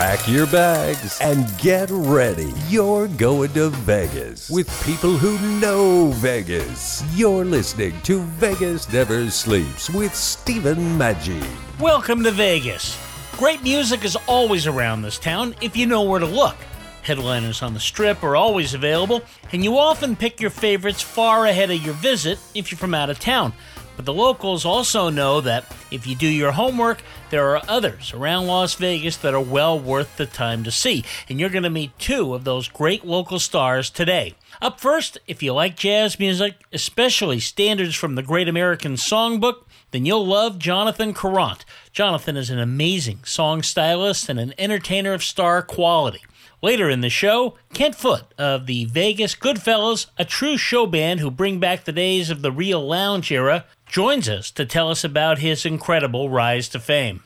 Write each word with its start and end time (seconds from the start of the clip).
Pack 0.00 0.26
your 0.26 0.46
bags 0.46 1.18
and 1.20 1.46
get 1.58 1.90
ready. 1.90 2.54
You're 2.68 3.06
going 3.06 3.52
to 3.52 3.68
Vegas 3.68 4.48
with 4.48 4.66
people 4.86 5.14
who 5.14 5.38
know 5.60 6.10
Vegas. 6.12 7.04
You're 7.14 7.44
listening 7.44 8.00
to 8.04 8.22
Vegas 8.22 8.90
Never 8.90 9.28
Sleeps 9.28 9.90
with 9.90 10.14
Stephen 10.14 10.78
Maggi. 10.98 11.46
Welcome 11.78 12.22
to 12.22 12.30
Vegas. 12.30 12.98
Great 13.36 13.62
music 13.62 14.02
is 14.02 14.16
always 14.26 14.66
around 14.66 15.02
this 15.02 15.18
town 15.18 15.54
if 15.60 15.76
you 15.76 15.84
know 15.84 16.00
where 16.00 16.20
to 16.20 16.24
look. 16.24 16.56
Headliners 17.02 17.60
on 17.60 17.74
the 17.74 17.80
strip 17.80 18.24
are 18.24 18.36
always 18.36 18.72
available, 18.72 19.20
and 19.52 19.62
you 19.62 19.76
often 19.76 20.16
pick 20.16 20.40
your 20.40 20.48
favorites 20.48 21.02
far 21.02 21.44
ahead 21.44 21.70
of 21.70 21.84
your 21.84 21.92
visit 21.92 22.38
if 22.54 22.70
you're 22.72 22.78
from 22.78 22.94
out 22.94 23.10
of 23.10 23.18
town. 23.18 23.52
But 24.00 24.06
the 24.06 24.14
locals 24.14 24.64
also 24.64 25.10
know 25.10 25.42
that 25.42 25.66
if 25.90 26.06
you 26.06 26.14
do 26.14 26.26
your 26.26 26.52
homework, 26.52 27.02
there 27.28 27.54
are 27.54 27.60
others 27.68 28.14
around 28.14 28.46
Las 28.46 28.72
Vegas 28.76 29.18
that 29.18 29.34
are 29.34 29.40
well 29.42 29.78
worth 29.78 30.16
the 30.16 30.24
time 30.24 30.64
to 30.64 30.70
see. 30.70 31.04
And 31.28 31.38
you're 31.38 31.50
going 31.50 31.64
to 31.64 31.68
meet 31.68 31.98
two 31.98 32.32
of 32.32 32.44
those 32.44 32.66
great 32.66 33.04
local 33.04 33.38
stars 33.38 33.90
today. 33.90 34.36
Up 34.62 34.80
first, 34.80 35.18
if 35.26 35.42
you 35.42 35.52
like 35.52 35.76
jazz 35.76 36.18
music, 36.18 36.54
especially 36.72 37.40
standards 37.40 37.94
from 37.94 38.14
the 38.14 38.22
Great 38.22 38.48
American 38.48 38.94
Songbook, 38.94 39.64
then 39.90 40.06
you'll 40.06 40.26
love 40.26 40.58
Jonathan 40.58 41.12
Karrant. 41.12 41.66
Jonathan 41.92 42.38
is 42.38 42.48
an 42.48 42.58
amazing 42.58 43.22
song 43.24 43.62
stylist 43.62 44.30
and 44.30 44.40
an 44.40 44.54
entertainer 44.56 45.12
of 45.12 45.22
star 45.22 45.60
quality. 45.60 46.22
Later 46.62 46.90
in 46.90 47.00
the 47.00 47.08
show, 47.08 47.56
Kent 47.72 47.94
Foot 47.94 48.34
of 48.36 48.66
the 48.66 48.84
Vegas 48.84 49.34
Goodfellas, 49.34 50.06
a 50.18 50.26
true 50.26 50.58
show 50.58 50.86
band 50.86 51.20
who 51.20 51.30
bring 51.30 51.58
back 51.58 51.84
the 51.84 51.92
days 51.92 52.28
of 52.28 52.42
the 52.42 52.52
real 52.52 52.86
lounge 52.86 53.32
era, 53.32 53.64
joins 53.90 54.28
us 54.28 54.52
to 54.52 54.64
tell 54.64 54.88
us 54.88 55.02
about 55.02 55.40
his 55.40 55.66
incredible 55.66 56.30
rise 56.30 56.68
to 56.68 56.78
fame. 56.78 57.24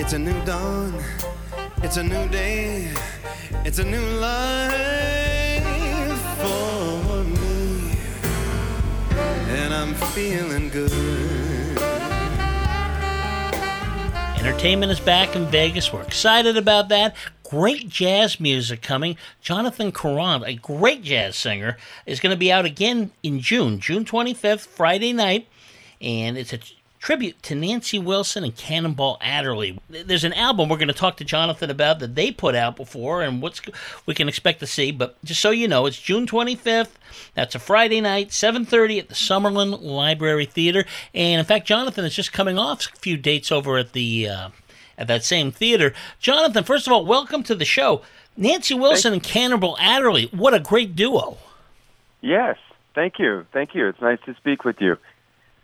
It's 0.00 0.12
a 0.12 0.18
new 0.18 0.44
dawn, 0.44 1.00
it's 1.84 1.98
a 1.98 2.02
new 2.02 2.28
day, 2.30 2.92
it's 3.64 3.78
a 3.78 3.84
new 3.84 4.04
life 4.18 5.62
for 6.40 7.22
me, 7.22 7.96
and 9.48 9.72
I'm 9.72 9.94
feeling 9.94 10.68
good. 10.68 10.90
Entertainment 14.36 14.90
is 14.90 14.98
back 14.98 15.36
in 15.36 15.46
Vegas. 15.46 15.92
We're 15.92 16.02
excited 16.02 16.56
about 16.56 16.88
that. 16.88 17.14
Great 17.44 17.88
jazz 17.88 18.40
music 18.40 18.82
coming. 18.82 19.16
Jonathan 19.40 19.92
Karrant, 19.92 20.44
a 20.44 20.54
great 20.54 21.02
jazz 21.02 21.36
singer, 21.36 21.76
is 22.04 22.18
going 22.18 22.32
to 22.32 22.36
be 22.36 22.50
out 22.50 22.64
again 22.64 23.12
in 23.22 23.38
June, 23.38 23.78
June 23.78 24.04
25th, 24.04 24.66
Friday 24.66 25.12
night. 25.12 25.46
And 26.04 26.36
it's 26.36 26.52
a 26.52 26.58
tribute 27.00 27.42
to 27.42 27.54
Nancy 27.54 27.98
Wilson 27.98 28.44
and 28.44 28.54
Cannonball 28.54 29.16
Adderley. 29.20 29.78
There's 29.88 30.24
an 30.24 30.34
album 30.34 30.68
we're 30.68 30.76
going 30.76 30.88
to 30.88 30.94
talk 30.94 31.16
to 31.16 31.24
Jonathan 31.24 31.70
about 31.70 31.98
that 31.98 32.14
they 32.14 32.30
put 32.30 32.54
out 32.54 32.76
before 32.76 33.22
and 33.22 33.40
what's 33.40 33.62
we 34.06 34.14
can 34.14 34.28
expect 34.28 34.60
to 34.60 34.66
see. 34.66 34.90
But 34.90 35.22
just 35.24 35.40
so 35.40 35.50
you 35.50 35.66
know, 35.66 35.86
it's 35.86 35.98
June 35.98 36.26
25th. 36.26 36.92
That's 37.34 37.54
a 37.54 37.58
Friday 37.58 38.00
night, 38.00 38.30
7:30 38.30 39.00
at 39.00 39.08
the 39.08 39.14
Summerlin 39.14 39.82
Library 39.82 40.46
Theater. 40.46 40.84
And 41.14 41.40
in 41.40 41.46
fact, 41.46 41.66
Jonathan 41.66 42.04
is 42.04 42.14
just 42.14 42.32
coming 42.32 42.58
off 42.58 42.86
a 42.86 42.98
few 42.98 43.16
dates 43.16 43.50
over 43.50 43.78
at 43.78 43.92
the 43.92 44.28
uh, 44.28 44.48
at 44.98 45.06
that 45.08 45.24
same 45.24 45.52
theater. 45.52 45.94
Jonathan, 46.20 46.64
first 46.64 46.86
of 46.86 46.92
all, 46.92 47.04
welcome 47.04 47.42
to 47.44 47.54
the 47.54 47.64
show. 47.64 48.02
Nancy 48.36 48.74
Wilson 48.74 49.12
and 49.12 49.22
Cannonball 49.22 49.76
Adderley, 49.78 50.28
what 50.32 50.54
a 50.54 50.60
great 50.60 50.96
duo. 50.96 51.38
Yes, 52.20 52.56
thank 52.94 53.18
you, 53.18 53.46
thank 53.52 53.74
you. 53.74 53.88
It's 53.88 54.00
nice 54.00 54.18
to 54.26 54.34
speak 54.34 54.64
with 54.64 54.80
you. 54.80 54.96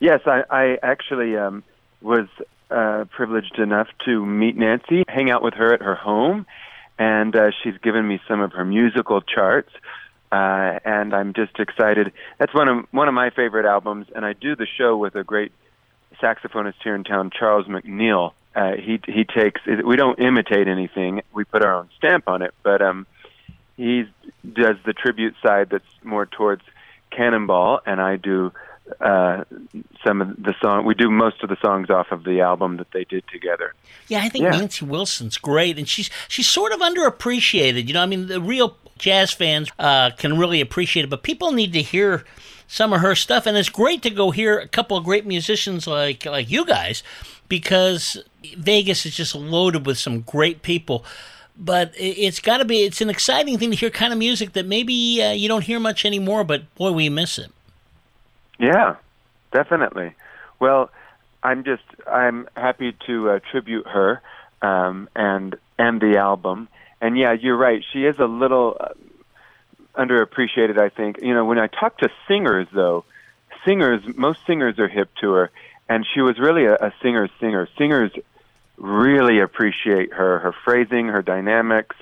Yes, 0.00 0.20
I, 0.26 0.42
I 0.50 0.78
actually 0.82 1.36
um, 1.36 1.62
was 2.00 2.26
uh, 2.70 3.04
privileged 3.10 3.58
enough 3.58 3.88
to 4.06 4.24
meet 4.24 4.56
Nancy, 4.56 5.04
hang 5.06 5.30
out 5.30 5.42
with 5.42 5.54
her 5.54 5.74
at 5.74 5.82
her 5.82 5.94
home, 5.94 6.46
and 6.98 7.36
uh, 7.36 7.50
she's 7.62 7.76
given 7.82 8.08
me 8.08 8.18
some 8.26 8.40
of 8.40 8.52
her 8.52 8.64
musical 8.64 9.20
charts. 9.20 9.70
Uh, 10.32 10.78
and 10.84 11.12
I'm 11.12 11.34
just 11.34 11.58
excited. 11.58 12.12
That's 12.38 12.54
one 12.54 12.68
of 12.68 12.86
one 12.92 13.08
of 13.08 13.14
my 13.14 13.30
favorite 13.30 13.66
albums, 13.66 14.06
and 14.14 14.24
I 14.24 14.32
do 14.32 14.54
the 14.54 14.66
show 14.78 14.96
with 14.96 15.16
a 15.16 15.24
great 15.24 15.50
saxophonist 16.22 16.74
here 16.84 16.94
in 16.94 17.02
town, 17.02 17.30
Charles 17.36 17.66
McNeil. 17.66 18.32
Uh, 18.54 18.72
he 18.76 19.00
he 19.06 19.24
takes. 19.24 19.60
We 19.66 19.96
don't 19.96 20.20
imitate 20.20 20.68
anything. 20.68 21.22
We 21.34 21.44
put 21.44 21.64
our 21.64 21.74
own 21.74 21.88
stamp 21.98 22.28
on 22.28 22.42
it, 22.42 22.54
but 22.62 22.80
um, 22.80 23.08
he 23.76 24.04
does 24.44 24.76
the 24.86 24.92
tribute 24.92 25.34
side 25.42 25.68
that's 25.70 25.84
more 26.04 26.26
towards 26.26 26.62
Cannonball, 27.10 27.80
and 27.84 28.00
I 28.00 28.14
do 28.14 28.52
uh, 29.00 29.44
some 30.04 30.20
of 30.22 30.42
the 30.42 30.54
song. 30.60 30.84
We 30.84 30.94
do 30.94 31.10
most 31.10 31.42
of 31.42 31.48
the 31.48 31.56
songs 31.62 31.90
off 31.90 32.10
of 32.12 32.24
the 32.24 32.40
album 32.40 32.76
that 32.78 32.90
they 32.92 33.04
did 33.04 33.24
together. 33.28 33.74
Yeah, 34.08 34.22
I 34.22 34.28
think 34.28 34.44
Yeah. 34.44 34.50
Nancy 34.58 34.84
Wilson's 34.84 35.36
great, 35.38 35.78
and 35.78 35.88
she's 35.88 36.10
she's 36.28 36.48
sort 36.48 36.72
of 36.72 36.80
underappreciated. 36.80 37.86
You 37.88 37.94
know, 37.94 38.02
I 38.02 38.06
mean, 38.06 38.26
the 38.26 38.40
real 38.40 38.76
jazz 38.98 39.30
fans 39.32 39.70
uh, 39.78 40.10
can 40.10 40.38
really 40.38 40.60
appreciate 40.60 41.04
it, 41.04 41.10
but 41.10 41.22
people 41.22 41.52
need 41.52 41.72
to 41.74 41.82
hear 41.82 42.24
some 42.66 42.92
of 42.92 43.00
her 43.00 43.14
stuff, 43.14 43.46
and 43.46 43.56
it's 43.56 43.68
great 43.68 44.02
to 44.02 44.10
go 44.10 44.30
hear 44.30 44.58
a 44.58 44.68
couple 44.68 44.96
of 44.96 45.04
great 45.04 45.26
musicians 45.26 45.86
like 45.86 46.24
like 46.26 46.50
you 46.50 46.64
guys, 46.66 47.02
because 47.48 48.16
Vegas 48.56 49.04
is 49.06 49.14
just 49.14 49.34
loaded 49.34 49.86
with 49.86 49.98
some 49.98 50.20
great 50.22 50.62
people. 50.62 51.04
But 51.62 51.94
it- 51.96 52.16
it's 52.18 52.40
got 52.40 52.58
to 52.58 52.64
be 52.64 52.82
it's 52.84 53.00
an 53.00 53.10
exciting 53.10 53.58
thing 53.58 53.70
to 53.70 53.76
hear 53.76 53.90
kind 53.90 54.12
of 54.12 54.18
music 54.18 54.52
that 54.54 54.66
maybe 54.66 55.22
uh, 55.22 55.32
you 55.32 55.46
don't 55.48 55.64
hear 55.64 55.78
much 55.78 56.04
anymore, 56.04 56.42
but 56.44 56.72
boy, 56.76 56.92
we 56.92 57.08
miss 57.08 57.38
it. 57.38 57.50
Yeah, 58.60 58.96
definitely. 59.52 60.14
Well, 60.60 60.90
I'm 61.42 61.64
just 61.64 61.82
I'm 62.06 62.46
happy 62.54 62.94
to 63.06 63.30
uh, 63.30 63.40
tribute 63.50 63.86
her 63.86 64.20
um, 64.60 65.08
and 65.16 65.56
and 65.78 66.00
the 66.00 66.18
album. 66.18 66.68
And 67.00 67.16
yeah, 67.16 67.32
you're 67.32 67.56
right. 67.56 67.82
She 67.92 68.04
is 68.04 68.18
a 68.18 68.26
little 68.26 68.76
uh, 68.78 68.88
underappreciated. 69.96 70.78
I 70.78 70.90
think 70.90 71.20
you 71.22 71.32
know 71.32 71.46
when 71.46 71.58
I 71.58 71.68
talk 71.68 71.96
to 71.98 72.10
singers 72.28 72.68
though, 72.72 73.04
singers 73.64 74.02
most 74.14 74.40
singers 74.46 74.78
are 74.78 74.88
hip 74.88 75.08
to 75.22 75.32
her, 75.32 75.50
and 75.88 76.06
she 76.14 76.20
was 76.20 76.38
really 76.38 76.66
a, 76.66 76.74
a 76.74 76.92
singer's 77.02 77.30
singer. 77.40 77.66
Singers 77.78 78.12
really 78.76 79.40
appreciate 79.40 80.12
her, 80.12 80.38
her 80.40 80.54
phrasing, 80.64 81.08
her 81.08 81.22
dynamics. 81.22 81.96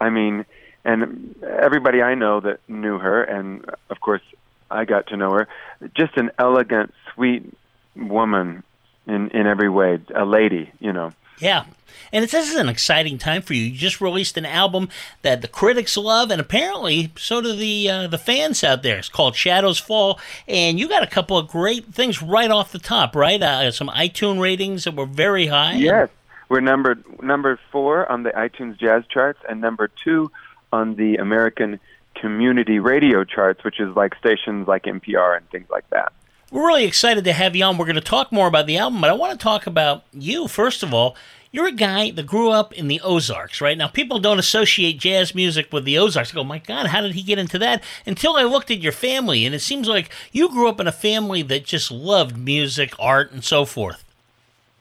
I 0.00 0.10
mean, 0.10 0.44
and 0.84 1.34
everybody 1.42 2.00
I 2.00 2.14
know 2.14 2.38
that 2.40 2.60
knew 2.68 2.98
her, 2.98 3.24
and 3.24 3.64
of 3.90 4.00
course 4.00 4.22
I 4.70 4.84
got 4.84 5.08
to 5.08 5.16
know 5.16 5.32
her. 5.32 5.48
Just 5.94 6.16
an 6.16 6.30
elegant, 6.38 6.92
sweet 7.14 7.52
woman 7.94 8.62
in 9.06 9.30
in 9.30 9.46
every 9.46 9.68
way, 9.68 10.00
a 10.14 10.24
lady, 10.24 10.70
you 10.80 10.92
know. 10.92 11.12
Yeah. 11.38 11.64
And 12.12 12.22
it's, 12.22 12.32
this 12.32 12.50
is 12.50 12.56
an 12.56 12.68
exciting 12.68 13.18
time 13.18 13.42
for 13.42 13.54
you. 13.54 13.64
You 13.64 13.76
just 13.76 14.00
released 14.00 14.36
an 14.36 14.46
album 14.46 14.88
that 15.22 15.42
the 15.42 15.48
critics 15.48 15.96
love, 15.96 16.30
and 16.30 16.40
apparently 16.40 17.12
so 17.16 17.40
do 17.40 17.54
the 17.54 17.90
uh, 17.90 18.06
the 18.06 18.18
fans 18.18 18.62
out 18.62 18.82
there. 18.82 18.98
It's 18.98 19.08
called 19.08 19.34
Shadows 19.34 19.78
Fall, 19.78 20.20
and 20.46 20.78
you 20.78 20.88
got 20.88 21.02
a 21.02 21.06
couple 21.06 21.36
of 21.36 21.48
great 21.48 21.86
things 21.86 22.22
right 22.22 22.50
off 22.50 22.72
the 22.72 22.78
top, 22.78 23.16
right? 23.16 23.42
Uh, 23.42 23.70
some 23.70 23.88
iTunes 23.88 24.40
ratings 24.40 24.84
that 24.84 24.94
were 24.94 25.06
very 25.06 25.46
high. 25.46 25.74
Yes, 25.74 26.08
we're 26.48 26.60
number 26.60 26.98
number 27.22 27.58
four 27.72 28.10
on 28.10 28.22
the 28.22 28.30
iTunes 28.30 28.78
Jazz 28.78 29.04
charts, 29.08 29.40
and 29.48 29.60
number 29.60 29.88
two 29.88 30.30
on 30.72 30.94
the 30.96 31.16
American 31.16 31.80
Community 32.20 32.78
Radio 32.78 33.24
charts, 33.24 33.64
which 33.64 33.80
is 33.80 33.94
like 33.96 34.14
stations 34.16 34.68
like 34.68 34.84
NPR 34.84 35.36
and 35.36 35.48
things 35.50 35.68
like 35.70 35.88
that. 35.90 36.12
We're 36.50 36.66
really 36.66 36.84
excited 36.84 37.24
to 37.24 37.32
have 37.32 37.56
you 37.56 37.64
on. 37.64 37.76
We're 37.76 37.86
going 37.86 37.96
to 37.96 38.00
talk 38.00 38.30
more 38.30 38.46
about 38.46 38.66
the 38.66 38.78
album, 38.78 39.00
but 39.00 39.10
I 39.10 39.14
want 39.14 39.32
to 39.32 39.42
talk 39.42 39.66
about 39.66 40.04
you 40.12 40.48
first 40.48 40.82
of 40.82 40.94
all. 40.94 41.16
You're 41.52 41.68
a 41.68 41.72
guy 41.72 42.10
that 42.10 42.26
grew 42.26 42.50
up 42.50 42.74
in 42.74 42.86
the 42.86 43.00
Ozarks, 43.00 43.62
right? 43.62 43.78
Now, 43.78 43.88
people 43.88 44.18
don't 44.18 44.38
associate 44.38 44.98
jazz 44.98 45.34
music 45.34 45.72
with 45.72 45.84
the 45.84 45.96
Ozarks. 45.96 46.30
They 46.30 46.34
go, 46.34 46.44
my 46.44 46.58
God, 46.58 46.88
how 46.88 47.00
did 47.00 47.14
he 47.14 47.22
get 47.22 47.38
into 47.38 47.58
that? 47.60 47.82
Until 48.04 48.36
I 48.36 48.42
looked 48.42 48.70
at 48.70 48.80
your 48.80 48.92
family, 48.92 49.46
and 49.46 49.54
it 49.54 49.60
seems 49.60 49.88
like 49.88 50.10
you 50.32 50.50
grew 50.50 50.68
up 50.68 50.80
in 50.80 50.86
a 50.86 50.92
family 50.92 51.40
that 51.42 51.64
just 51.64 51.90
loved 51.90 52.36
music, 52.36 52.94
art, 52.98 53.32
and 53.32 53.42
so 53.42 53.64
forth. 53.64 54.04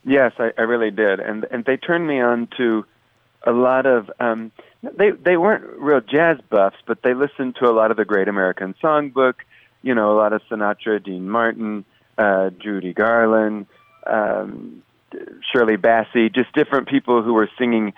Yes, 0.03 0.33
I, 0.37 0.51
I 0.57 0.63
really 0.63 0.91
did, 0.91 1.19
and 1.19 1.45
and 1.49 1.65
they 1.65 1.77
turned 1.77 2.07
me 2.07 2.19
on 2.19 2.47
to 2.57 2.85
a 3.43 3.51
lot 3.51 3.85
of. 3.85 4.11
Um, 4.19 4.51
they 4.97 5.11
they 5.11 5.37
weren't 5.37 5.63
real 5.77 6.01
jazz 6.01 6.37
buffs, 6.49 6.77
but 6.85 7.01
they 7.01 7.13
listened 7.13 7.55
to 7.57 7.65
a 7.69 7.73
lot 7.73 7.91
of 7.91 7.97
the 7.97 8.05
Great 8.05 8.27
American 8.27 8.75
Songbook. 8.81 9.35
You 9.81 9.93
know, 9.95 10.11
a 10.11 10.17
lot 10.17 10.33
of 10.33 10.41
Sinatra, 10.49 11.03
Dean 11.03 11.29
Martin, 11.29 11.85
uh, 12.17 12.49
Judy 12.51 12.93
Garland, 12.93 13.67
um, 14.05 14.83
Shirley 15.51 15.77
Bassey, 15.77 16.33
just 16.33 16.51
different 16.53 16.87
people 16.87 17.21
who 17.21 17.33
were 17.33 17.49
singing, 17.57 17.93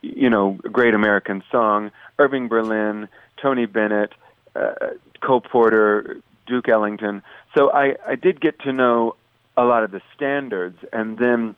you 0.00 0.30
know, 0.30 0.58
Great 0.70 0.94
American 0.94 1.42
Song. 1.50 1.90
Irving 2.18 2.48
Berlin, 2.48 3.08
Tony 3.40 3.66
Bennett, 3.66 4.12
uh, 4.56 4.72
Cole 5.20 5.40
Porter, 5.40 6.20
Duke 6.46 6.68
Ellington. 6.68 7.22
So 7.56 7.70
I, 7.70 7.94
I 8.06 8.16
did 8.16 8.40
get 8.40 8.58
to 8.60 8.72
know 8.72 9.14
a 9.56 9.64
lot 9.64 9.84
of 9.84 9.90
the 9.90 10.00
standards, 10.14 10.78
and 10.92 11.18
then 11.18 11.54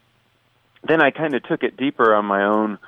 then 0.82 1.02
I 1.02 1.10
kind 1.10 1.34
of 1.34 1.42
took 1.42 1.62
it 1.62 1.76
deeper 1.76 2.14
on 2.14 2.24
my 2.24 2.44
own, 2.44 2.78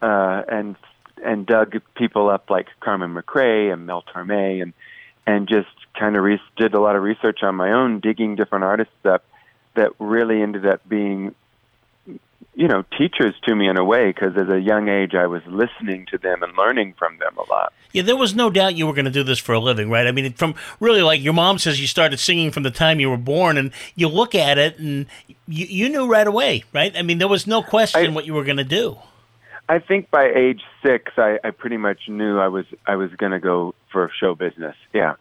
uh, 0.00 0.42
and 0.48 0.76
and 1.24 1.46
dug 1.46 1.80
people 1.94 2.28
up 2.28 2.50
like 2.50 2.68
Carmen 2.80 3.14
McRae 3.14 3.72
and 3.72 3.86
Mel 3.86 4.02
Torme, 4.02 4.62
and 4.62 4.72
and 5.26 5.48
just 5.48 5.68
kind 5.98 6.16
of 6.16 6.22
re- 6.22 6.40
did 6.56 6.74
a 6.74 6.80
lot 6.80 6.96
of 6.96 7.02
research 7.02 7.42
on 7.42 7.54
my 7.54 7.72
own, 7.72 8.00
digging 8.00 8.36
different 8.36 8.64
artists 8.64 9.04
up 9.04 9.24
that 9.74 9.92
really 9.98 10.42
ended 10.42 10.66
up 10.66 10.86
being 10.88 11.34
you 12.54 12.68
know 12.68 12.82
teachers 12.96 13.34
to 13.44 13.54
me 13.54 13.68
in 13.68 13.76
a 13.76 13.84
way 13.84 14.08
because 14.08 14.36
as 14.36 14.48
a 14.48 14.58
young 14.58 14.88
age 14.88 15.14
I 15.14 15.26
was 15.26 15.42
listening 15.46 16.06
to 16.10 16.18
them 16.18 16.42
and 16.42 16.56
learning 16.56 16.94
from 16.98 17.18
them 17.18 17.36
a 17.36 17.52
lot. 17.52 17.72
Yeah, 17.92 18.02
there 18.02 18.16
was 18.16 18.34
no 18.34 18.50
doubt 18.50 18.74
you 18.74 18.86
were 18.86 18.92
going 18.92 19.06
to 19.06 19.10
do 19.10 19.22
this 19.22 19.38
for 19.38 19.52
a 19.52 19.60
living, 19.60 19.90
right? 19.90 20.06
I 20.06 20.12
mean, 20.12 20.32
from 20.32 20.54
really 20.80 21.02
like 21.02 21.22
your 21.22 21.32
mom 21.32 21.58
says 21.58 21.80
you 21.80 21.86
started 21.86 22.18
singing 22.18 22.50
from 22.50 22.62
the 22.62 22.70
time 22.70 23.00
you 23.00 23.10
were 23.10 23.16
born, 23.16 23.56
and 23.56 23.70
you 23.94 24.08
look 24.08 24.34
at 24.34 24.58
it 24.58 24.78
and 24.78 25.06
you, 25.46 25.66
you 25.66 25.88
knew 25.88 26.06
right 26.06 26.26
away, 26.26 26.64
right? 26.72 26.94
I 26.96 27.02
mean, 27.02 27.18
there 27.18 27.28
was 27.28 27.46
no 27.46 27.62
question 27.62 28.10
I, 28.10 28.14
what 28.14 28.26
you 28.26 28.34
were 28.34 28.44
going 28.44 28.58
to 28.58 28.64
do. 28.64 28.98
I 29.68 29.78
think 29.80 30.10
by 30.10 30.30
age 30.34 30.62
six, 30.84 31.12
I, 31.16 31.38
I 31.42 31.50
pretty 31.50 31.76
much 31.76 32.08
knew 32.08 32.38
I 32.38 32.48
was 32.48 32.66
I 32.86 32.96
was 32.96 33.10
going 33.14 33.32
to 33.32 33.40
go 33.40 33.74
for 33.90 34.10
show 34.20 34.34
business. 34.34 34.76
Yeah 34.92 35.14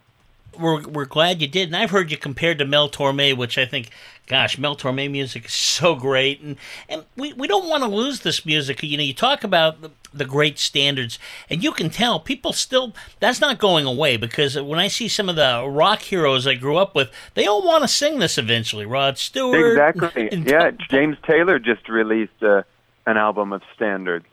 we're 0.59 0.87
we're 0.87 1.05
glad 1.05 1.41
you 1.41 1.47
did. 1.47 1.69
And 1.69 1.75
I've 1.75 1.91
heard 1.91 2.11
you 2.11 2.17
compared 2.17 2.59
to 2.59 2.65
Mel 2.65 2.89
Torme, 2.89 3.35
which 3.35 3.57
I 3.57 3.65
think, 3.65 3.89
gosh, 4.27 4.57
Mel 4.57 4.75
Torme 4.75 5.09
music 5.09 5.45
is 5.45 5.53
so 5.53 5.95
great, 5.95 6.41
and 6.41 6.57
and 6.89 7.05
we, 7.15 7.33
we 7.33 7.47
don't 7.47 7.67
want 7.67 7.83
to 7.83 7.89
lose 7.89 8.21
this 8.21 8.45
music. 8.45 8.81
You 8.83 8.97
know, 8.97 9.03
you 9.03 9.13
talk 9.13 9.43
about 9.43 9.81
the, 9.81 9.91
the 10.13 10.25
great 10.25 10.59
standards, 10.59 11.19
and 11.49 11.63
you 11.63 11.71
can 11.71 11.89
tell 11.89 12.19
people 12.19 12.53
still 12.53 12.93
that's 13.19 13.41
not 13.41 13.59
going 13.59 13.85
away 13.85 14.17
because 14.17 14.59
when 14.59 14.79
I 14.79 14.87
see 14.87 15.07
some 15.07 15.29
of 15.29 15.35
the 15.35 15.65
rock 15.67 16.01
heroes 16.01 16.47
I 16.47 16.55
grew 16.55 16.77
up 16.77 16.95
with, 16.95 17.11
they 17.33 17.45
all 17.45 17.65
want 17.65 17.83
to 17.83 17.87
sing 17.87 18.19
this 18.19 18.37
eventually. 18.37 18.85
Rod 18.85 19.17
Stewart, 19.17 19.77
exactly. 19.77 20.29
yeah, 20.45 20.71
James 20.89 21.17
Taylor 21.27 21.59
just 21.59 21.87
released 21.89 22.41
uh, 22.41 22.63
an 23.05 23.17
album 23.17 23.53
of 23.53 23.61
standards, 23.75 24.27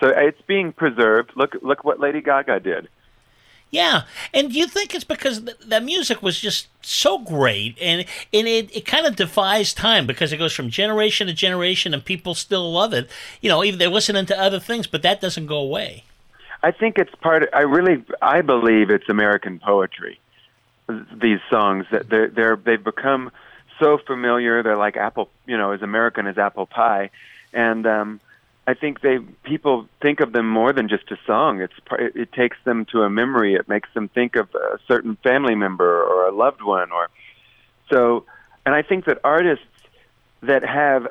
so 0.00 0.08
it's 0.08 0.40
being 0.42 0.72
preserved. 0.72 1.32
Look 1.34 1.56
look 1.62 1.84
what 1.84 2.00
Lady 2.00 2.20
Gaga 2.20 2.60
did. 2.60 2.88
Yeah, 3.70 4.02
and 4.32 4.52
do 4.52 4.58
you 4.58 4.68
think 4.68 4.94
it's 4.94 5.04
because 5.04 5.40
th- 5.40 5.58
that 5.66 5.82
music 5.82 6.22
was 6.22 6.38
just 6.38 6.68
so 6.82 7.18
great, 7.18 7.76
and 7.80 8.04
and 8.32 8.46
it, 8.46 8.74
it 8.74 8.86
kind 8.86 9.06
of 9.06 9.16
defies 9.16 9.74
time 9.74 10.06
because 10.06 10.32
it 10.32 10.36
goes 10.36 10.52
from 10.52 10.70
generation 10.70 11.26
to 11.26 11.32
generation, 11.32 11.92
and 11.92 12.04
people 12.04 12.34
still 12.34 12.72
love 12.72 12.92
it. 12.92 13.10
You 13.40 13.50
know, 13.50 13.64
even 13.64 13.78
they're 13.78 13.88
listening 13.88 14.26
to 14.26 14.40
other 14.40 14.60
things, 14.60 14.86
but 14.86 15.02
that 15.02 15.20
doesn't 15.20 15.46
go 15.46 15.58
away. 15.58 16.04
I 16.62 16.70
think 16.70 16.98
it's 16.98 17.14
part. 17.16 17.42
Of, 17.42 17.48
I 17.52 17.62
really, 17.62 18.04
I 18.22 18.40
believe 18.40 18.90
it's 18.90 19.08
American 19.08 19.58
poetry. 19.58 20.20
These 21.12 21.40
songs 21.50 21.86
that 21.90 22.08
they're, 22.08 22.28
they're 22.28 22.56
they've 22.56 22.82
become 22.82 23.32
so 23.80 23.98
familiar. 23.98 24.62
They're 24.62 24.76
like 24.76 24.96
apple, 24.96 25.28
you 25.44 25.58
know, 25.58 25.72
as 25.72 25.82
American 25.82 26.28
as 26.28 26.38
apple 26.38 26.66
pie, 26.66 27.10
and 27.52 27.84
um, 27.84 28.20
I 28.66 28.74
think 28.74 29.00
they 29.00 29.18
people 29.44 29.86
think 30.02 30.20
of 30.20 30.32
them 30.32 30.48
more 30.48 30.72
than 30.72 30.88
just 30.88 31.10
a 31.12 31.16
song. 31.24 31.60
It's 31.60 31.74
it, 31.92 32.32
takes 32.32 32.56
them 32.64 32.84
to 32.86 33.02
a 33.02 33.10
memory. 33.10 33.54
It 33.54 33.68
makes 33.68 33.88
them 33.94 34.08
think 34.08 34.34
of 34.34 34.52
a 34.54 34.78
certain 34.88 35.16
family 35.22 35.54
member 35.54 36.02
or 36.02 36.26
a 36.26 36.32
loved 36.32 36.62
one, 36.62 36.90
or 36.90 37.08
so. 37.90 38.24
And 38.64 38.74
I 38.74 38.82
think 38.82 39.04
that 39.04 39.18
artists 39.22 39.64
that 40.42 40.64
have 40.64 41.06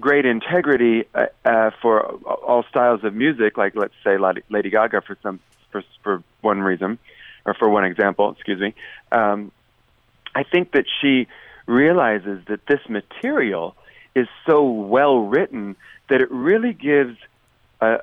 great 0.00 0.26
integrity 0.26 1.04
uh, 1.14 1.26
uh, 1.44 1.70
for 1.80 2.00
all 2.02 2.64
styles 2.68 3.04
of 3.04 3.14
music, 3.14 3.56
like 3.56 3.76
let's 3.76 3.94
say 4.02 4.16
Lady 4.50 4.70
Gaga 4.70 5.02
for 5.02 5.16
some 5.22 5.38
for 5.70 5.84
for 6.02 6.24
one 6.40 6.60
reason, 6.60 6.98
or 7.44 7.54
for 7.54 7.68
one 7.68 7.84
example, 7.84 8.32
excuse 8.32 8.60
me. 8.60 8.74
Um, 9.12 9.52
I 10.34 10.42
think 10.42 10.72
that 10.72 10.86
she 11.00 11.28
realizes 11.66 12.44
that 12.48 12.66
this 12.66 12.80
material 12.88 13.76
is 14.14 14.28
so 14.46 14.64
well 14.64 15.18
written 15.18 15.76
that 16.08 16.20
it 16.20 16.30
really 16.30 16.72
gives 16.72 17.16
a, 17.80 17.98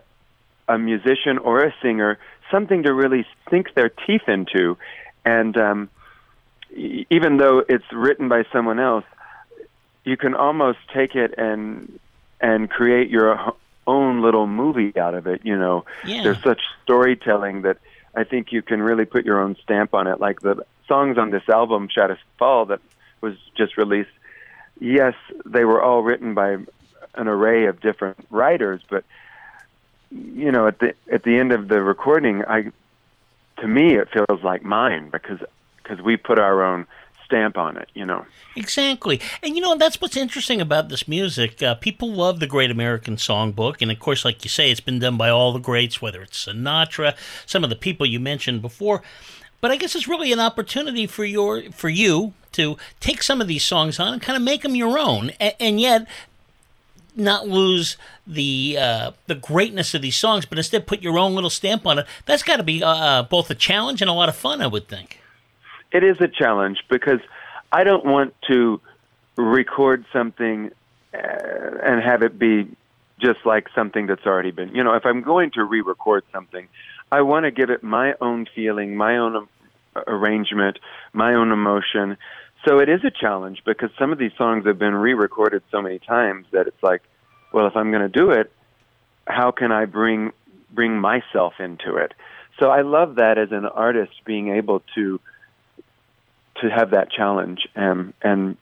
a 0.67 0.77
musician 0.77 1.37
or 1.37 1.63
a 1.63 1.73
singer 1.81 2.17
something 2.51 2.83
to 2.83 2.93
really 2.93 3.25
sink 3.49 3.73
their 3.73 3.89
teeth 3.89 4.27
into. 4.27 4.77
And 5.23 5.55
um, 5.57 5.89
even 6.75 7.37
though 7.37 7.63
it's 7.67 7.85
written 7.91 8.27
by 8.27 8.43
someone 8.51 8.79
else, 8.79 9.05
you 10.03 10.17
can 10.17 10.35
almost 10.35 10.79
take 10.93 11.15
it 11.15 11.33
and 11.37 11.99
and 12.39 12.69
create 12.69 13.09
your 13.09 13.53
own 13.85 14.21
little 14.21 14.47
movie 14.47 14.97
out 14.99 15.13
of 15.13 15.27
it. 15.27 15.41
You 15.43 15.57
know, 15.57 15.85
yeah. 16.05 16.23
there's 16.23 16.41
such 16.43 16.61
storytelling 16.83 17.61
that 17.61 17.77
I 18.15 18.23
think 18.23 18.51
you 18.51 18.61
can 18.61 18.81
really 18.81 19.05
put 19.05 19.25
your 19.25 19.39
own 19.39 19.55
stamp 19.63 19.93
on 19.93 20.07
it. 20.07 20.19
Like 20.19 20.41
the 20.41 20.65
songs 20.87 21.17
on 21.17 21.29
this 21.29 21.47
album, 21.47 21.87
Shadows 21.93 22.17
Fall, 22.37 22.65
that 22.65 22.81
was 23.21 23.35
just 23.55 23.77
released 23.77 24.09
yes, 24.81 25.13
they 25.45 25.63
were 25.63 25.81
all 25.81 26.01
written 26.01 26.33
by 26.33 26.57
an 27.15 27.27
array 27.27 27.65
of 27.65 27.79
different 27.79 28.17
writers, 28.29 28.81
but 28.89 29.05
you 30.09 30.51
know, 30.51 30.67
at 30.67 30.79
the 30.79 30.93
at 31.09 31.23
the 31.23 31.37
end 31.37 31.53
of 31.53 31.69
the 31.69 31.81
recording, 31.81 32.43
I 32.45 32.71
to 33.57 33.67
me 33.67 33.95
it 33.95 34.09
feels 34.09 34.43
like 34.43 34.63
mine 34.63 35.09
because 35.09 35.39
because 35.77 36.01
we 36.01 36.17
put 36.17 36.37
our 36.37 36.63
own 36.63 36.85
stamp 37.25 37.57
on 37.57 37.77
it, 37.77 37.87
you 37.93 38.05
know. 38.05 38.25
Exactly. 38.57 39.21
And 39.41 39.55
you 39.55 39.61
know, 39.61 39.77
that's 39.77 40.01
what's 40.01 40.17
interesting 40.17 40.59
about 40.59 40.89
this 40.89 41.07
music. 41.07 41.63
Uh, 41.63 41.75
people 41.75 42.11
love 42.11 42.41
the 42.41 42.47
Great 42.47 42.71
American 42.71 43.15
Songbook. 43.15 43.81
And 43.81 43.89
of 43.89 43.99
course, 43.99 44.25
like 44.25 44.43
you 44.43 44.49
say, 44.49 44.69
it's 44.69 44.81
been 44.81 44.99
done 44.99 45.15
by 45.15 45.29
all 45.29 45.53
the 45.53 45.59
greats, 45.59 46.01
whether 46.01 46.21
it's 46.21 46.45
Sinatra, 46.45 47.15
some 47.45 47.63
of 47.63 47.69
the 47.69 47.77
people 47.77 48.05
you 48.05 48.19
mentioned 48.19 48.61
before. 48.61 49.01
But 49.61 49.71
I 49.71 49.77
guess 49.77 49.95
it's 49.95 50.07
really 50.07 50.33
an 50.33 50.39
opportunity 50.39 51.07
for 51.07 51.23
your 51.23 51.71
for 51.71 51.87
you 51.87 52.33
to 52.53 52.77
take 52.99 53.23
some 53.23 53.41
of 53.41 53.47
these 53.47 53.63
songs 53.63 53.99
on 53.99 54.13
and 54.13 54.21
kind 54.21 54.37
of 54.37 54.43
make 54.43 54.61
them 54.61 54.75
your 54.75 54.97
own, 54.97 55.31
and, 55.39 55.53
and 55.59 55.79
yet 55.79 56.07
not 57.15 57.47
lose 57.47 57.97
the 58.25 58.77
uh, 58.79 59.11
the 59.27 59.35
greatness 59.35 59.93
of 59.93 60.01
these 60.01 60.17
songs, 60.17 60.45
but 60.45 60.57
instead 60.57 60.87
put 60.87 61.01
your 61.01 61.17
own 61.19 61.35
little 61.35 61.49
stamp 61.49 61.85
on 61.85 61.99
it. 61.99 62.05
That's 62.25 62.43
got 62.43 62.57
to 62.57 62.63
be 62.63 62.83
uh, 62.83 62.89
uh, 62.89 63.23
both 63.23 63.49
a 63.49 63.55
challenge 63.55 64.01
and 64.01 64.09
a 64.09 64.13
lot 64.13 64.29
of 64.29 64.35
fun, 64.35 64.61
I 64.61 64.67
would 64.67 64.87
think. 64.87 65.19
It 65.91 66.03
is 66.03 66.21
a 66.21 66.27
challenge 66.27 66.83
because 66.89 67.19
I 67.71 67.83
don't 67.83 68.05
want 68.05 68.33
to 68.47 68.79
record 69.35 70.05
something 70.13 70.71
uh, 71.13 71.17
and 71.17 72.01
have 72.01 72.23
it 72.23 72.39
be 72.39 72.67
just 73.19 73.45
like 73.45 73.67
something 73.75 74.07
that's 74.07 74.25
already 74.25 74.51
been. 74.51 74.73
You 74.73 74.83
know, 74.83 74.93
if 74.93 75.05
I'm 75.05 75.21
going 75.21 75.51
to 75.51 75.63
re-record 75.63 76.23
something, 76.31 76.67
I 77.11 77.21
want 77.21 77.43
to 77.43 77.51
give 77.51 77.69
it 77.69 77.83
my 77.83 78.15
own 78.19 78.47
feeling, 78.55 78.95
my 78.95 79.17
own 79.17 79.47
arrangement, 79.95 80.79
my 81.13 81.33
own 81.33 81.51
emotion. 81.51 82.17
So 82.67 82.79
it 82.79 82.89
is 82.89 83.03
a 83.03 83.11
challenge 83.11 83.63
because 83.65 83.89
some 83.97 84.11
of 84.11 84.17
these 84.17 84.31
songs 84.37 84.65
have 84.65 84.77
been 84.77 84.95
re-recorded 84.95 85.63
so 85.71 85.81
many 85.81 85.99
times 85.99 86.45
that 86.51 86.67
it's 86.67 86.83
like, 86.83 87.01
well, 87.53 87.67
if 87.67 87.75
I'm 87.75 87.91
going 87.91 88.09
to 88.09 88.19
do 88.19 88.31
it, 88.31 88.51
how 89.27 89.51
can 89.51 89.71
I 89.71 89.85
bring 89.85 90.31
bring 90.73 90.99
myself 90.99 91.53
into 91.59 91.97
it? 91.97 92.13
So 92.59 92.69
I 92.69 92.81
love 92.81 93.15
that 93.15 93.37
as 93.37 93.51
an 93.51 93.65
artist 93.65 94.13
being 94.25 94.49
able 94.49 94.81
to 94.95 95.19
to 96.61 96.69
have 96.69 96.91
that 96.91 97.11
challenge 97.11 97.67
and 97.75 98.13
and 98.21 98.57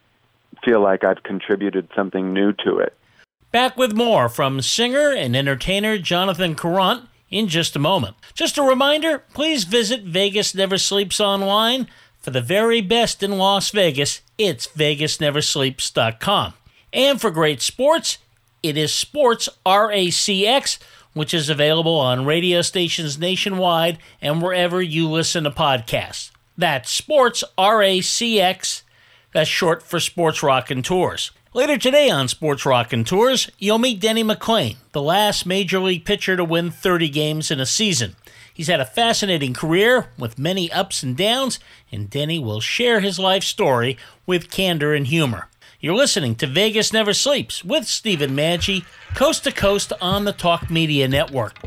feel 0.63 0.81
like 0.81 1.03
I've 1.03 1.23
contributed 1.23 1.89
something 1.95 2.33
new 2.33 2.53
to 2.65 2.79
it. 2.79 2.93
Back 3.51 3.77
with 3.77 3.95
more 3.95 4.29
from 4.29 4.61
singer 4.61 5.11
and 5.11 5.35
entertainer 5.35 5.97
Jonathan 5.97 6.55
Karrant 6.55 7.07
in 7.29 7.47
just 7.47 7.75
a 7.75 7.79
moment. 7.79 8.15
Just 8.33 8.57
a 8.57 8.63
reminder 8.63 9.23
please 9.33 9.63
visit 9.63 10.03
Vegas 10.03 10.53
Never 10.55 10.77
Sleeps 10.77 11.19
online. 11.19 11.87
For 12.19 12.31
the 12.31 12.41
very 12.41 12.81
best 12.81 13.23
in 13.23 13.37
Las 13.37 13.69
Vegas, 13.69 14.21
it's 14.37 14.67
VegasNeverSleeps.com. 14.67 16.53
And 16.91 17.21
for 17.21 17.31
great 17.31 17.61
sports, 17.61 18.17
it 18.61 18.75
is 18.75 18.93
Sports 18.93 19.47
RACX, 19.65 20.79
which 21.13 21.33
is 21.33 21.49
available 21.49 21.97
on 21.97 22.25
radio 22.25 22.61
stations 22.61 23.17
nationwide 23.17 23.99
and 24.21 24.41
wherever 24.41 24.81
you 24.81 25.07
listen 25.09 25.45
to 25.45 25.51
podcasts. 25.51 26.31
That's 26.57 26.91
Sports 26.91 27.43
RACX. 27.57 28.81
That's 29.33 29.49
short 29.49 29.81
for 29.81 29.99
Sports 29.99 30.43
Raconteurs. 30.43 31.31
Later 31.51 31.79
today 31.79 32.11
on 32.11 32.27
Sports 32.27 32.63
Raconteurs, 32.63 33.49
you'll 33.57 33.79
meet 33.79 33.99
Denny 33.99 34.23
McLain, 34.23 34.75
the 34.91 35.01
last 35.01 35.47
major 35.47 35.79
league 35.79 36.05
pitcher 36.05 36.37
to 36.37 36.43
win 36.43 36.69
30 36.69 37.09
games 37.09 37.49
in 37.49 37.59
a 37.59 37.65
season. 37.65 38.15
He's 38.53 38.67
had 38.67 38.79
a 38.79 38.85
fascinating 38.85 39.55
career 39.55 40.11
with 40.15 40.37
many 40.37 40.71
ups 40.71 41.01
and 41.01 41.17
downs, 41.17 41.57
and 41.91 42.07
Denny 42.07 42.37
will 42.37 42.59
share 42.59 42.99
his 42.99 43.17
life 43.17 43.43
story 43.43 43.97
with 44.27 44.51
candor 44.51 44.93
and 44.93 45.07
humor. 45.07 45.49
You're 45.79 45.95
listening 45.95 46.35
to 46.35 46.45
Vegas 46.45 46.93
Never 46.93 47.15
Sleeps 47.15 47.65
with 47.65 47.87
Stephen 47.87 48.35
Maggi, 48.35 48.85
coast 49.15 49.43
to 49.45 49.51
coast 49.51 49.91
on 49.99 50.25
the 50.25 50.33
Talk 50.33 50.69
Media 50.69 51.07
Network. 51.07 51.57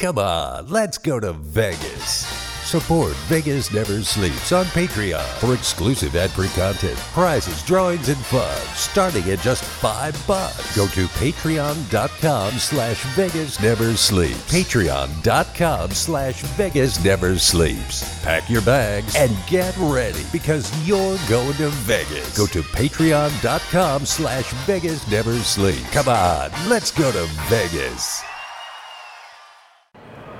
Come 0.00 0.16
on, 0.18 0.66
let's 0.68 0.96
go 0.96 1.20
to 1.20 1.34
Vegas. 1.34 2.24
Support 2.64 3.12
Vegas 3.28 3.70
Never 3.70 4.00
Sleeps 4.00 4.50
on 4.50 4.64
Patreon 4.66 5.22
for 5.38 5.52
exclusive 5.52 6.16
ad-free 6.16 6.48
content, 6.48 6.96
prizes, 7.12 7.62
drawings, 7.64 8.08
and 8.08 8.16
fun, 8.16 8.56
starting 8.74 9.30
at 9.30 9.40
just 9.40 9.62
five 9.62 10.14
bucks. 10.26 10.74
Go 10.74 10.86
to 10.86 11.06
patreon.com 11.06 12.52
slash 12.52 13.04
Vegas 13.14 13.60
Never 13.60 13.94
Sleeps. 13.94 14.50
Patreon.com 14.50 15.90
slash 15.90 16.40
Vegas 16.56 17.04
Never 17.04 17.38
Sleeps. 17.38 18.24
Pack 18.24 18.48
your 18.48 18.62
bags 18.62 19.14
and 19.16 19.36
get 19.48 19.76
ready 19.76 20.24
because 20.32 20.72
you're 20.88 21.18
going 21.28 21.52
to 21.58 21.68
Vegas. 21.84 22.38
Go 22.38 22.46
to 22.46 22.62
patreon.com 22.62 24.06
slash 24.06 24.50
Vegas 24.64 25.06
Never 25.10 25.34
Sleeps. 25.40 25.90
Come 25.90 26.08
on, 26.08 26.50
let's 26.70 26.90
go 26.90 27.12
to 27.12 27.26
Vegas. 27.50 28.22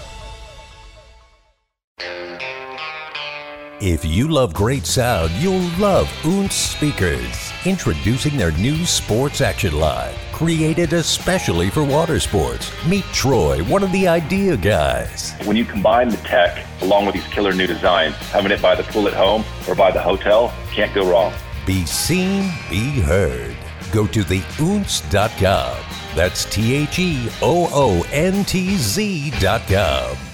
If 3.83 4.05
you 4.05 4.29
love 4.29 4.53
great 4.53 4.85
sound, 4.85 5.33
you'll 5.33 5.67
love 5.79 6.07
Oontz 6.23 6.53
speakers. 6.53 7.50
Introducing 7.67 8.39
their 8.39 8.53
new 8.53 8.87
Sports 8.87 9.43
Action 9.43 9.79
line, 9.79 10.15
created 10.33 10.95
especially 10.95 11.69
for 11.69 11.85
water 11.85 12.19
sports. 12.19 12.73
Meet 12.87 13.05
Troy, 13.13 13.63
one 13.65 13.83
of 13.83 13.93
the 13.93 14.09
idea 14.09 14.57
guys. 14.57 15.35
When 15.45 15.59
you 15.59 15.67
combine 15.67 16.09
the 16.09 16.17
tech 16.19 16.67
along 16.81 17.05
with 17.05 17.17
these 17.17 17.27
killer 17.27 17.53
new 17.53 17.67
designs, 17.67 18.15
having 18.31 18.51
it 18.51 18.63
by 18.63 18.75
the 18.75 18.83
pool 18.85 19.07
at 19.09 19.13
home 19.13 19.45
or 19.69 19.75
by 19.75 19.91
the 19.91 20.01
hotel, 20.01 20.55
can't 20.73 20.95
go 20.95 21.11
wrong. 21.11 21.35
Be 21.67 21.85
seen, 21.85 22.51
be 22.71 22.99
heard. 23.01 23.55
Go 23.93 24.07
to 24.07 24.21
theoontz.com. 24.21 25.77
That's 26.17 26.47
T 26.47 26.75
H 26.75 26.99
E 26.99 27.29
O 27.43 27.69
O 27.75 28.07
N 28.11 28.43
T 28.47 28.77
Z.com. 28.77 30.30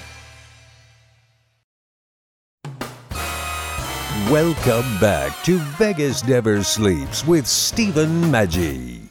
Welcome 4.31 4.99
back 4.99 5.45
to 5.45 5.59
Vegas 5.79 6.27
Never 6.27 6.65
Sleeps 6.65 7.25
with 7.25 7.47
Stephen 7.47 8.23
Maggi. 8.23 9.03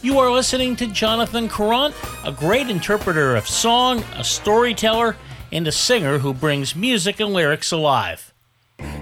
You 0.00 0.18
are 0.18 0.32
listening 0.32 0.76
to 0.76 0.86
Jonathan 0.86 1.46
Karrant, 1.46 1.92
a 2.26 2.32
great 2.32 2.70
interpreter 2.70 3.36
of 3.36 3.46
song, 3.46 4.02
a 4.16 4.24
storyteller, 4.24 5.14
and 5.52 5.68
a 5.68 5.72
singer 5.72 6.16
who 6.16 6.32
brings 6.32 6.74
music 6.74 7.20
and 7.20 7.34
lyrics 7.34 7.70
alive. 7.70 8.32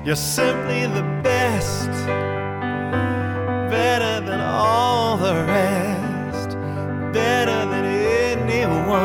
You're 0.04 0.16
simply 0.16 0.88
the 0.88 1.02
best, 1.22 1.86
better 3.70 4.26
than 4.26 4.40
all 4.40 5.18
the 5.18 5.34
rest, 5.34 6.48
better 7.12 7.64
than 7.70 7.84
anyone, 7.84 8.96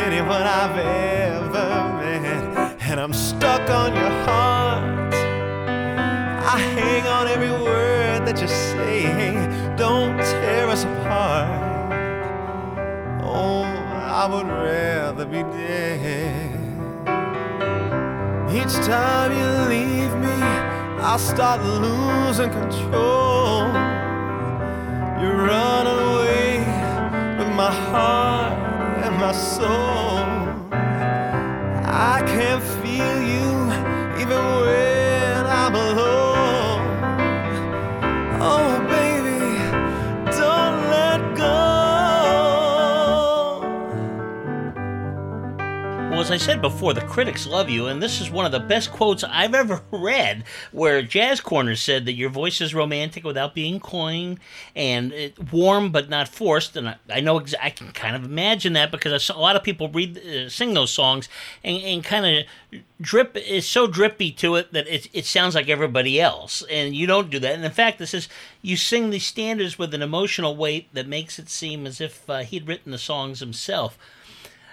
anyone 0.00 0.42
I've 0.44 0.78
ever 0.78 1.30
met. 1.34 1.39
And 2.90 2.98
I'm 2.98 3.12
stuck 3.12 3.70
on 3.70 3.94
your 3.94 4.10
heart. 4.26 5.14
I 5.14 6.58
hang 6.58 7.06
on 7.06 7.28
every 7.28 7.52
word 7.52 8.26
that 8.26 8.40
you 8.40 8.48
say. 8.48 9.04
Don't 9.76 10.18
tear 10.18 10.66
us 10.68 10.82
apart. 10.82 12.02
Oh, 13.22 13.62
I 13.62 14.26
would 14.26 14.48
rather 14.48 15.24
be 15.24 15.44
dead. 15.56 16.50
Each 18.50 18.74
time 18.84 19.30
you 19.38 19.48
leave 19.68 20.12
me, 20.16 20.42
I 21.12 21.16
start 21.16 21.62
losing 21.62 22.50
control. 22.50 23.68
You 25.22 25.30
run 25.30 25.86
away 25.86 26.58
with 27.38 27.54
my 27.54 27.72
heart 27.72 28.52
and 29.04 29.14
my 29.16 29.30
soul. 29.30 30.39
I 32.02 32.22
can't 32.22 32.62
feel 32.62 33.20
you 33.20 34.22
even 34.22 34.42
when 34.62 35.09
as 46.30 46.40
I 46.40 46.46
said 46.46 46.62
before, 46.62 46.94
the 46.94 47.00
critics 47.00 47.44
love 47.44 47.68
you, 47.68 47.88
and 47.88 48.00
this 48.00 48.20
is 48.20 48.30
one 48.30 48.46
of 48.46 48.52
the 48.52 48.60
best 48.60 48.92
quotes 48.92 49.24
I've 49.24 49.52
ever 49.52 49.82
read, 49.90 50.44
where 50.70 51.02
Jazz 51.02 51.40
Corner 51.40 51.74
said 51.74 52.04
that 52.04 52.12
your 52.12 52.30
voice 52.30 52.60
is 52.60 52.72
romantic 52.72 53.24
without 53.24 53.52
being 53.52 53.80
cloying 53.80 54.38
and 54.76 55.12
it, 55.12 55.52
warm 55.52 55.90
but 55.90 56.08
not 56.08 56.28
forced. 56.28 56.76
And 56.76 56.90
I, 56.90 56.96
I 57.12 57.18
know 57.18 57.40
ex- 57.40 57.56
I 57.60 57.70
can 57.70 57.90
kind 57.90 58.14
of 58.14 58.24
imagine 58.24 58.74
that 58.74 58.92
because 58.92 59.28
a 59.28 59.38
lot 59.38 59.56
of 59.56 59.64
people 59.64 59.88
read 59.88 60.18
uh, 60.18 60.48
sing 60.48 60.72
those 60.72 60.92
songs 60.92 61.28
and, 61.64 61.82
and 61.82 62.04
kind 62.04 62.46
of 62.72 62.80
drip 63.00 63.36
is 63.36 63.66
so 63.66 63.88
drippy 63.88 64.30
to 64.30 64.54
it 64.54 64.72
that 64.72 64.86
it, 64.86 65.08
it 65.12 65.26
sounds 65.26 65.56
like 65.56 65.68
everybody 65.68 66.20
else, 66.20 66.62
and 66.70 66.94
you 66.94 67.08
don't 67.08 67.30
do 67.30 67.40
that. 67.40 67.54
And 67.54 67.64
in 67.64 67.72
fact, 67.72 67.98
this 67.98 68.14
is 68.14 68.28
you 68.62 68.76
sing 68.76 69.10
these 69.10 69.26
standards 69.26 69.80
with 69.80 69.92
an 69.94 70.02
emotional 70.02 70.54
weight 70.54 70.94
that 70.94 71.08
makes 71.08 71.40
it 71.40 71.50
seem 71.50 71.88
as 71.88 72.00
if 72.00 72.30
uh, 72.30 72.38
he'd 72.40 72.68
written 72.68 72.92
the 72.92 72.98
songs 72.98 73.40
himself. 73.40 73.98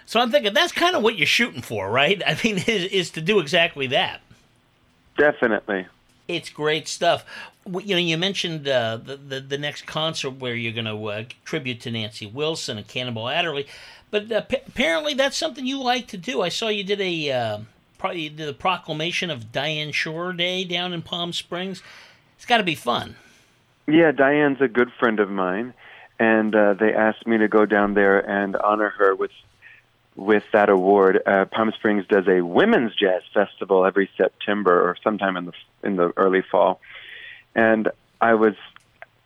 So 0.07 0.21
I'm 0.21 0.31
thinking 0.31 0.53
that's 0.53 0.71
kind 0.71 0.95
of 0.95 1.03
what 1.03 1.17
you're 1.17 1.27
shooting 1.27 1.61
for, 1.61 1.91
right? 1.91 2.23
I 2.25 2.39
mean, 2.41 2.57
is, 2.67 2.91
is 2.91 3.09
to 3.11 3.21
do 3.21 3.39
exactly 3.39 3.87
that. 3.87 4.21
Definitely. 5.17 5.85
It's 6.27 6.49
great 6.49 6.87
stuff. 6.87 7.25
You 7.65 7.95
know, 7.95 8.01
you 8.01 8.17
mentioned 8.17 8.67
uh, 8.67 8.97
the, 8.97 9.17
the 9.17 9.39
the 9.41 9.57
next 9.57 9.85
concert 9.85 10.39
where 10.39 10.55
you're 10.55 10.73
going 10.73 10.85
to 10.85 11.05
uh, 11.05 11.23
tribute 11.43 11.81
to 11.81 11.91
Nancy 11.91 12.25
Wilson 12.25 12.77
and 12.77 12.87
Cannonball 12.87 13.27
Adderley, 13.27 13.67
but 14.09 14.31
uh, 14.31 14.41
p- 14.41 14.59
apparently 14.65 15.13
that's 15.13 15.35
something 15.35 15.65
you 15.65 15.81
like 15.81 16.07
to 16.07 16.17
do. 16.17 16.41
I 16.41 16.49
saw 16.49 16.69
you 16.69 16.83
did 16.83 17.01
a 17.01 17.31
uh, 17.31 17.59
pro- 17.97 18.11
you 18.11 18.29
did 18.29 18.47
a 18.47 18.53
proclamation 18.53 19.29
of 19.29 19.51
Diane 19.51 19.91
Schuur 19.91 20.35
Day 20.35 20.63
down 20.63 20.93
in 20.93 21.01
Palm 21.01 21.33
Springs. 21.33 21.81
It's 22.37 22.45
got 22.45 22.57
to 22.57 22.63
be 22.63 22.75
fun. 22.75 23.15
Yeah, 23.87 24.11
Diane's 24.11 24.61
a 24.61 24.67
good 24.67 24.91
friend 24.99 25.19
of 25.19 25.29
mine, 25.29 25.73
and 26.19 26.55
uh, 26.55 26.73
they 26.73 26.93
asked 26.93 27.27
me 27.27 27.37
to 27.37 27.47
go 27.49 27.65
down 27.65 27.93
there 27.93 28.19
and 28.19 28.55
honor 28.57 28.89
her 28.89 29.15
with 29.15 29.31
with 30.17 30.43
that 30.51 30.69
award. 30.69 31.21
Uh, 31.25 31.45
Palm 31.45 31.71
Springs 31.77 32.05
does 32.07 32.27
a 32.27 32.41
women's 32.41 32.93
jazz 32.95 33.21
festival 33.33 33.85
every 33.85 34.09
September 34.17 34.81
or 34.81 34.97
sometime 35.03 35.37
in 35.37 35.45
the 35.45 35.53
in 35.83 35.95
the 35.95 36.11
early 36.17 36.41
fall, 36.41 36.81
and 37.55 37.89
I 38.19 38.33
was, 38.33 38.55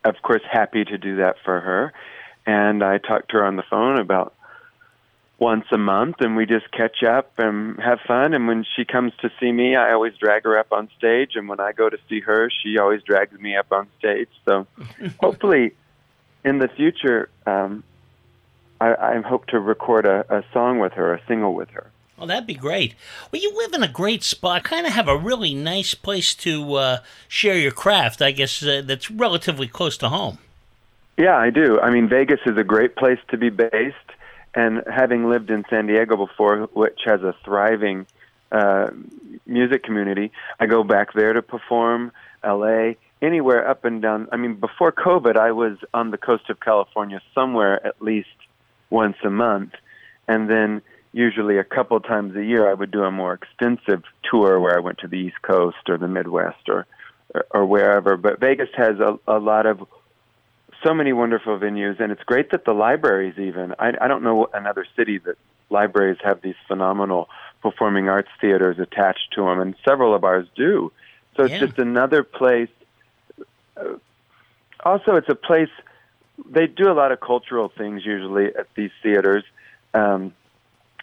of 0.04 0.16
course, 0.22 0.42
happy 0.48 0.84
to 0.84 0.98
do 0.98 1.16
that 1.16 1.36
for 1.44 1.58
her. 1.60 1.92
And 2.44 2.82
I 2.82 2.98
talked 2.98 3.30
to 3.30 3.38
her 3.38 3.44
on 3.44 3.56
the 3.56 3.62
phone 3.62 3.98
about 3.98 4.34
once 5.38 5.64
a 5.72 5.78
month, 5.78 6.16
and 6.20 6.36
we 6.36 6.44
just 6.44 6.70
catch 6.70 7.02
up 7.02 7.32
and 7.38 7.80
have 7.80 8.00
fun. 8.06 8.34
And 8.34 8.46
when 8.46 8.64
she 8.76 8.84
comes 8.84 9.12
to 9.22 9.30
see 9.40 9.50
me, 9.50 9.74
I 9.76 9.92
always 9.92 10.14
drag 10.16 10.44
her 10.44 10.58
up 10.58 10.72
on 10.72 10.88
stage, 10.98 11.32
and 11.36 11.48
when 11.48 11.58
I 11.58 11.72
go 11.72 11.88
to 11.88 11.98
see 12.08 12.20
her, 12.20 12.50
she 12.50 12.78
always 12.78 13.02
drags 13.02 13.38
me 13.40 13.56
up 13.56 13.72
on 13.72 13.88
stage. 13.98 14.28
So 14.44 14.66
hopefully, 15.20 15.72
in 16.44 16.58
the 16.58 16.68
future. 16.68 17.30
Um, 17.46 17.84
I, 18.82 19.16
I 19.16 19.20
hope 19.20 19.46
to 19.46 19.60
record 19.60 20.06
a, 20.06 20.24
a 20.28 20.44
song 20.52 20.80
with 20.80 20.94
her, 20.94 21.14
a 21.14 21.20
single 21.28 21.54
with 21.54 21.70
her. 21.70 21.86
Well, 22.18 22.26
that'd 22.26 22.46
be 22.46 22.54
great. 22.54 22.94
Well, 23.30 23.40
you 23.40 23.56
live 23.56 23.72
in 23.72 23.82
a 23.82 23.88
great 23.88 24.22
spot. 24.22 24.64
Kind 24.64 24.86
of 24.86 24.92
have 24.92 25.08
a 25.08 25.16
really 25.16 25.54
nice 25.54 25.94
place 25.94 26.34
to 26.36 26.74
uh, 26.74 26.98
share 27.28 27.58
your 27.58 27.72
craft. 27.72 28.20
I 28.20 28.32
guess 28.32 28.62
uh, 28.62 28.82
that's 28.84 29.10
relatively 29.10 29.68
close 29.68 29.96
to 29.98 30.08
home. 30.08 30.38
Yeah, 31.16 31.36
I 31.36 31.50
do. 31.50 31.80
I 31.80 31.90
mean, 31.90 32.08
Vegas 32.08 32.40
is 32.46 32.56
a 32.56 32.64
great 32.64 32.96
place 32.96 33.18
to 33.28 33.36
be 33.36 33.50
based, 33.50 33.96
and 34.54 34.82
having 34.92 35.28
lived 35.28 35.50
in 35.50 35.64
San 35.68 35.86
Diego 35.86 36.16
before, 36.16 36.68
which 36.72 37.00
has 37.04 37.22
a 37.22 37.34
thriving 37.44 38.06
uh, 38.50 38.90
music 39.46 39.84
community. 39.84 40.32
I 40.58 40.66
go 40.66 40.82
back 40.82 41.12
there 41.14 41.32
to 41.32 41.42
perform, 41.42 42.12
L.A., 42.42 42.96
anywhere 43.20 43.68
up 43.68 43.84
and 43.84 44.02
down. 44.02 44.28
I 44.32 44.36
mean, 44.36 44.54
before 44.54 44.90
COVID, 44.92 45.36
I 45.36 45.52
was 45.52 45.78
on 45.94 46.10
the 46.10 46.18
coast 46.18 46.50
of 46.50 46.60
California 46.60 47.20
somewhere 47.34 47.84
at 47.86 48.02
least 48.02 48.28
once 48.92 49.16
a 49.24 49.30
month, 49.30 49.72
and 50.28 50.48
then 50.48 50.82
usually 51.12 51.58
a 51.58 51.64
couple 51.64 51.98
times 52.00 52.36
a 52.36 52.44
year 52.44 52.70
I 52.70 52.74
would 52.74 52.90
do 52.90 53.02
a 53.02 53.10
more 53.10 53.32
extensive 53.34 54.02
tour 54.30 54.60
where 54.60 54.76
I 54.76 54.80
went 54.80 54.98
to 54.98 55.08
the 55.08 55.18
East 55.18 55.40
Coast 55.42 55.88
or 55.88 55.96
the 55.98 56.08
Midwest 56.08 56.68
or 56.68 56.86
or, 57.34 57.46
or 57.50 57.66
wherever. 57.66 58.16
But 58.16 58.40
Vegas 58.40 58.68
has 58.76 59.00
a, 59.00 59.18
a 59.26 59.38
lot 59.38 59.66
of 59.66 59.86
so 60.84 60.92
many 60.94 61.12
wonderful 61.12 61.58
venues, 61.58 62.00
and 62.00 62.12
it's 62.12 62.22
great 62.24 62.50
that 62.50 62.64
the 62.64 62.74
libraries 62.74 63.38
even. 63.38 63.74
I, 63.78 63.92
I 64.00 64.08
don't 64.08 64.22
know 64.22 64.48
another 64.52 64.84
city 64.96 65.18
that 65.18 65.36
libraries 65.70 66.18
have 66.22 66.42
these 66.42 66.60
phenomenal 66.68 67.28
performing 67.62 68.08
arts 68.08 68.28
theaters 68.40 68.78
attached 68.78 69.32
to 69.34 69.42
them, 69.44 69.60
and 69.60 69.74
several 69.88 70.14
of 70.14 70.24
ours 70.24 70.46
do. 70.54 70.92
So 71.36 71.44
it's 71.44 71.52
Yeah. 71.52 71.66
just 71.66 71.78
another 71.78 72.22
place. 72.22 72.68
Uh, 73.76 73.96
also, 74.84 75.16
it's 75.16 75.28
a 75.28 75.34
place. 75.34 75.70
They 76.48 76.66
do 76.66 76.90
a 76.90 76.94
lot 76.94 77.12
of 77.12 77.20
cultural 77.20 77.68
things 77.76 78.04
usually 78.04 78.46
at 78.46 78.68
these 78.74 78.90
theaters. 79.02 79.44
Um, 79.94 80.32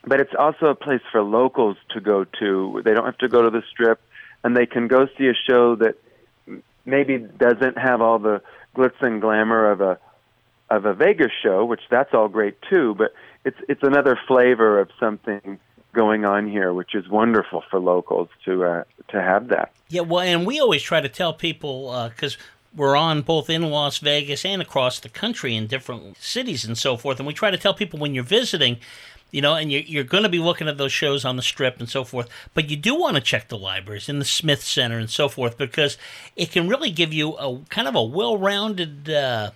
but 0.06 0.20
it's 0.20 0.34
also 0.38 0.68
a 0.68 0.76
place 0.76 1.02
for 1.12 1.22
locals 1.22 1.78
to 1.92 2.00
go 2.00 2.24
to. 2.40 2.82
They 2.84 2.94
don't 2.94 3.06
have 3.06 3.18
to 3.20 3.28
go 3.28 3.42
to 3.42 3.50
the 3.50 3.64
strip, 3.70 4.00
and 4.44 4.56
they 4.56 4.66
can 4.66 4.88
go 4.88 5.08
see 5.18 5.28
a 5.28 5.34
show 5.34 5.76
that 5.76 5.96
maybe 6.86 7.18
doesn't 7.18 7.78
have 7.78 8.02
all 8.02 8.20
the 8.20 8.42
glitz 8.76 9.02
and 9.02 9.22
glamour 9.22 9.72
of 9.72 9.82
a 9.82 10.00
of 10.70 10.86
a 10.86 10.94
Vegas 10.94 11.32
show, 11.44 11.66
which 11.66 11.82
that's 11.90 12.14
all 12.14 12.28
great 12.28 12.56
too. 12.70 12.96
But 12.98 13.14
it's 13.44 13.58
it's 13.68 13.84
another 13.84 14.18
flavor 14.28 14.80
of 14.80 14.90
something 15.00 15.60
going 15.94 16.26
on 16.26 16.48
here, 16.48 16.74
which 16.74 16.96
is 16.96 17.08
wonderful 17.10 17.64
for 17.70 17.80
locals 17.80 18.30
to 18.46 18.64
uh, 18.64 18.84
to 19.10 19.22
have 19.22 19.50
that. 19.50 19.72
Yeah, 19.90 20.02
well, 20.02 20.22
and 20.22 20.46
we 20.46 20.60
always 20.60 20.82
try 20.82 21.02
to 21.02 21.10
tell 21.10 21.34
people 21.34 22.10
because 22.10 22.38
we're 22.76 22.96
on 22.96 23.22
both 23.22 23.50
in 23.50 23.64
Las 23.70 23.98
Vegas 23.98 24.46
and 24.46 24.62
across 24.62 25.00
the 25.00 25.10
country 25.10 25.56
in 25.56 25.68
different 25.68 26.18
cities 26.18 26.66
and 26.66 26.78
so 26.78 26.98
forth, 26.98 27.20
and 27.20 27.28
we 27.28 27.34
try 27.34 27.52
to 27.52 27.58
tell 27.58 27.74
people 27.74 28.00
when 28.00 28.14
you're 28.14 28.24
visiting, 28.24 28.78
you 29.32 29.42
know, 29.42 29.56
and 29.56 29.72
you're, 29.72 29.82
you're 29.82 30.04
going 30.04 30.24
to 30.24 30.30
be 30.30 30.40
looking 30.40 30.68
at 30.68 30.78
those 30.78 30.92
shows 30.92 31.26
on 31.26 31.36
the 31.36 31.42
strip 31.42 31.80
and 31.80 31.90
so 31.90 32.04
forth, 32.04 32.30
but 32.54 32.70
you 32.70 32.78
do 32.78 32.96
want 32.96 33.16
to 33.16 33.22
check 33.22 33.48
the 33.48 33.58
libraries 33.58 34.10
in 34.10 34.20
the 34.20 34.26
Smith 34.26 34.64
Center 34.64 34.98
and 34.98 35.10
so 35.10 35.30
forth 35.30 35.58
because 35.58 35.98
it 36.36 36.52
can 36.52 36.68
really 36.68 36.92
give 36.92 37.14
you 37.14 37.34
a 37.34 37.60
kind 37.70 37.88
of 37.88 37.96
a 37.96 38.04
well-rounded. 38.04 39.10
Uh, 39.10 39.52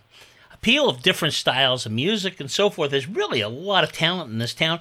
appeal 0.63 0.87
of 0.87 1.01
different 1.01 1.33
styles 1.33 1.85
of 1.85 1.91
music 1.91 2.39
and 2.39 2.49
so 2.49 2.69
forth. 2.69 2.89
There's 2.89 3.05
really 3.05 3.41
a 3.41 3.49
lot 3.49 3.83
of 3.83 3.91
talent 3.91 4.31
in 4.31 4.37
this 4.37 4.53
town. 4.53 4.79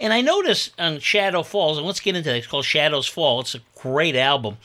And 0.00 0.12
I 0.12 0.20
noticed 0.20 0.72
on 0.76 0.98
Shadow 0.98 1.44
Falls, 1.44 1.78
and 1.78 1.86
let's 1.86 2.00
get 2.00 2.16
into 2.16 2.34
it. 2.34 2.38
It's 2.38 2.48
called 2.48 2.64
Shadows 2.64 3.06
Fall. 3.06 3.40
It's 3.40 3.54
a 3.54 3.60
great 3.76 4.16
album. 4.16 4.56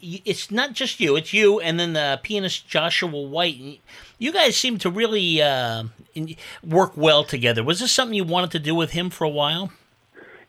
It's 0.00 0.50
not 0.50 0.72
just 0.72 1.00
you; 1.00 1.16
it's 1.16 1.32
you 1.32 1.60
and 1.60 1.80
then 1.80 1.94
the 1.94 2.20
pianist 2.22 2.68
Joshua 2.68 3.08
White. 3.08 3.80
You 4.18 4.32
guys 4.32 4.56
seem 4.56 4.78
to 4.78 4.90
really 4.90 5.40
uh, 5.40 5.84
work 6.62 6.96
well 6.96 7.24
together. 7.24 7.64
Was 7.64 7.80
this 7.80 7.92
something 7.92 8.14
you 8.14 8.24
wanted 8.24 8.50
to 8.52 8.58
do 8.58 8.74
with 8.74 8.90
him 8.90 9.10
for 9.10 9.24
a 9.24 9.28
while? 9.28 9.72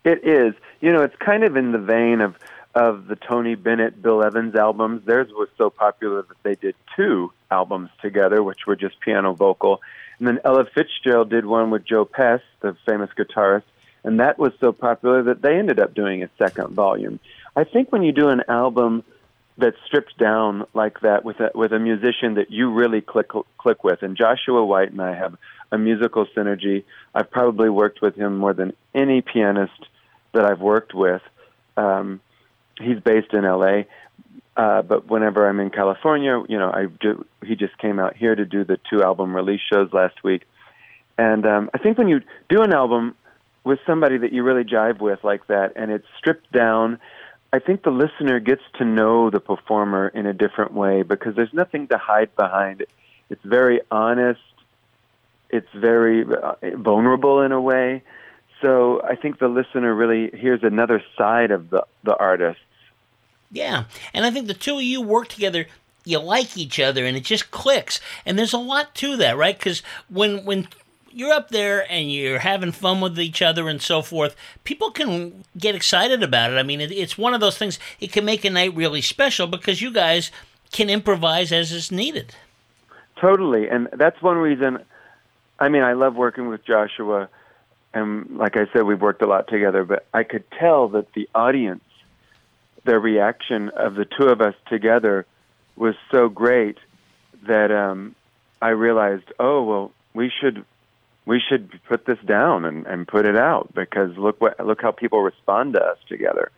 It 0.04 0.26
is. 0.26 0.54
You 0.82 0.92
know, 0.92 1.02
it's 1.02 1.16
kind 1.18 1.44
of 1.44 1.56
in 1.56 1.72
the 1.72 1.80
vein 1.80 2.22
of 2.22 2.36
of 2.76 3.08
the 3.08 3.16
Tony 3.16 3.56
Bennett, 3.56 4.02
Bill 4.02 4.24
Evans 4.24 4.56
albums. 4.56 5.04
Theirs 5.06 5.30
was 5.32 5.50
so 5.58 5.70
popular 5.70 6.22
that 6.22 6.44
they 6.44 6.56
did 6.56 6.76
two 6.96 7.32
albums 7.50 7.90
together, 8.02 8.44
which 8.44 8.68
were 8.68 8.76
just 8.76 9.00
piano 9.00 9.34
vocal. 9.34 9.82
And 10.20 10.28
then 10.28 10.40
Ella 10.46 10.66
Fitzgerald 10.66 11.30
did 11.30 11.46
one 11.46 11.72
with 11.72 11.86
Joe 11.86 12.06
Pass, 12.06 12.42
the 12.60 12.76
famous 12.86 13.10
guitarist, 13.18 13.64
and 14.04 14.20
that 14.20 14.38
was 14.38 14.54
so 14.60 14.72
popular 14.72 15.24
that 15.24 15.42
they 15.42 15.58
ended 15.58 15.80
up 15.80 15.94
doing 15.94 16.24
a 16.24 16.30
second 16.38 16.74
volume. 16.74 17.20
I 17.56 17.64
think 17.64 17.92
when 17.92 18.04
you 18.04 18.12
do 18.12 18.30
an 18.30 18.44
album 18.48 19.04
that's 19.58 19.78
stripped 19.86 20.18
down 20.18 20.66
like 20.74 21.00
that 21.02 21.26
with 21.26 21.40
a 21.40 21.52
with 21.56 21.74
a 21.74 21.80
musician 21.80 22.36
that 22.36 22.52
you 22.52 22.72
really 22.72 23.02
click 23.02 23.32
click 23.58 23.84
with, 23.84 24.04
and 24.04 24.16
Joshua 24.16 24.64
White 24.66 24.92
and 24.92 25.02
I 25.02 25.16
have 25.16 25.36
a 25.72 25.78
musical 25.78 26.26
synergy. 26.36 26.84
I've 27.14 27.30
probably 27.30 27.70
worked 27.70 28.02
with 28.02 28.16
him 28.16 28.38
more 28.38 28.54
than 28.54 28.74
any 28.94 29.22
pianist 29.22 29.88
that 30.34 30.46
I've 30.46 30.62
worked 30.62 30.94
with. 30.94 31.22
Um, 31.76 32.22
he's 32.80 33.00
based 33.00 33.34
in 33.34 33.44
LA, 33.44 33.84
uh, 34.56 34.82
but 34.82 35.08
whenever 35.08 35.48
I'm 35.48 35.60
in 35.60 35.70
California, 35.70 36.42
you 36.48 36.58
know, 36.58 36.72
I 36.72 36.86
do, 36.86 37.26
he 37.46 37.56
just 37.56 37.78
came 37.78 38.00
out 38.00 38.16
here 38.16 38.36
to 38.36 38.46
do 38.46 38.64
the 38.64 38.80
two 38.90 39.04
album 39.04 39.36
release 39.36 39.62
shows 39.72 39.92
last 39.94 40.24
week. 40.24 40.44
And 41.18 41.46
um, 41.46 41.70
I 41.74 41.80
think 41.80 41.98
when 41.98 42.08
you 42.08 42.22
do 42.50 42.62
an 42.62 42.74
album 42.74 43.16
with 43.64 43.80
somebody 43.86 44.18
that 44.18 44.32
you 44.32 44.44
really 44.44 44.64
jive 44.64 45.00
with 45.00 45.24
like 45.24 45.48
that, 45.48 45.74
and 45.76 45.92
it's 45.92 46.08
stripped 46.18 46.52
down, 46.52 47.00
I 47.54 47.60
think 47.60 47.84
the 47.84 47.92
listener 47.92 48.40
gets 48.40 48.62
to 48.78 48.86
know 48.86 49.30
the 49.30 49.40
performer 49.40 50.10
in 50.10 50.26
a 50.26 50.34
different 50.34 50.74
way 50.74 51.04
because 51.04 51.36
there's 51.36 51.54
nothing 51.54 51.88
to 51.88 51.98
hide 51.98 52.36
behind 52.36 52.82
it. 52.82 52.90
It's 53.30 53.44
very 53.44 53.82
honest. 53.90 54.42
It's 55.50 55.72
very 55.74 56.26
uh, 56.26 56.56
vulnerable 56.76 57.42
in 57.42 57.52
a 57.52 57.62
way. 57.62 58.04
So 58.62 59.02
I 59.02 59.16
think 59.16 59.40
the 59.40 59.48
listener 59.48 59.94
really 59.94 60.30
hears 60.38 60.64
another 60.64 61.04
side 61.18 61.52
of 61.52 61.70
the 61.70 61.86
the 62.04 62.18
artist. 62.18 62.60
Yeah, 63.52 63.86
and 64.14 64.26
I 64.26 64.32
think 64.32 64.48
the 64.48 64.54
two 64.54 64.78
of 64.78 64.84
you 64.84 65.02
work 65.02 65.28
together. 65.30 65.68
You 66.04 66.20
like 66.20 66.58
each 66.58 66.80
other, 66.80 67.06
and 67.06 67.18
it 67.18 67.24
just 67.26 67.52
clicks. 67.52 68.00
And 68.26 68.40
there's 68.40 68.54
a 68.54 68.58
lot 68.58 68.96
to 68.96 69.18
that, 69.18 69.38
right? 69.38 69.58
Because 69.58 69.84
when 70.10 70.44
when 70.46 70.68
you're 71.12 71.34
up 71.34 71.50
there 71.50 71.90
and 71.92 72.12
you're 72.12 72.40
having 72.40 72.72
fun 72.72 73.02
with 73.02 73.20
each 73.20 73.42
other 73.42 73.68
and 73.68 73.82
so 73.82 74.02
forth, 74.02 74.36
people 74.64 74.92
can 74.92 75.44
get 75.58 75.76
excited 75.76 76.24
about 76.24 76.52
it. 76.52 76.56
I 76.56 76.64
mean, 76.64 76.82
it, 76.82 76.92
it's 76.92 77.18
one 77.18 77.34
of 77.34 77.40
those 77.40 77.58
things. 77.58 77.80
It 78.00 78.12
can 78.12 78.26
make 78.26 78.46
a 78.46 78.50
night 78.50 78.76
really 78.76 79.02
special 79.02 79.48
because 79.48 79.82
you 79.82 79.92
guys 79.92 80.32
can 80.72 80.90
improvise 80.90 81.52
as 81.52 81.72
is 81.72 81.92
needed. 81.92 82.36
Totally, 83.20 83.68
and 83.68 83.88
that's 83.94 84.22
one 84.22 84.38
reason. 84.38 84.80
I 85.60 85.70
mean, 85.70 85.82
I 85.82 85.94
love 85.94 86.16
working 86.16 86.48
with 86.50 86.64
Joshua, 86.66 87.30
and 87.94 88.38
like 88.38 88.58
I 88.58 88.68
said, 88.72 88.84
we've 88.84 89.02
worked 89.02 89.22
a 89.22 89.28
lot 89.28 89.48
together. 89.48 89.84
But 89.84 90.06
I 90.14 90.24
could 90.24 90.44
tell 90.52 90.90
that 90.90 91.14
the 91.14 91.28
audience, 91.34 91.84
their 92.84 93.00
reaction 93.00 93.70
of 93.70 93.96
the 93.96 94.06
two 94.06 94.28
of 94.28 94.42
us 94.42 94.54
together, 94.68 95.26
was 95.76 95.96
so 96.12 96.30
great 96.30 96.78
that 97.48 97.72
um, 97.72 98.16
I 98.62 98.70
realized, 98.70 99.32
oh 99.40 99.64
well, 99.64 99.92
we 100.14 100.32
should 100.42 100.64
we 101.28 101.42
should 101.42 101.80
put 101.88 102.06
this 102.06 102.18
down 102.26 102.66
and, 102.66 102.88
and 102.88 103.08
put 103.08 103.28
it 103.28 103.36
out 103.36 103.74
because 103.76 104.18
look 104.18 104.40
what 104.42 104.66
look 104.66 104.82
how 104.82 104.92
people 104.92 105.22
respond 105.22 105.74
to 105.74 105.84
us 105.84 105.98
together. 106.08 106.52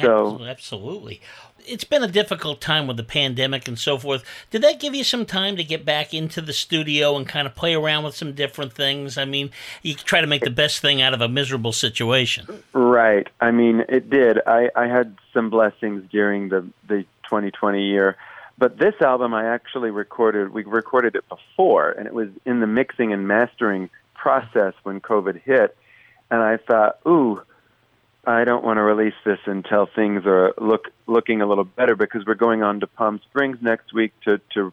So 0.00 0.44
Absolutely. 0.44 1.22
It's 1.66 1.84
been 1.84 2.02
a 2.02 2.08
difficult 2.08 2.60
time 2.60 2.86
with 2.86 2.96
the 2.96 3.02
pandemic 3.02 3.66
and 3.66 3.78
so 3.78 3.98
forth. 3.98 4.22
Did 4.50 4.62
that 4.62 4.78
give 4.78 4.94
you 4.94 5.02
some 5.02 5.24
time 5.24 5.56
to 5.56 5.64
get 5.64 5.84
back 5.84 6.12
into 6.12 6.40
the 6.40 6.52
studio 6.52 7.16
and 7.16 7.26
kind 7.26 7.46
of 7.46 7.54
play 7.54 7.74
around 7.74 8.04
with 8.04 8.14
some 8.14 8.34
different 8.34 8.72
things? 8.72 9.16
I 9.18 9.24
mean, 9.24 9.50
you 9.82 9.94
try 9.94 10.20
to 10.20 10.26
make 10.26 10.42
the 10.42 10.50
best 10.50 10.80
thing 10.80 11.00
out 11.00 11.14
of 11.14 11.20
a 11.20 11.28
miserable 11.28 11.72
situation. 11.72 12.62
Right. 12.72 13.26
I 13.40 13.50
mean, 13.50 13.84
it 13.88 14.10
did. 14.10 14.38
I, 14.46 14.68
I 14.76 14.86
had 14.86 15.16
some 15.32 15.48
blessings 15.50 16.04
during 16.10 16.50
the 16.50 16.68
the 16.86 17.04
2020 17.24 17.82
year, 17.82 18.16
but 18.58 18.78
this 18.78 18.94
album 19.00 19.34
I 19.34 19.46
actually 19.46 19.90
recorded. 19.90 20.52
We 20.52 20.64
recorded 20.64 21.14
it 21.14 21.28
before, 21.28 21.90
and 21.90 22.06
it 22.06 22.14
was 22.14 22.28
in 22.44 22.60
the 22.60 22.66
mixing 22.66 23.12
and 23.12 23.28
mastering 23.28 23.90
process 24.14 24.74
when 24.82 25.00
COVID 25.00 25.42
hit. 25.42 25.76
And 26.30 26.40
I 26.40 26.56
thought, 26.56 26.98
ooh, 27.06 27.42
I 28.26 28.44
don't 28.44 28.64
want 28.64 28.78
to 28.78 28.82
release 28.82 29.14
this 29.24 29.38
until 29.46 29.86
things 29.86 30.24
are 30.26 30.52
look 30.58 30.90
looking 31.06 31.42
a 31.42 31.46
little 31.46 31.64
better 31.64 31.94
because 31.94 32.24
we're 32.26 32.34
going 32.34 32.62
on 32.62 32.80
to 32.80 32.86
Palm 32.86 33.20
Springs 33.28 33.58
next 33.60 33.92
week 33.92 34.12
to 34.24 34.40
to 34.54 34.72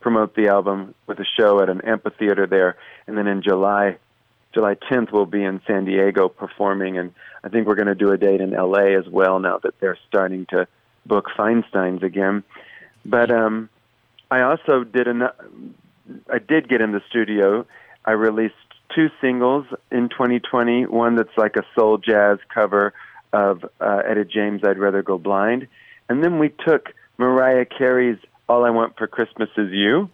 promote 0.00 0.36
the 0.36 0.48
album 0.48 0.94
with 1.06 1.18
a 1.18 1.24
show 1.24 1.60
at 1.60 1.68
an 1.68 1.80
amphitheater 1.80 2.46
there, 2.46 2.76
and 3.06 3.18
then 3.18 3.26
in 3.26 3.42
July 3.42 3.98
July 4.52 4.74
10th, 4.74 5.12
we'll 5.12 5.26
be 5.26 5.42
in 5.42 5.60
San 5.66 5.84
Diego 5.84 6.28
performing, 6.28 6.96
and 6.96 7.12
I 7.42 7.48
think 7.48 7.66
we're 7.66 7.74
going 7.74 7.88
to 7.88 7.94
do 7.94 8.12
a 8.12 8.16
date 8.16 8.40
in 8.40 8.52
LA 8.52 8.96
as 8.98 9.06
well 9.06 9.38
now 9.38 9.58
that 9.58 9.78
they're 9.80 9.98
starting 10.08 10.46
to 10.46 10.66
book 11.04 11.26
Feinstein's 11.36 12.02
again. 12.02 12.42
But 13.10 13.30
um, 13.30 13.68
I 14.30 14.42
also 14.42 14.84
did 14.84 15.08
an, 15.08 15.22
I 16.32 16.38
did 16.38 16.68
get 16.68 16.80
in 16.80 16.92
the 16.92 17.02
studio. 17.08 17.66
I 18.04 18.12
released 18.12 18.54
two 18.94 19.08
singles 19.20 19.66
in 19.90 20.08
2020. 20.08 20.86
One 20.86 21.16
that's 21.16 21.36
like 21.36 21.56
a 21.56 21.64
soul 21.74 21.98
jazz 21.98 22.38
cover 22.52 22.92
of 23.32 23.64
uh, 23.80 24.02
Etta 24.06 24.24
James' 24.24 24.62
"I'd 24.64 24.78
Rather 24.78 25.02
Go 25.02 25.18
Blind," 25.18 25.66
and 26.08 26.22
then 26.22 26.38
we 26.38 26.48
took 26.48 26.92
Mariah 27.18 27.64
Carey's 27.66 28.18
"All 28.48 28.64
I 28.64 28.70
Want 28.70 28.96
for 28.96 29.06
Christmas 29.06 29.50
Is 29.56 29.72
You." 29.72 30.10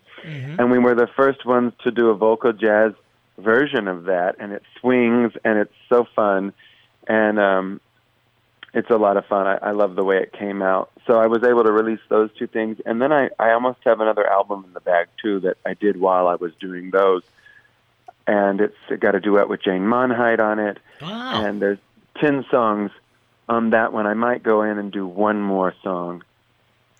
and 0.58 0.70
we 0.70 0.78
were 0.78 0.94
the 0.94 1.08
first 1.16 1.44
ones 1.44 1.72
to 1.84 1.90
do 1.90 2.08
a 2.08 2.14
vocal 2.14 2.52
jazz 2.52 2.92
version 3.38 3.88
of 3.88 4.04
that 4.04 4.36
and 4.38 4.52
it 4.52 4.62
swings 4.80 5.32
and 5.44 5.58
it's 5.58 5.74
so 5.88 6.06
fun 6.14 6.52
and 7.08 7.38
um 7.40 7.80
it's 8.74 8.90
a 8.90 8.96
lot 8.96 9.16
of 9.16 9.26
fun. 9.26 9.46
I, 9.46 9.68
I 9.68 9.70
love 9.72 9.94
the 9.96 10.04
way 10.04 10.18
it 10.18 10.32
came 10.32 10.62
out. 10.62 10.90
So 11.06 11.18
i 11.18 11.26
was 11.26 11.42
able 11.42 11.64
to 11.64 11.72
release 11.72 12.00
those 12.08 12.30
two 12.38 12.46
things. 12.46 12.78
And 12.86 13.00
then 13.00 13.12
i 13.12 13.30
i 13.38 13.52
almost 13.52 13.80
have 13.84 14.00
another 14.00 14.26
album 14.28 14.64
in 14.66 14.72
the 14.72 14.80
bag 14.80 15.08
too 15.20 15.40
that 15.40 15.56
i 15.66 15.74
did 15.74 15.98
while 15.98 16.28
i 16.28 16.36
was 16.36 16.52
doing 16.60 16.90
those. 16.90 17.22
And 18.26 18.60
it's 18.60 18.76
it's 18.88 19.00
got 19.00 19.14
a 19.14 19.20
duet 19.20 19.48
with 19.48 19.62
jane 19.62 19.82
monheit 19.82 20.40
on 20.40 20.58
it. 20.58 20.78
Wow. 21.00 21.44
and 21.44 21.60
there's 21.60 21.78
10 22.20 22.44
songs 22.50 22.90
on 23.48 23.70
that 23.70 23.92
one, 23.92 24.06
I 24.06 24.14
might 24.14 24.42
go 24.42 24.62
in 24.62 24.78
and 24.78 24.90
do 24.92 25.06
one 25.06 25.40
more 25.40 25.74
song 25.82 26.24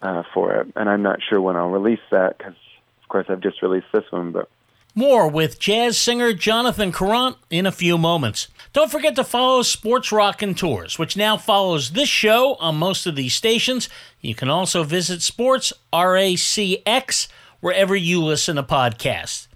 uh, 0.01 0.23
for 0.35 0.57
it, 0.57 0.69
and 0.77 0.89
I'm 0.89 1.03
not 1.03 1.21
sure 1.23 1.41
when 1.41 1.57
I'll 1.57 1.71
release 1.71 2.01
that 2.11 2.37
because, 2.39 2.55
of 3.03 3.09
course, 3.09 3.27
I've 3.29 3.41
just 3.41 3.63
released 3.63 3.87
this 3.93 4.11
one. 4.11 4.33
But 4.33 4.49
More 4.95 5.27
with 5.27 5.59
jazz 5.59 5.97
singer 5.97 6.35
Jonathan 6.35 6.93
Karrant 6.93 7.37
in 7.49 7.65
a 7.65 7.73
few 7.73 7.97
moments. 7.97 8.49
Don't 8.75 8.91
forget 8.91 9.17
to 9.17 9.25
follow 9.25 9.63
Sports 9.63 10.13
Raconteurs, 10.13 10.99
which 10.99 11.17
now 11.17 11.39
follows 11.39 11.93
this 11.93 12.11
show 12.11 12.57
on 12.57 12.77
most 12.77 13.07
of 13.07 13.17
these 13.17 13.35
stations. 13.35 13.89
You 14.21 14.35
can 14.35 14.51
also 14.51 14.83
visit 14.83 15.23
Sports 15.23 15.73
RACX 15.95 17.29
wherever 17.61 17.97
you 17.97 18.23
listen 18.23 18.57
to 18.57 18.63
podcasts. 18.63 19.49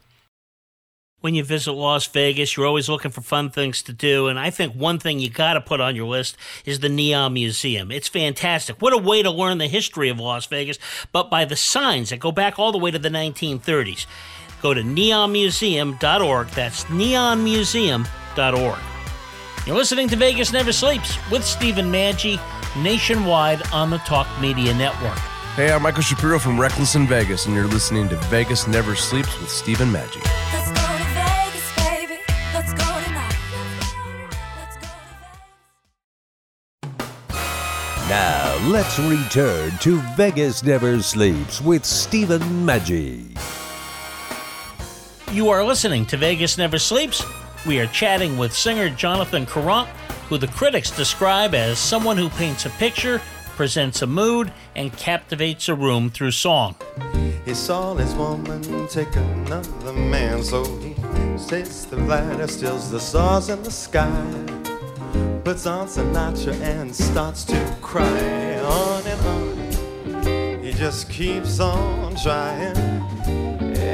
When 1.21 1.35
you 1.35 1.45
visit 1.45 1.73
Las 1.73 2.07
Vegas, 2.07 2.57
you're 2.57 2.67
always 2.67 2.89
looking 2.89 3.11
for 3.11 3.21
fun 3.21 3.51
things 3.51 3.83
to 3.83 3.93
do, 3.93 4.29
and 4.29 4.39
I 4.39 4.49
think 4.49 4.75
one 4.75 4.99
thing 4.99 5.19
you 5.19 5.29
got 5.29 5.55
to 5.55 5.61
put 5.61 5.81
on 5.81 5.97
your 5.97 6.07
list 6.07 6.37
is 6.65 6.81
the 6.81 6.89
Neon 6.89 7.35
Museum. 7.35 7.91
It's 7.91 8.09
fantastic. 8.09 8.81
What 8.81 8.93
a 8.95 8.99
way 8.99 9.23
to 9.23 9.31
learn 9.31 9.59
the 9.59 9.67
history 9.67 10.09
of 10.09 10.21
Las 10.21 10.47
Vegas, 10.47 10.79
but 11.13 11.29
by 11.29 11.45
the 11.45 11.57
signs 11.57 12.09
that 12.09 12.21
go 12.21 12.33
back 12.33 12.59
all 12.59 12.73
the 12.73 12.79
way 12.79 12.91
to 12.91 12.99
the 12.99 13.09
1930s. 13.09 14.07
Go 14.67 14.75
to 14.75 14.83
neonmuseum.org. 14.83 16.49
That's 16.49 16.85
neonmuseum.org. 16.87 18.79
You're 19.65 19.77
listening 19.77 20.09
to 20.09 20.17
Vegas 20.17 20.53
Never 20.53 20.73
Sleeps 20.73 21.17
with 21.31 21.45
Stephen 21.45 21.87
Maggi 21.87 22.41
nationwide 22.83 23.65
on 23.71 23.91
the 23.91 23.99
Talk 23.99 24.27
Media 24.41 24.75
Network. 24.75 25.19
Hey, 25.55 25.71
I'm 25.71 25.83
Michael 25.83 26.03
Shapiro 26.03 26.41
from 26.41 26.61
Reckless 26.61 26.97
in 26.97 27.07
Vegas, 27.07 27.47
and 27.47 27.55
you're 27.55 27.69
listening 27.69 28.09
to 28.09 28.17
Vegas 28.23 28.67
Never 28.67 28.97
Sleeps 28.97 29.41
with 29.41 29.51
Stephen 29.51 29.89
Maggi. 29.91 30.21
Now, 38.09 38.59
let's 38.67 38.99
return 38.99 39.79
to 39.83 40.01
Vegas 40.17 40.65
Never 40.65 41.01
Sleeps 41.03 41.61
with 41.61 41.85
Stephen 41.85 42.43
Maggi. 42.67 43.37
You 45.33 45.51
are 45.51 45.65
listening 45.65 46.07
to 46.07 46.17
Vegas 46.17 46.57
Never 46.57 46.79
Sleeps. 46.79 47.25
We 47.67 47.81
are 47.81 47.87
chatting 47.89 48.39
with 48.39 48.55
singer 48.55 48.89
Jonathan 48.89 49.45
Karrant, 49.45 49.89
who 50.29 50.39
the 50.39 50.47
critics 50.47 50.91
describe 50.91 51.55
as 51.55 51.79
someone 51.79 52.17
who 52.17 52.29
paints 52.31 52.65
a 52.65 52.71
picture, 52.71 53.21
presents 53.57 54.03
a 54.03 54.07
mood, 54.07 54.53
and 54.77 54.97
captivates 54.97 55.69
a 55.69 55.75
room 55.75 56.11
through 56.11 56.31
song. 56.31 56.77
He 57.45 57.55
saw 57.55 57.93
this 57.95 58.15
woman 58.15 58.87
take 58.89 59.15
another 59.17 59.93
man, 59.93 60.43
so 60.45 60.65
he 60.79 60.95
takes 61.47 61.85
the 61.85 61.97
ladder, 61.97 62.47
steals 62.47 62.91
the 62.91 63.01
stars 63.01 63.49
in 63.49 63.63
the 63.63 63.71
sky, 63.71 64.23
puts 65.45 65.67
on 65.67 65.89
Sinatra 65.89 66.59
and 66.61 66.95
starts 66.95 67.45
to 67.45 67.77
cry. 67.83 68.59
On 68.61 69.03
and 69.07 69.27
on, 69.27 70.63
he 70.63 70.73
just 70.73 71.11
keeps 71.11 71.61
on 71.61 72.15
trying, 72.17 72.75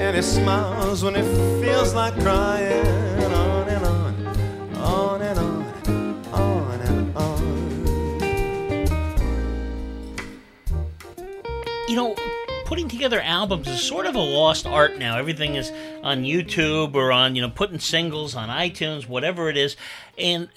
and 0.03 0.17
he 0.17 0.23
smiles 0.23 1.05
when 1.05 1.15
he 1.15 1.23
feels 1.62 1.95
like 1.95 2.12
crying. 2.21 2.87
On 3.33 3.69
and 3.69 3.85
on, 3.85 4.27
on 4.77 5.23
and 5.23 5.38
on, 5.38 5.65
on 6.33 6.81
and 6.81 7.17
on. 7.17 7.38
You 11.88 11.97
know, 11.97 12.17
putting 12.65 12.88
together 12.88 13.21
albums 13.21 13.69
is 13.69 13.81
sort 13.81 14.07
of 14.07 14.17
a 14.17 14.21
lost 14.21 14.67
art 14.67 14.99
now. 14.99 15.17
Everything 15.19 15.55
is 15.55 15.71
on 16.03 16.25
YouTube 16.25 16.97
or 16.97 17.12
on, 17.12 17.37
you 17.37 17.43
know, 17.43 17.51
putting 17.51 17.79
singles 17.79 18.35
on 18.35 18.49
iTunes, 18.49 19.07
whatever 19.07 19.49
it 19.49 19.57
is. 19.57 19.77
And 20.19 20.49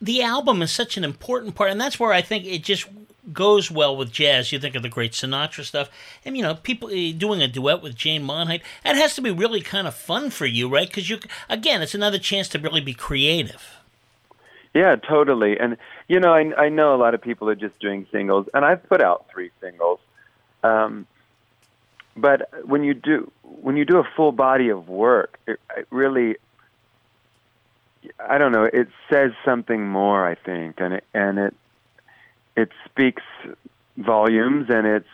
the 0.00 0.20
album 0.22 0.62
is 0.62 0.72
such 0.72 0.96
an 0.96 1.04
important 1.04 1.54
part, 1.54 1.70
and 1.70 1.80
that's 1.80 2.00
where 2.00 2.12
I 2.12 2.22
think 2.22 2.44
it 2.44 2.64
just 2.64 2.88
goes 3.32 3.70
well 3.70 3.96
with 3.96 4.10
jazz. 4.10 4.52
You 4.52 4.58
think 4.58 4.74
of 4.74 4.82
the 4.82 4.88
great 4.88 5.12
Sinatra 5.12 5.64
stuff, 5.64 5.90
and 6.24 6.36
you 6.36 6.42
know, 6.42 6.54
people 6.54 6.90
eh, 6.90 7.12
doing 7.12 7.42
a 7.42 7.48
duet 7.48 7.82
with 7.82 7.94
Jane 7.94 8.24
Monheit. 8.24 8.62
That 8.84 8.96
has 8.96 9.14
to 9.16 9.22
be 9.22 9.30
really 9.30 9.60
kind 9.60 9.86
of 9.86 9.94
fun 9.94 10.30
for 10.30 10.46
you, 10.46 10.68
right? 10.68 10.88
Because 10.88 11.08
you, 11.08 11.18
again, 11.48 11.82
it's 11.82 11.94
another 11.94 12.18
chance 12.18 12.48
to 12.48 12.58
really 12.58 12.80
be 12.80 12.94
creative. 12.94 13.76
Yeah, 14.74 14.96
totally. 14.96 15.58
And 15.58 15.76
you 16.08 16.18
know, 16.18 16.32
I, 16.32 16.64
I 16.64 16.68
know 16.68 16.94
a 16.94 16.96
lot 16.96 17.14
of 17.14 17.20
people 17.20 17.48
are 17.48 17.54
just 17.54 17.78
doing 17.78 18.06
singles, 18.10 18.48
and 18.54 18.64
I've 18.64 18.82
put 18.88 19.02
out 19.02 19.26
three 19.30 19.50
singles. 19.60 20.00
Um, 20.62 21.06
but 22.16 22.50
when 22.66 22.84
you 22.84 22.94
do 22.94 23.30
when 23.42 23.76
you 23.76 23.84
do 23.84 23.98
a 23.98 24.04
full 24.16 24.32
body 24.32 24.68
of 24.68 24.88
work, 24.88 25.38
it, 25.46 25.60
it 25.76 25.86
really, 25.90 26.36
I 28.18 28.38
don't 28.38 28.52
know, 28.52 28.64
it 28.64 28.88
says 29.10 29.32
something 29.44 29.86
more. 29.86 30.26
I 30.26 30.34
think, 30.34 30.76
and 30.78 30.94
it 30.94 31.04
and 31.14 31.38
it 31.38 31.54
it 32.56 32.70
speaks 32.84 33.22
volumes, 33.96 34.66
and 34.68 34.86
it's 34.86 35.08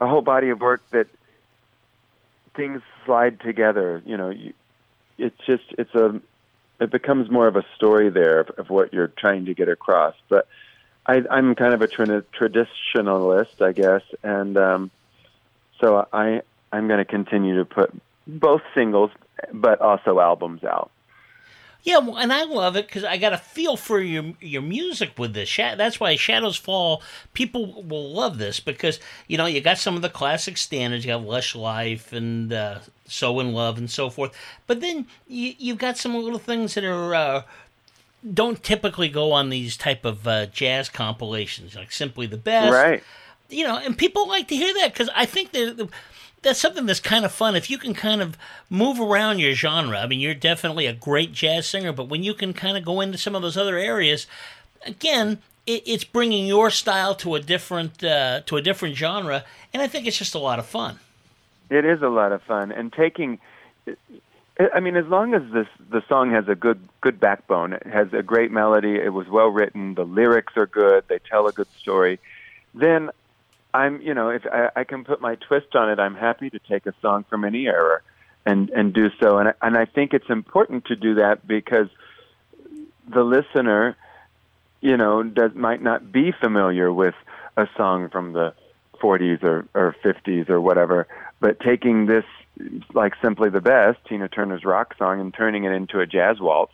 a 0.00 0.06
whole 0.06 0.22
body 0.22 0.50
of 0.50 0.60
work 0.60 0.82
that 0.90 1.06
things 2.54 2.82
slide 3.04 3.40
together. 3.40 4.02
You 4.04 4.16
know, 4.16 4.30
you, 4.30 4.52
it's 5.18 5.38
just 5.46 5.64
it's 5.78 5.94
a 5.94 6.20
it 6.80 6.90
becomes 6.90 7.30
more 7.30 7.46
of 7.46 7.56
a 7.56 7.64
story 7.74 8.10
there 8.10 8.40
of, 8.40 8.50
of 8.58 8.70
what 8.70 8.92
you're 8.92 9.08
trying 9.08 9.46
to 9.46 9.54
get 9.54 9.68
across. 9.68 10.14
But 10.28 10.46
I, 11.06 11.22
I'm 11.30 11.54
kind 11.54 11.72
of 11.72 11.80
a 11.80 11.86
tra- 11.86 12.22
traditionalist, 12.38 13.62
I 13.62 13.72
guess, 13.72 14.02
and 14.22 14.56
um, 14.56 14.90
so 15.80 16.06
I 16.12 16.42
I'm 16.72 16.88
going 16.88 16.98
to 16.98 17.04
continue 17.04 17.58
to 17.58 17.64
put 17.64 17.92
both 18.26 18.62
singles, 18.74 19.10
but 19.52 19.80
also 19.80 20.18
albums 20.20 20.64
out. 20.64 20.90
Yeah, 21.86 21.98
well, 21.98 22.18
and 22.18 22.32
I 22.32 22.42
love 22.42 22.74
it 22.74 22.88
because 22.88 23.04
I 23.04 23.16
got 23.16 23.32
a 23.32 23.38
feel 23.38 23.76
for 23.76 24.00
your 24.00 24.32
your 24.40 24.60
music 24.60 25.12
with 25.16 25.34
this. 25.34 25.48
Sha- 25.48 25.76
That's 25.76 26.00
why 26.00 26.16
Shadows 26.16 26.56
Fall. 26.56 27.00
People 27.32 27.84
will 27.84 28.12
love 28.12 28.38
this 28.38 28.58
because 28.58 28.98
you 29.28 29.38
know 29.38 29.46
you 29.46 29.60
got 29.60 29.78
some 29.78 29.94
of 29.94 30.02
the 30.02 30.08
classic 30.10 30.56
standards. 30.56 31.04
You 31.04 31.12
have 31.12 31.22
Lush 31.22 31.54
Life 31.54 32.12
and 32.12 32.52
uh, 32.52 32.80
So 33.06 33.38
in 33.38 33.52
Love 33.52 33.78
and 33.78 33.88
so 33.88 34.10
forth. 34.10 34.32
But 34.66 34.80
then 34.80 35.06
you 35.28 35.54
you've 35.58 35.78
got 35.78 35.96
some 35.96 36.14
little 36.14 36.40
things 36.40 36.74
that 36.74 36.84
are. 36.84 37.14
Uh, 37.14 37.42
don't 38.34 38.64
typically 38.64 39.08
go 39.08 39.30
on 39.30 39.50
these 39.50 39.76
type 39.76 40.04
of 40.04 40.26
uh, 40.26 40.46
jazz 40.46 40.88
compilations, 40.88 41.76
like 41.76 41.92
simply 41.92 42.26
the 42.26 42.36
best, 42.36 42.72
Right. 42.72 43.04
You 43.48 43.62
know, 43.62 43.76
and 43.76 43.96
people 43.96 44.26
like 44.26 44.48
to 44.48 44.56
hear 44.56 44.74
that 44.80 44.92
because 44.92 45.08
I 45.14 45.26
think 45.26 45.52
that 45.52 45.88
that's 46.46 46.60
something 46.60 46.86
that's 46.86 47.00
kind 47.00 47.24
of 47.24 47.32
fun. 47.32 47.56
If 47.56 47.68
you 47.68 47.76
can 47.76 47.92
kind 47.92 48.22
of 48.22 48.38
move 48.70 49.00
around 49.00 49.40
your 49.40 49.52
genre, 49.52 49.98
I 49.98 50.06
mean, 50.06 50.20
you're 50.20 50.32
definitely 50.32 50.86
a 50.86 50.92
great 50.92 51.32
jazz 51.32 51.66
singer, 51.66 51.92
but 51.92 52.08
when 52.08 52.22
you 52.22 52.34
can 52.34 52.52
kind 52.52 52.76
of 52.76 52.84
go 52.84 53.00
into 53.00 53.18
some 53.18 53.34
of 53.34 53.42
those 53.42 53.56
other 53.56 53.76
areas, 53.76 54.28
again, 54.84 55.38
it, 55.66 55.82
it's 55.86 56.04
bringing 56.04 56.46
your 56.46 56.70
style 56.70 57.16
to 57.16 57.34
a 57.34 57.40
different 57.40 58.02
uh, 58.04 58.42
to 58.46 58.56
a 58.56 58.62
different 58.62 58.94
genre, 58.94 59.44
and 59.74 59.82
I 59.82 59.88
think 59.88 60.06
it's 60.06 60.18
just 60.18 60.36
a 60.36 60.38
lot 60.38 60.60
of 60.60 60.66
fun. 60.66 61.00
It 61.68 61.84
is 61.84 62.00
a 62.00 62.08
lot 62.08 62.30
of 62.30 62.42
fun, 62.42 62.70
and 62.70 62.92
taking. 62.92 63.40
I 64.72 64.78
mean, 64.78 64.96
as 64.96 65.06
long 65.06 65.34
as 65.34 65.42
this 65.52 65.66
the 65.90 66.02
song 66.08 66.30
has 66.30 66.46
a 66.46 66.54
good 66.54 66.78
good 67.00 67.18
backbone, 67.18 67.72
it 67.72 67.86
has 67.88 68.12
a 68.12 68.22
great 68.22 68.52
melody, 68.52 68.94
it 68.94 69.12
was 69.12 69.26
well 69.26 69.48
written, 69.48 69.96
the 69.96 70.04
lyrics 70.04 70.56
are 70.56 70.66
good, 70.66 71.02
they 71.08 71.18
tell 71.18 71.48
a 71.48 71.52
good 71.52 71.68
story, 71.76 72.20
then 72.72 73.10
I'm 73.76 74.00
you 74.00 74.14
know 74.14 74.30
if 74.30 74.42
I, 74.50 74.70
I 74.74 74.84
can 74.84 75.04
put 75.04 75.20
my 75.20 75.34
twist 75.34 75.74
on 75.74 75.90
it, 75.90 75.98
I'm 75.98 76.14
happy 76.14 76.48
to 76.50 76.58
take 76.58 76.86
a 76.86 76.94
song 77.02 77.24
from 77.28 77.44
any 77.44 77.66
era 77.66 78.00
and 78.44 78.70
and 78.70 78.94
do 78.94 79.10
so, 79.20 79.38
and 79.38 79.48
I, 79.50 79.52
and 79.60 79.76
I 79.76 79.84
think 79.84 80.14
it's 80.14 80.30
important 80.30 80.86
to 80.86 80.96
do 80.96 81.16
that 81.16 81.46
because 81.46 81.88
the 83.08 83.22
listener, 83.22 83.96
you 84.80 84.96
know, 84.96 85.22
does 85.22 85.54
might 85.54 85.82
not 85.82 86.10
be 86.10 86.32
familiar 86.32 86.92
with 86.92 87.14
a 87.56 87.68
song 87.76 88.08
from 88.08 88.32
the 88.32 88.54
40s 89.00 89.42
or, 89.42 89.66
or 89.74 89.94
50s 90.02 90.48
or 90.48 90.60
whatever, 90.60 91.06
but 91.40 91.60
taking 91.60 92.06
this 92.06 92.24
like 92.94 93.12
simply 93.22 93.50
the 93.50 93.60
best 93.60 93.98
Tina 94.08 94.28
Turner's 94.28 94.64
rock 94.64 94.94
song 94.96 95.20
and 95.20 95.34
turning 95.34 95.64
it 95.64 95.72
into 95.72 96.00
a 96.00 96.06
jazz 96.06 96.40
waltz. 96.40 96.72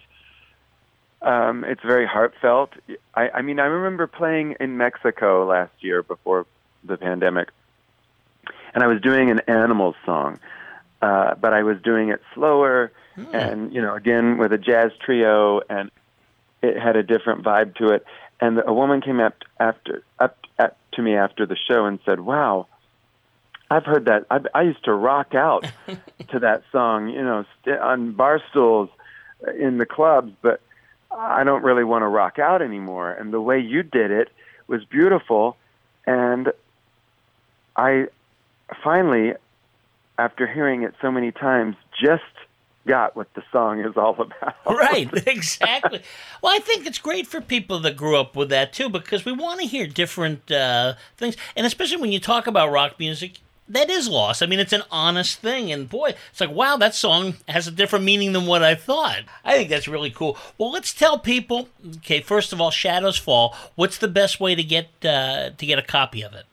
Um, 1.20 1.64
it's 1.64 1.82
very 1.82 2.06
heartfelt. 2.06 2.70
I, 3.14 3.28
I 3.30 3.42
mean, 3.42 3.58
I 3.60 3.66
remember 3.66 4.06
playing 4.06 4.56
in 4.60 4.76
Mexico 4.76 5.46
last 5.46 5.72
year 5.80 6.02
before 6.02 6.46
the 6.84 6.96
pandemic, 6.96 7.48
and 8.74 8.82
I 8.82 8.86
was 8.86 9.00
doing 9.00 9.30
an 9.30 9.40
Animals 9.46 9.96
song, 10.04 10.38
uh, 11.00 11.34
but 11.34 11.52
I 11.52 11.62
was 11.62 11.80
doing 11.82 12.10
it 12.10 12.20
slower, 12.34 12.92
and 13.32 13.72
you 13.72 13.82
know, 13.82 13.94
again 13.94 14.38
with 14.38 14.52
a 14.52 14.58
jazz 14.58 14.92
trio, 15.04 15.60
and 15.68 15.90
it 16.62 16.78
had 16.78 16.96
a 16.96 17.02
different 17.02 17.42
vibe 17.42 17.76
to 17.76 17.88
it. 17.88 18.04
And 18.40 18.60
a 18.66 18.72
woman 18.72 19.00
came 19.00 19.20
up 19.20 19.36
after 19.60 20.02
up 20.18 20.38
at, 20.58 20.76
to 20.92 21.02
me 21.02 21.14
after 21.14 21.46
the 21.46 21.56
show 21.68 21.84
and 21.84 21.98
said, 22.04 22.20
"Wow, 22.20 22.66
I've 23.72 23.86
heard 23.86 24.04
that. 24.04 24.26
I, 24.30 24.40
I 24.54 24.62
used 24.62 24.84
to 24.84 24.92
rock 24.92 25.34
out 25.34 25.66
to 26.28 26.38
that 26.40 26.62
song, 26.70 27.08
you 27.08 27.22
know, 27.22 27.44
st- 27.60 27.78
on 27.78 28.12
bar 28.12 28.40
stools 28.50 28.90
in 29.58 29.78
the 29.78 29.86
clubs, 29.86 30.32
but 30.42 30.60
I 31.10 31.44
don't 31.44 31.62
really 31.62 31.84
want 31.84 32.02
to 32.02 32.08
rock 32.08 32.38
out 32.38 32.62
anymore. 32.62 33.12
And 33.12 33.32
the 33.32 33.40
way 33.40 33.58
you 33.58 33.82
did 33.82 34.10
it 34.10 34.28
was 34.66 34.84
beautiful. 34.84 35.56
And 36.06 36.52
I 37.76 38.06
finally, 38.82 39.34
after 40.18 40.46
hearing 40.46 40.82
it 40.82 40.94
so 41.00 41.10
many 41.10 41.32
times, 41.32 41.76
just 42.00 42.22
got 42.86 43.14
what 43.14 43.32
the 43.34 43.42
song 43.52 43.80
is 43.80 43.96
all 43.96 44.20
about. 44.20 44.56
right, 44.66 45.08
exactly. 45.26 46.02
Well, 46.42 46.54
I 46.54 46.58
think 46.58 46.86
it's 46.86 46.98
great 46.98 47.26
for 47.26 47.40
people 47.40 47.80
that 47.80 47.96
grew 47.96 48.16
up 48.18 48.36
with 48.36 48.48
that 48.50 48.72
too, 48.72 48.88
because 48.88 49.24
we 49.24 49.32
want 49.32 49.60
to 49.60 49.66
hear 49.66 49.86
different 49.86 50.50
uh, 50.50 50.94
things, 51.16 51.36
and 51.56 51.66
especially 51.66 52.00
when 52.00 52.12
you 52.12 52.20
talk 52.20 52.46
about 52.46 52.70
rock 52.70 52.98
music. 52.98 53.38
That 53.68 53.88
is 53.88 54.06
lost. 54.06 54.42
I 54.42 54.46
mean, 54.46 54.58
it's 54.58 54.72
an 54.72 54.82
honest 54.90 55.38
thing, 55.38 55.72
and 55.72 55.88
boy, 55.88 56.14
it's 56.30 56.40
like, 56.40 56.50
wow, 56.50 56.76
that 56.76 56.94
song 56.94 57.36
has 57.48 57.66
a 57.66 57.70
different 57.70 58.04
meaning 58.04 58.32
than 58.32 58.44
what 58.44 58.62
I 58.62 58.74
thought. 58.74 59.20
I 59.44 59.56
think 59.56 59.70
that's 59.70 59.88
really 59.88 60.10
cool. 60.10 60.36
Well, 60.58 60.72
let's 60.72 60.92
tell 60.92 61.18
people. 61.18 61.68
Okay, 61.98 62.20
first 62.20 62.52
of 62.52 62.60
all, 62.60 62.70
Shadows 62.70 63.16
Fall. 63.16 63.56
What's 63.76 63.96
the 63.96 64.08
best 64.08 64.40
way 64.40 64.54
to 64.56 64.64
get 64.64 64.88
uh, 65.04 65.50
to 65.56 65.64
get 65.64 65.78
a 65.78 65.82
copy 65.82 66.22
of 66.22 66.34
it? 66.34 66.44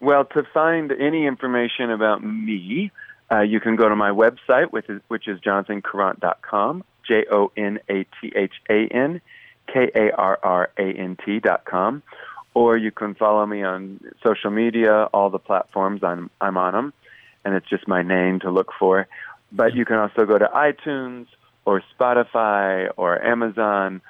Well, 0.00 0.24
to 0.26 0.42
find 0.52 0.92
any 0.92 1.26
information 1.26 1.90
about 1.90 2.22
me, 2.22 2.90
uh, 3.30 3.40
you 3.40 3.60
can 3.60 3.76
go 3.76 3.88
to 3.88 3.96
my 3.96 4.10
website, 4.10 4.70
which 4.70 4.88
is, 4.88 5.00
which 5.08 5.26
is 5.26 5.40
jonathankarrant.com, 5.40 6.84
J 7.06 7.24
O 7.30 7.50
N 7.56 7.78
A 7.88 8.04
T 8.20 8.32
H 8.34 8.52
A 8.68 8.86
N 8.88 9.20
K 9.72 9.90
A 9.94 10.12
R 10.12 10.38
R 10.42 10.70
A 10.78 10.92
N 10.92 11.16
T.com. 11.24 12.02
Or 12.54 12.76
you 12.76 12.90
can 12.90 13.14
follow 13.14 13.44
me 13.44 13.62
on 13.62 14.00
social 14.22 14.50
media, 14.50 15.04
all 15.12 15.28
the 15.28 15.38
platforms, 15.38 16.02
I'm, 16.02 16.30
I'm 16.40 16.56
on 16.56 16.72
them, 16.72 16.92
and 17.44 17.54
it's 17.54 17.68
just 17.68 17.86
my 17.86 18.02
name 18.02 18.40
to 18.40 18.50
look 18.50 18.72
for. 18.78 19.06
But 19.52 19.74
you 19.74 19.84
can 19.84 19.96
also 19.96 20.24
go 20.24 20.38
to 20.38 20.46
iTunes 20.46 21.26
or 21.64 21.82
Spotify 21.98 22.88
or 22.96 23.22
Amazon 23.22 24.00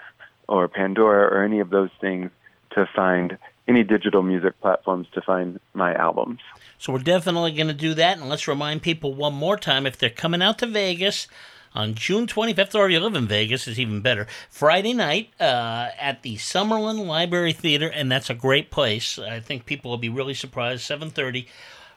or 0.49 0.68
Pandora 0.68 1.27
or 1.35 1.42
any 1.42 1.61
of 1.61 1.70
those 1.70 1.90
things 2.01 2.31
to 2.72 2.87
find 2.94 3.37
any 3.68 3.83
digital 3.83 4.22
music 4.22 4.61
platforms 4.61 5.07
to 5.12 5.20
find 5.20 5.61
my 5.74 5.94
albums. 5.94 6.40
So 6.79 6.92
we're 6.92 7.00
definitely 7.00 7.52
going 7.52 7.68
to 7.68 7.74
do 7.74 7.94
that. 7.94 8.18
And 8.18 8.29
let's 8.29 8.46
remind 8.46 8.83
people 8.83 9.14
one 9.14 9.35
more 9.35 9.57
time 9.57 9.87
if 9.87 9.98
they're 9.98 10.11
coming 10.11 10.42
out 10.42 10.59
to 10.59 10.66
Vegas 10.66 11.26
on 11.74 11.94
June 11.94 12.26
25th, 12.26 12.74
or 12.74 12.87
if 12.87 12.92
you 12.92 13.00
live 13.00 13.14
in 13.14 13.26
Vegas, 13.26 13.68
it's 13.68 13.79
even 13.79 14.00
better. 14.00 14.26
Friday 14.48 14.94
night 14.94 15.31
uh, 15.38 15.88
at 16.00 16.22
the 16.22 16.37
Summerlin 16.37 17.07
Library 17.07 17.52
Theater, 17.52 17.88
and 17.88 18.11
that's 18.11 18.31
a 18.31 18.35
great 18.35 18.70
place. 18.70 19.18
I 19.18 19.40
think 19.40 19.66
people 19.66 19.90
will 19.90 19.98
be 19.98 20.09
really 20.09 20.35
surprised. 20.35 20.88
7:30. 20.88 21.46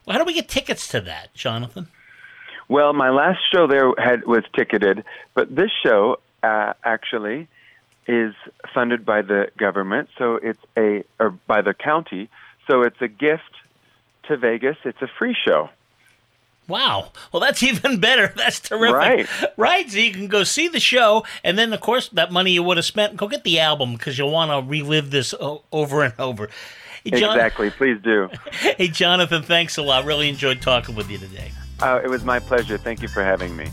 Well, 0.06 0.14
how 0.14 0.20
do 0.20 0.26
we 0.26 0.34
get 0.34 0.50
tickets 0.50 0.88
to 0.90 1.02
that, 1.02 1.34
Jonathan? 1.34 1.88
Well, 2.68 2.94
my 2.94 3.10
last 3.10 3.40
show 3.52 3.68
there 3.68 3.92
had 3.98 4.26
was 4.26 4.44
ticketed, 4.56 5.04
but 5.34 5.56
this 5.56 5.72
show 5.84 6.18
uh, 6.44 6.74
actually 6.84 7.48
is 8.10 8.34
funded 8.74 9.06
by 9.06 9.22
the 9.22 9.52
government, 9.58 10.10
so 10.18 10.36
it's 10.36 10.60
a 10.76 11.04
or 11.20 11.30
by 11.46 11.62
the 11.62 11.76
county, 11.76 12.28
so 12.68 12.82
it's 12.82 13.00
a 13.02 13.08
gift 13.08 13.44
to 14.28 14.36
Vegas. 14.36 14.78
It's 14.84 15.02
a 15.02 15.08
free 15.20 15.36
show. 15.48 15.70
Wow. 16.68 17.12
Well, 17.32 17.40
that's 17.40 17.62
even 17.72 18.00
better. 18.00 18.34
That's 18.36 18.60
terrific. 18.60 18.96
Right. 18.96 19.30
Right. 19.58 19.90
So 19.90 20.00
you 20.00 20.12
can 20.12 20.28
go 20.28 20.44
see 20.44 20.68
the 20.68 20.80
show, 20.80 21.24
and 21.44 21.58
then, 21.58 21.72
of 21.72 21.82
course, 21.82 22.10
that 22.10 22.32
money 22.32 22.52
you 22.52 22.64
would 22.64 22.78
have 22.78 22.86
spent, 22.86 23.16
go 23.16 23.28
get 23.28 23.44
the 23.44 23.60
album 23.60 23.94
because 23.94 24.18
you'll 24.18 24.32
want 24.32 24.52
to 24.52 24.68
relive 24.68 25.12
this 25.12 25.34
o- 25.40 25.64
over 25.72 26.04
and 26.04 26.14
over. 26.20 26.50
Hey, 27.04 27.12
John- 27.20 27.36
Exactly. 27.36 27.70
Please 27.70 28.00
do. 28.04 28.30
hey, 28.52 28.88
Jonathan, 28.88 29.44
thanks 29.44 29.78
a 29.78 29.84
lot. 29.84 30.06
Really 30.06 30.30
enjoyed 30.30 30.62
talking 30.62 30.96
with 30.96 31.10
you 31.12 31.18
today. 31.20 31.52
Uh, 31.82 32.02
it 32.04 32.10
was 32.10 32.24
my 32.24 32.40
pleasure. 32.40 32.78
Thank 32.78 33.02
you 33.02 33.08
for 33.08 33.24
having 33.24 33.56
me. 33.56 33.70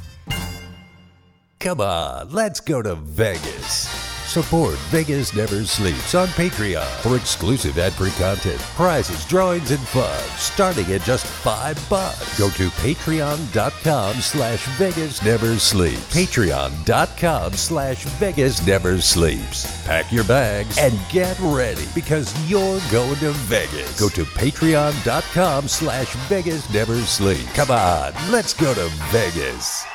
Come 1.59 1.81
on, 1.81 2.31
let's 2.33 2.61
go 2.61 2.83
to 2.83 2.95
Vegas. 2.95 3.96
Support 4.37 4.77
Vegas 4.91 5.35
Never 5.35 5.65
Sleeps 5.65 6.15
on 6.15 6.29
Patreon 6.29 6.85
for 7.01 7.17
exclusive 7.17 7.79
ad-free 7.79 8.11
content, 8.19 8.61
prizes, 8.77 9.25
drawings, 9.25 9.71
and 9.71 9.81
fun, 9.81 10.21
starting 10.37 10.85
at 10.93 11.01
just 11.01 11.25
five 11.25 11.83
bucks. 11.89 12.39
Go 12.39 12.51
to 12.51 12.69
patreon.com 12.69 14.15
slash 14.17 14.67
Vegas 14.77 15.25
Never 15.25 15.59
Sleeps. 15.59 16.15
Patreon.com 16.15 17.55
slash 17.55 18.05
Vegas 18.05 18.67
Never 18.67 19.01
Sleeps. 19.01 19.87
Pack 19.87 20.13
your 20.13 20.25
bags 20.25 20.77
and 20.77 20.99
get 21.09 21.39
ready 21.41 21.87
because 21.95 22.29
you're 22.47 22.79
going 22.93 23.17
to 23.17 23.31
Vegas. 23.49 23.99
Go 23.99 24.11
to 24.11 24.25
patreon.com 24.25 25.67
slash 25.67 26.13
Vegas 26.29 26.71
Never 26.75 26.99
Sleeps. 26.99 27.51
Come 27.55 27.71
on, 27.71 28.13
let's 28.31 28.53
go 28.53 28.75
to 28.75 28.91
Vegas. 29.11 29.87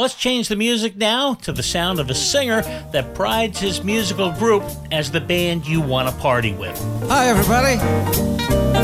Let's 0.00 0.14
change 0.14 0.48
the 0.48 0.56
music 0.56 0.96
now 0.96 1.34
to 1.42 1.52
the 1.52 1.62
sound 1.62 2.00
of 2.00 2.08
a 2.08 2.14
singer 2.14 2.62
that 2.90 3.14
prides 3.14 3.60
his 3.60 3.84
musical 3.84 4.32
group 4.32 4.62
as 4.90 5.10
the 5.10 5.20
band 5.20 5.66
you 5.66 5.82
want 5.82 6.08
to 6.08 6.14
party 6.22 6.54
with. 6.54 6.74
Hi, 7.10 7.28
everybody. 7.28 7.76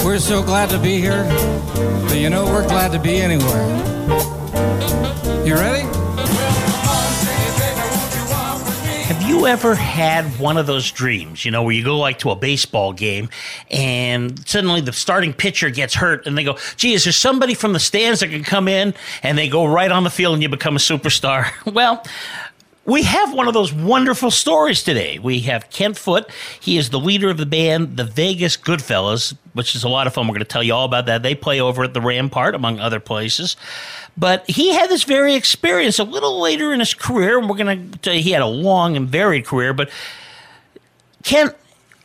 We're 0.04 0.18
so 0.18 0.42
glad 0.42 0.68
to 0.68 0.78
be 0.78 0.98
here. 0.98 1.24
But 2.06 2.18
you 2.18 2.28
know, 2.28 2.44
we're 2.44 2.68
glad 2.68 2.92
to 2.92 2.98
be 2.98 3.16
anywhere. 3.16 3.66
You 5.46 5.54
ready? 5.54 6.05
You 9.36 9.46
ever 9.46 9.74
had 9.74 10.24
one 10.38 10.56
of 10.56 10.66
those 10.66 10.90
dreams, 10.90 11.44
you 11.44 11.50
know, 11.50 11.62
where 11.62 11.72
you 11.72 11.84
go 11.84 11.98
like 11.98 12.18
to 12.20 12.30
a 12.30 12.36
baseball 12.36 12.94
game 12.94 13.28
and 13.70 14.48
suddenly 14.48 14.80
the 14.80 14.94
starting 14.94 15.34
pitcher 15.34 15.68
gets 15.68 15.92
hurt 15.94 16.26
and 16.26 16.38
they 16.38 16.44
go, 16.44 16.56
gee, 16.76 16.94
is 16.94 17.04
there 17.04 17.12
somebody 17.12 17.52
from 17.52 17.74
the 17.74 17.78
stands 17.78 18.20
that 18.20 18.28
can 18.28 18.42
come 18.42 18.66
in 18.66 18.94
and 19.22 19.36
they 19.36 19.46
go 19.46 19.66
right 19.66 19.92
on 19.92 20.04
the 20.04 20.10
field 20.10 20.32
and 20.32 20.42
you 20.42 20.48
become 20.48 20.74
a 20.74 20.78
superstar? 20.78 21.50
Well, 21.76 22.02
we 22.86 23.02
have 23.02 23.34
one 23.34 23.48
of 23.48 23.54
those 23.54 23.72
wonderful 23.72 24.30
stories 24.30 24.84
today. 24.84 25.18
We 25.18 25.40
have 25.40 25.70
Kent 25.70 25.98
Foot. 25.98 26.30
He 26.60 26.78
is 26.78 26.90
the 26.90 27.00
leader 27.00 27.28
of 27.28 27.36
the 27.36 27.46
band, 27.46 27.96
the 27.96 28.04
Vegas 28.04 28.56
Goodfellas, 28.56 29.36
which 29.54 29.74
is 29.74 29.82
a 29.82 29.88
lot 29.88 30.06
of 30.06 30.14
fun. 30.14 30.28
We're 30.28 30.34
going 30.34 30.40
to 30.40 30.44
tell 30.44 30.62
you 30.62 30.72
all 30.72 30.84
about 30.84 31.06
that. 31.06 31.24
They 31.24 31.34
play 31.34 31.60
over 31.60 31.82
at 31.82 31.94
the 31.94 32.00
Rampart, 32.00 32.54
among 32.54 32.78
other 32.78 33.00
places. 33.00 33.56
But 34.16 34.48
he 34.48 34.72
had 34.72 34.88
this 34.88 35.02
very 35.02 35.34
experience 35.34 35.98
a 35.98 36.04
little 36.04 36.40
later 36.40 36.72
in 36.72 36.78
his 36.78 36.94
career, 36.94 37.38
and 37.38 37.50
we're 37.50 37.56
going 37.56 37.90
to 37.90 37.98
tell 37.98 38.14
you 38.14 38.22
he 38.22 38.30
had 38.30 38.42
a 38.42 38.46
long 38.46 38.96
and 38.96 39.08
varied 39.08 39.46
career. 39.46 39.74
But 39.74 39.90
Kent, 41.24 41.56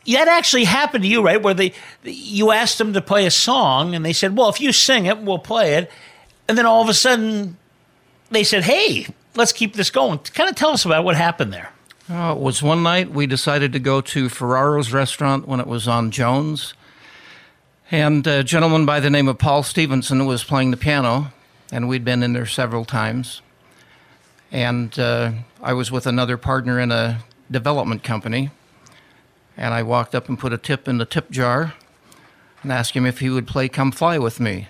that 0.08 0.26
actually 0.26 0.64
happened 0.64 1.04
to 1.04 1.08
you, 1.08 1.22
right? 1.22 1.40
Where 1.40 1.54
they 1.54 1.74
you 2.02 2.50
asked 2.50 2.78
them 2.78 2.92
to 2.94 3.00
play 3.00 3.24
a 3.24 3.30
song, 3.30 3.94
and 3.94 4.04
they 4.04 4.12
said, 4.12 4.36
"Well, 4.36 4.48
if 4.48 4.60
you 4.60 4.72
sing 4.72 5.06
it, 5.06 5.18
we'll 5.18 5.38
play 5.38 5.74
it." 5.74 5.90
And 6.48 6.58
then 6.58 6.66
all 6.66 6.82
of 6.82 6.88
a 6.88 6.94
sudden, 6.94 7.56
they 8.30 8.42
said, 8.42 8.64
"Hey, 8.64 9.06
let's 9.34 9.52
keep 9.52 9.74
this 9.74 9.90
going." 9.90 10.18
Kind 10.18 10.50
of 10.50 10.56
tell 10.56 10.70
us 10.70 10.84
about 10.84 11.04
what 11.04 11.16
happened 11.16 11.52
there. 11.52 11.72
Uh, 12.10 12.34
it 12.36 12.38
was 12.38 12.62
one 12.62 12.82
night 12.82 13.10
we 13.10 13.26
decided 13.26 13.72
to 13.72 13.78
go 13.78 14.00
to 14.00 14.28
Ferraro's 14.28 14.92
restaurant 14.92 15.46
when 15.46 15.60
it 15.60 15.66
was 15.66 15.86
on 15.86 16.10
Jones. 16.10 16.74
And 17.90 18.26
a 18.26 18.42
gentleman 18.42 18.86
by 18.86 19.00
the 19.00 19.10
name 19.10 19.28
of 19.28 19.38
Paul 19.38 19.62
Stevenson 19.62 20.26
was 20.26 20.44
playing 20.44 20.70
the 20.70 20.76
piano, 20.76 21.32
and 21.70 21.88
we'd 21.88 22.04
been 22.04 22.22
in 22.22 22.32
there 22.32 22.46
several 22.46 22.84
times. 22.84 23.42
And 24.50 24.98
uh, 24.98 25.32
I 25.62 25.72
was 25.74 25.90
with 25.90 26.06
another 26.06 26.36
partner 26.36 26.80
in 26.80 26.90
a 26.90 27.22
development 27.50 28.02
company. 28.02 28.50
And 29.56 29.74
I 29.74 29.82
walked 29.82 30.14
up 30.14 30.28
and 30.28 30.38
put 30.38 30.52
a 30.52 30.58
tip 30.58 30.88
in 30.88 30.98
the 30.98 31.04
tip 31.04 31.30
jar 31.30 31.74
and 32.62 32.72
asked 32.72 32.94
him 32.94 33.06
if 33.06 33.18
he 33.18 33.28
would 33.30 33.46
play 33.46 33.68
Come 33.68 33.92
Fly 33.92 34.18
with 34.18 34.40
me. 34.40 34.68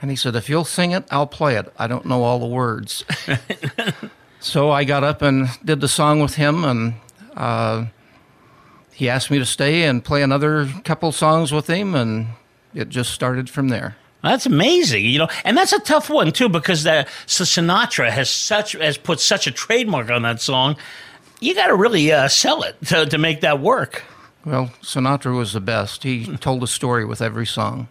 And 0.00 0.10
he 0.10 0.16
said, 0.16 0.34
If 0.34 0.48
you'll 0.48 0.64
sing 0.64 0.92
it, 0.92 1.04
I'll 1.10 1.26
play 1.26 1.56
it. 1.56 1.72
I 1.78 1.86
don't 1.86 2.06
know 2.06 2.22
all 2.22 2.38
the 2.38 2.46
words. 2.46 3.04
so 4.40 4.70
I 4.70 4.84
got 4.84 5.04
up 5.04 5.22
and 5.22 5.48
did 5.64 5.80
the 5.80 5.88
song 5.88 6.20
with 6.20 6.34
him, 6.34 6.64
and 6.64 6.94
uh, 7.34 7.86
he 8.92 9.08
asked 9.08 9.30
me 9.30 9.38
to 9.38 9.46
stay 9.46 9.84
and 9.84 10.04
play 10.04 10.22
another 10.22 10.66
couple 10.84 11.12
songs 11.12 11.52
with 11.52 11.68
him, 11.68 11.94
and 11.94 12.28
it 12.74 12.88
just 12.88 13.12
started 13.12 13.50
from 13.50 13.68
there. 13.68 13.96
That's 14.22 14.46
amazing, 14.46 15.06
you 15.06 15.18
know, 15.18 15.28
and 15.44 15.56
that's 15.56 15.72
a 15.72 15.80
tough 15.80 16.10
one 16.10 16.30
too 16.32 16.48
because 16.48 16.82
the, 16.82 17.06
so 17.24 17.44
Sinatra 17.44 18.10
has 18.10 18.28
such 18.28 18.72
has 18.72 18.98
put 18.98 19.18
such 19.18 19.46
a 19.46 19.50
trademark 19.50 20.10
on 20.10 20.22
that 20.22 20.42
song. 20.42 20.76
You 21.40 21.54
got 21.54 21.68
to 21.68 21.74
really 21.74 22.12
uh, 22.12 22.28
sell 22.28 22.62
it 22.62 22.76
to, 22.86 23.06
to 23.06 23.16
make 23.16 23.40
that 23.40 23.60
work. 23.60 24.02
Well, 24.44 24.72
Sinatra 24.82 25.34
was 25.34 25.54
the 25.54 25.60
best. 25.60 26.02
He 26.02 26.36
told 26.40 26.62
a 26.62 26.66
story 26.66 27.04
with 27.06 27.22
every 27.22 27.46
song. 27.46 27.88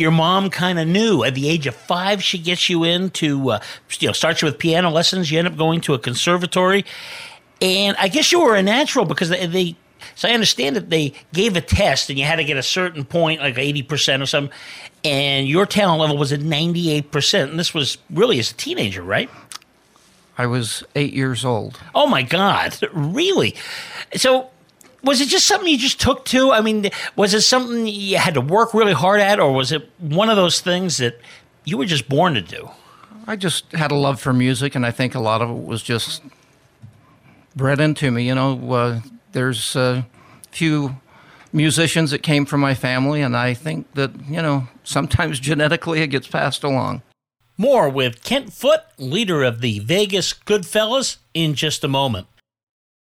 Your 0.00 0.10
mom 0.10 0.50
kind 0.50 0.78
of 0.78 0.88
knew 0.88 1.22
at 1.22 1.34
the 1.34 1.48
age 1.48 1.66
of 1.66 1.74
five. 1.74 2.24
She 2.24 2.38
gets 2.38 2.68
you 2.68 2.84
into, 2.84 3.50
uh, 3.50 3.60
you 3.98 4.08
know, 4.08 4.12
starts 4.12 4.42
you 4.42 4.46
with 4.46 4.58
piano 4.58 4.90
lessons. 4.90 5.30
You 5.30 5.38
end 5.38 5.46
up 5.46 5.56
going 5.56 5.80
to 5.82 5.94
a 5.94 5.98
conservatory, 5.98 6.84
and 7.60 7.96
I 7.98 8.08
guess 8.08 8.32
you 8.32 8.40
were 8.40 8.56
a 8.56 8.62
natural 8.62 9.04
because 9.04 9.28
they, 9.28 9.46
they 9.46 9.76
so 10.14 10.28
I 10.28 10.32
understand 10.32 10.76
that 10.76 10.90
they 10.90 11.14
gave 11.32 11.56
a 11.56 11.60
test 11.60 12.10
and 12.10 12.18
you 12.18 12.24
had 12.24 12.36
to 12.36 12.44
get 12.44 12.56
a 12.56 12.62
certain 12.62 13.04
point, 13.04 13.40
like 13.40 13.56
80% 13.56 14.22
or 14.22 14.26
something, 14.26 14.56
and 15.04 15.48
your 15.48 15.66
talent 15.66 16.00
level 16.00 16.16
was 16.16 16.32
at 16.32 16.40
98%. 16.40 17.42
And 17.50 17.58
this 17.58 17.74
was 17.74 17.98
really 18.10 18.38
as 18.38 18.50
a 18.50 18.54
teenager, 18.54 19.02
right? 19.02 19.30
I 20.38 20.46
was 20.46 20.82
eight 20.94 21.12
years 21.12 21.44
old. 21.44 21.78
Oh 21.94 22.06
my 22.06 22.22
God, 22.22 22.78
really? 22.92 23.54
So 24.14 24.50
was 25.02 25.20
it 25.20 25.28
just 25.28 25.46
something 25.46 25.68
you 25.68 25.78
just 25.78 26.00
took 26.00 26.24
to? 26.26 26.52
I 26.52 26.60
mean, 26.60 26.90
was 27.16 27.34
it 27.34 27.42
something 27.42 27.86
you 27.86 28.18
had 28.18 28.34
to 28.34 28.40
work 28.40 28.74
really 28.74 28.92
hard 28.92 29.20
at, 29.20 29.40
or 29.40 29.52
was 29.52 29.72
it 29.72 29.90
one 29.98 30.28
of 30.28 30.36
those 30.36 30.60
things 30.60 30.98
that 30.98 31.18
you 31.64 31.78
were 31.78 31.86
just 31.86 32.08
born 32.08 32.34
to 32.34 32.42
do? 32.42 32.70
I 33.26 33.36
just 33.36 33.70
had 33.72 33.90
a 33.90 33.94
love 33.94 34.20
for 34.20 34.32
music, 34.32 34.74
and 34.74 34.84
I 34.84 34.90
think 34.90 35.14
a 35.14 35.20
lot 35.20 35.42
of 35.42 35.50
it 35.50 35.64
was 35.64 35.82
just 35.82 36.22
bred 37.54 37.80
into 37.80 38.10
me. 38.10 38.26
You 38.26 38.34
know, 38.34 38.72
uh, 38.72 39.00
there's 39.32 39.76
a 39.76 40.06
few 40.50 40.96
musicians 41.52 42.10
that 42.10 42.22
came 42.22 42.44
from 42.44 42.60
my 42.60 42.74
family, 42.74 43.22
and 43.22 43.36
I 43.36 43.54
think 43.54 43.92
that, 43.94 44.10
you 44.28 44.42
know, 44.42 44.68
sometimes 44.84 45.40
genetically 45.40 46.02
it 46.02 46.08
gets 46.08 46.26
passed 46.26 46.64
along. 46.64 47.02
More 47.56 47.90
with 47.90 48.24
Kent 48.24 48.52
Foot, 48.52 48.80
leader 48.96 49.42
of 49.42 49.60
the 49.60 49.80
Vegas 49.80 50.32
Goodfellas, 50.32 51.18
in 51.34 51.54
just 51.54 51.84
a 51.84 51.88
moment. 51.88 52.26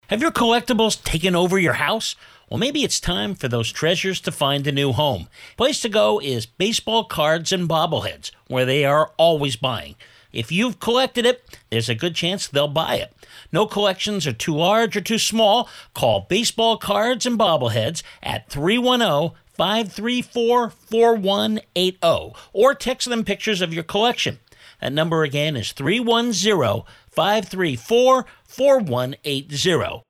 Have 0.08 0.22
your 0.22 0.30
collectibles 0.30 1.02
taken 1.02 1.34
over 1.34 1.58
your 1.58 1.74
house? 1.74 2.14
Well, 2.48 2.58
maybe 2.58 2.84
it's 2.84 3.00
time 3.00 3.34
for 3.34 3.48
those 3.48 3.72
treasures 3.72 4.20
to 4.20 4.30
find 4.30 4.64
a 4.64 4.72
new 4.72 4.92
home. 4.92 5.26
Place 5.56 5.80
to 5.80 5.88
go 5.88 6.20
is 6.20 6.46
baseball 6.46 7.02
cards 7.02 7.50
and 7.50 7.68
bobbleheads, 7.68 8.30
where 8.46 8.64
they 8.64 8.84
are 8.84 9.10
always 9.16 9.56
buying. 9.56 9.96
If 10.32 10.52
you've 10.52 10.78
collected 10.78 11.26
it, 11.26 11.58
there's 11.70 11.88
a 11.88 11.96
good 11.96 12.14
chance 12.14 12.46
they'll 12.46 12.68
buy 12.68 12.96
it. 12.96 13.12
No 13.50 13.66
collections 13.66 14.28
are 14.28 14.32
too 14.32 14.54
large 14.54 14.96
or 14.96 15.00
too 15.00 15.18
small. 15.18 15.68
Call 15.92 16.26
Baseball 16.28 16.76
Cards 16.76 17.26
and 17.26 17.36
Bobbleheads 17.36 18.04
at 18.22 18.48
310 18.48 19.36
534 19.54 20.70
4180 20.70 22.32
or 22.52 22.74
text 22.74 23.08
them 23.08 23.24
pictures 23.24 23.60
of 23.60 23.74
your 23.74 23.82
collection. 23.82 24.38
That 24.80 24.92
number 24.92 25.22
again 25.24 25.56
is 25.56 25.72
310 25.72 26.82
534 27.16 28.26
4180. 28.44 30.02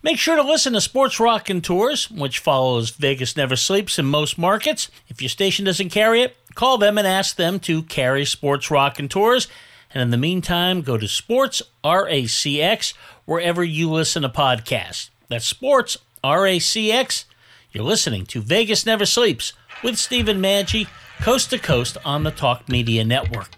Make 0.00 0.18
sure 0.18 0.36
to 0.36 0.42
listen 0.42 0.74
to 0.74 0.80
Sports 0.80 1.18
Raconteurs, 1.18 2.10
which 2.10 2.38
follows 2.38 2.90
Vegas 2.90 3.36
Never 3.36 3.56
Sleeps 3.56 3.98
in 3.98 4.06
most 4.06 4.38
markets. 4.38 4.90
If 5.08 5.20
your 5.20 5.28
station 5.28 5.64
doesn't 5.64 5.88
carry 5.90 6.22
it, 6.22 6.36
call 6.54 6.78
them 6.78 6.98
and 6.98 7.06
ask 7.06 7.34
them 7.34 7.58
to 7.60 7.82
carry 7.82 8.24
Sports 8.24 8.70
Raconteurs. 8.70 9.48
And 9.92 10.02
in 10.02 10.10
the 10.10 10.16
meantime, 10.16 10.82
go 10.82 10.98
to 10.98 11.08
Sports 11.08 11.62
RACX 11.82 12.94
wherever 13.24 13.64
you 13.64 13.90
listen 13.90 14.22
to 14.22 14.28
podcasts. 14.28 15.10
That's 15.28 15.46
Sports 15.46 15.96
RACX. 16.22 17.24
You're 17.72 17.84
listening 17.84 18.24
to 18.26 18.40
Vegas 18.40 18.86
Never 18.86 19.04
Sleeps 19.04 19.52
with 19.82 19.98
Stephen 19.98 20.40
Maggi, 20.40 20.86
coast 21.20 21.50
to 21.50 21.58
coast 21.58 21.96
on 22.04 22.22
the 22.22 22.30
Talk 22.30 22.68
Media 22.68 23.04
Network. 23.04 23.57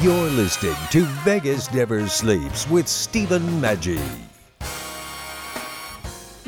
You're 0.00 0.30
listening 0.30 0.76
to 0.92 1.06
Vegas 1.24 1.74
Never 1.74 2.06
Sleeps 2.06 2.70
with 2.70 2.86
Stephen 2.86 3.42
Maggi. 3.60 4.00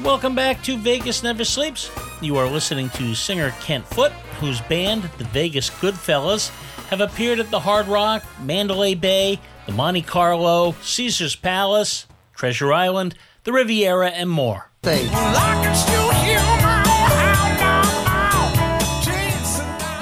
Welcome 0.04 0.36
back 0.36 0.62
to 0.62 0.78
Vegas 0.78 1.24
Never 1.24 1.44
Sleeps. 1.44 1.90
You 2.20 2.36
are 2.36 2.46
listening 2.46 2.90
to 2.90 3.12
singer 3.12 3.52
Kent 3.60 3.84
Foot, 3.86 4.12
whose 4.38 4.60
band, 4.60 5.02
the 5.18 5.24
Vegas 5.24 5.68
Goodfellas, 5.68 6.50
have 6.90 7.00
appeared 7.00 7.40
at 7.40 7.50
the 7.50 7.58
Hard 7.58 7.88
Rock, 7.88 8.22
Mandalay 8.40 8.94
Bay, 8.94 9.40
the 9.66 9.72
Monte 9.72 10.02
Carlo, 10.02 10.76
Caesar's 10.82 11.34
Palace, 11.34 12.06
Treasure 12.32 12.72
Island, 12.72 13.16
the 13.42 13.52
Riviera, 13.52 14.10
and 14.10 14.30
more. 14.30 14.70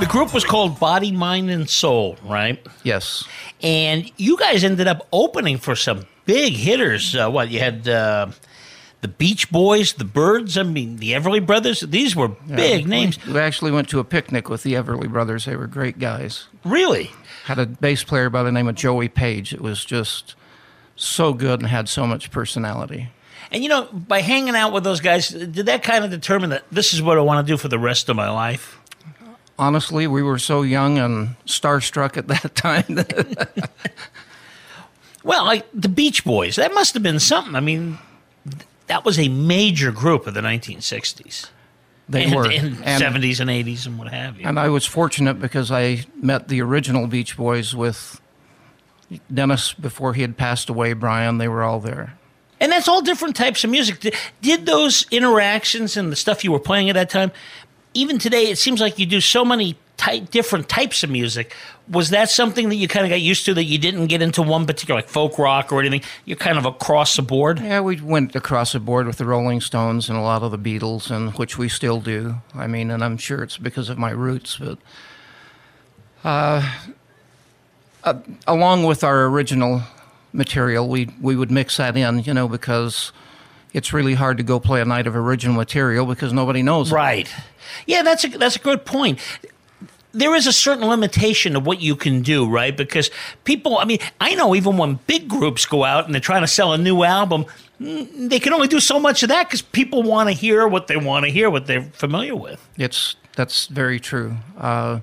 The 0.00 0.06
group 0.06 0.32
was 0.32 0.44
called 0.44 0.78
Body, 0.78 1.10
Mind, 1.10 1.50
and 1.50 1.68
Soul, 1.68 2.16
right? 2.24 2.64
Yes. 2.84 3.24
And 3.60 4.08
you 4.16 4.36
guys 4.36 4.62
ended 4.62 4.86
up 4.86 5.08
opening 5.12 5.58
for 5.58 5.74
some 5.74 6.06
big 6.24 6.52
hitters. 6.52 7.16
Uh, 7.16 7.28
what, 7.28 7.50
you 7.50 7.58
had 7.58 7.88
uh, 7.88 8.30
the 9.00 9.08
Beach 9.08 9.50
Boys, 9.50 9.94
the 9.94 10.04
Byrds, 10.04 10.56
I 10.56 10.62
mean, 10.62 10.98
the 10.98 11.12
Everly 11.14 11.44
Brothers. 11.44 11.80
These 11.80 12.14
were 12.14 12.28
big 12.28 12.84
we, 12.84 12.90
names. 12.90 13.24
We 13.26 13.40
actually 13.40 13.72
went 13.72 13.88
to 13.88 13.98
a 13.98 14.04
picnic 14.04 14.48
with 14.48 14.62
the 14.62 14.74
Everly 14.74 15.10
Brothers. 15.10 15.46
They 15.46 15.56
were 15.56 15.66
great 15.66 15.98
guys. 15.98 16.46
Really? 16.64 17.10
Had 17.46 17.58
a 17.58 17.66
bass 17.66 18.04
player 18.04 18.30
by 18.30 18.44
the 18.44 18.52
name 18.52 18.68
of 18.68 18.76
Joey 18.76 19.08
Paige. 19.08 19.52
It 19.52 19.60
was 19.60 19.84
just 19.84 20.36
so 20.94 21.32
good 21.32 21.58
and 21.58 21.68
had 21.68 21.88
so 21.88 22.06
much 22.06 22.30
personality. 22.30 23.10
And 23.50 23.62
you 23.62 23.68
know, 23.68 23.88
by 23.92 24.20
hanging 24.20 24.54
out 24.54 24.72
with 24.72 24.84
those 24.84 25.00
guys, 25.00 25.30
did 25.30 25.66
that 25.66 25.82
kind 25.82 26.04
of 26.04 26.10
determine 26.10 26.50
that 26.50 26.64
this 26.70 26.92
is 26.94 27.02
what 27.02 27.18
I 27.18 27.22
want 27.22 27.44
to 27.44 27.52
do 27.52 27.56
for 27.56 27.68
the 27.68 27.78
rest 27.78 28.08
of 28.08 28.16
my 28.16 28.30
life? 28.30 28.77
Honestly, 29.58 30.06
we 30.06 30.22
were 30.22 30.38
so 30.38 30.62
young 30.62 30.98
and 30.98 31.34
starstruck 31.44 32.16
at 32.16 32.28
that 32.28 32.54
time. 32.54 33.04
well, 35.24 35.44
like 35.44 35.66
the 35.74 35.88
Beach 35.88 36.24
Boys, 36.24 36.56
that 36.56 36.72
must 36.74 36.94
have 36.94 37.02
been 37.02 37.18
something. 37.18 37.54
I 37.56 37.60
mean, 37.60 37.98
that 38.86 39.04
was 39.04 39.18
a 39.18 39.28
major 39.28 39.90
group 39.90 40.26
of 40.26 40.34
the 40.34 40.40
1960s. 40.40 41.50
They 42.08 42.24
and, 42.24 42.34
were. 42.34 42.50
and, 42.50 42.78
And- 42.84 43.02
70s 43.02 43.40
and 43.40 43.50
80s 43.50 43.86
and 43.86 43.98
what 43.98 44.08
have 44.08 44.40
you. 44.40 44.46
And 44.46 44.58
I 44.58 44.68
was 44.68 44.86
fortunate 44.86 45.34
because 45.40 45.70
I 45.70 46.04
met 46.20 46.48
the 46.48 46.62
original 46.62 47.06
Beach 47.06 47.36
Boys 47.36 47.74
with 47.74 48.20
Dennis 49.32 49.72
before 49.74 50.14
he 50.14 50.22
had 50.22 50.36
passed 50.36 50.68
away, 50.70 50.92
Brian. 50.94 51.38
They 51.38 51.48
were 51.48 51.62
all 51.62 51.80
there. 51.80 52.14
And 52.60 52.72
that's 52.72 52.88
all 52.88 53.02
different 53.02 53.36
types 53.36 53.62
of 53.62 53.70
music. 53.70 54.00
Did, 54.00 54.14
did 54.40 54.66
those 54.66 55.06
interactions 55.10 55.96
and 55.96 56.10
the 56.10 56.16
stuff 56.16 56.42
you 56.42 56.50
were 56.50 56.58
playing 56.58 56.90
at 56.90 56.94
that 56.94 57.08
time, 57.08 57.30
even 57.94 58.18
today, 58.18 58.50
it 58.50 58.58
seems 58.58 58.80
like 58.80 58.98
you 58.98 59.06
do 59.06 59.20
so 59.20 59.44
many 59.44 59.76
different 60.30 60.68
types 60.68 61.02
of 61.02 61.10
music. 61.10 61.54
Was 61.88 62.10
that 62.10 62.30
something 62.30 62.68
that 62.68 62.76
you 62.76 62.86
kind 62.86 63.04
of 63.04 63.10
got 63.10 63.20
used 63.20 63.44
to 63.46 63.54
that 63.54 63.64
you 63.64 63.78
didn't 63.78 64.06
get 64.06 64.22
into 64.22 64.42
one 64.42 64.66
particular, 64.66 65.00
like 65.00 65.08
folk 65.08 65.38
rock 65.38 65.72
or 65.72 65.80
anything? 65.80 66.02
You're 66.24 66.36
kind 66.36 66.58
of 66.58 66.66
across 66.66 67.16
the 67.16 67.22
board? 67.22 67.60
Yeah, 67.60 67.80
we 67.80 68.00
went 68.00 68.36
across 68.36 68.72
the 68.72 68.80
board 68.80 69.06
with 69.06 69.16
the 69.16 69.24
Rolling 69.24 69.60
Stones 69.60 70.08
and 70.08 70.18
a 70.18 70.22
lot 70.22 70.42
of 70.42 70.50
the 70.50 70.58
Beatles, 70.58 71.10
and 71.10 71.32
which 71.34 71.58
we 71.58 71.68
still 71.68 72.00
do. 72.00 72.36
I 72.54 72.66
mean, 72.66 72.90
and 72.90 73.02
I'm 73.02 73.16
sure 73.16 73.42
it's 73.42 73.56
because 73.56 73.88
of 73.88 73.98
my 73.98 74.10
roots, 74.10 74.58
but 74.58 74.78
uh, 76.24 76.78
uh, 78.04 78.14
along 78.46 78.84
with 78.84 79.02
our 79.02 79.26
original 79.26 79.82
material, 80.32 80.88
we 80.88 81.08
we 81.20 81.36
would 81.36 81.50
mix 81.50 81.78
that 81.78 81.96
in, 81.96 82.20
you 82.20 82.34
know, 82.34 82.48
because 82.48 83.12
it's 83.72 83.92
really 83.92 84.14
hard 84.14 84.36
to 84.38 84.42
go 84.42 84.58
play 84.60 84.80
a 84.80 84.84
night 84.84 85.06
of 85.06 85.14
original 85.14 85.54
material 85.54 86.06
because 86.06 86.32
nobody 86.32 86.62
knows. 86.62 86.90
it. 86.90 86.94
Right. 86.94 87.28
Yeah, 87.86 88.02
that's 88.02 88.24
a 88.24 88.28
that's 88.28 88.56
a 88.56 88.60
good 88.60 88.84
point. 88.84 89.18
There 90.12 90.34
is 90.34 90.46
a 90.46 90.52
certain 90.52 90.88
limitation 90.88 91.54
of 91.54 91.66
what 91.66 91.80
you 91.80 91.94
can 91.94 92.22
do, 92.22 92.48
right? 92.48 92.74
Because 92.74 93.10
people, 93.44 93.78
I 93.78 93.84
mean, 93.84 93.98
I 94.20 94.34
know 94.34 94.54
even 94.54 94.78
when 94.78 94.98
big 95.06 95.28
groups 95.28 95.66
go 95.66 95.84
out 95.84 96.06
and 96.06 96.14
they're 96.14 96.20
trying 96.20 96.40
to 96.40 96.48
sell 96.48 96.72
a 96.72 96.78
new 96.78 97.02
album, 97.04 97.44
mm, 97.78 98.30
they 98.30 98.40
can 98.40 98.54
only 98.54 98.68
do 98.68 98.80
so 98.80 98.98
much 98.98 99.22
of 99.22 99.28
that 99.28 99.46
because 99.48 99.60
people 99.60 100.02
want 100.02 100.28
to 100.30 100.32
hear 100.32 100.66
what 100.66 100.86
they 100.86 100.96
want 100.96 101.26
to 101.26 101.30
hear, 101.30 101.50
what 101.50 101.66
they're 101.66 101.82
familiar 101.92 102.34
with. 102.34 102.66
It's 102.78 103.16
that's 103.36 103.66
very 103.66 104.00
true. 104.00 104.36
Uh, 104.56 105.00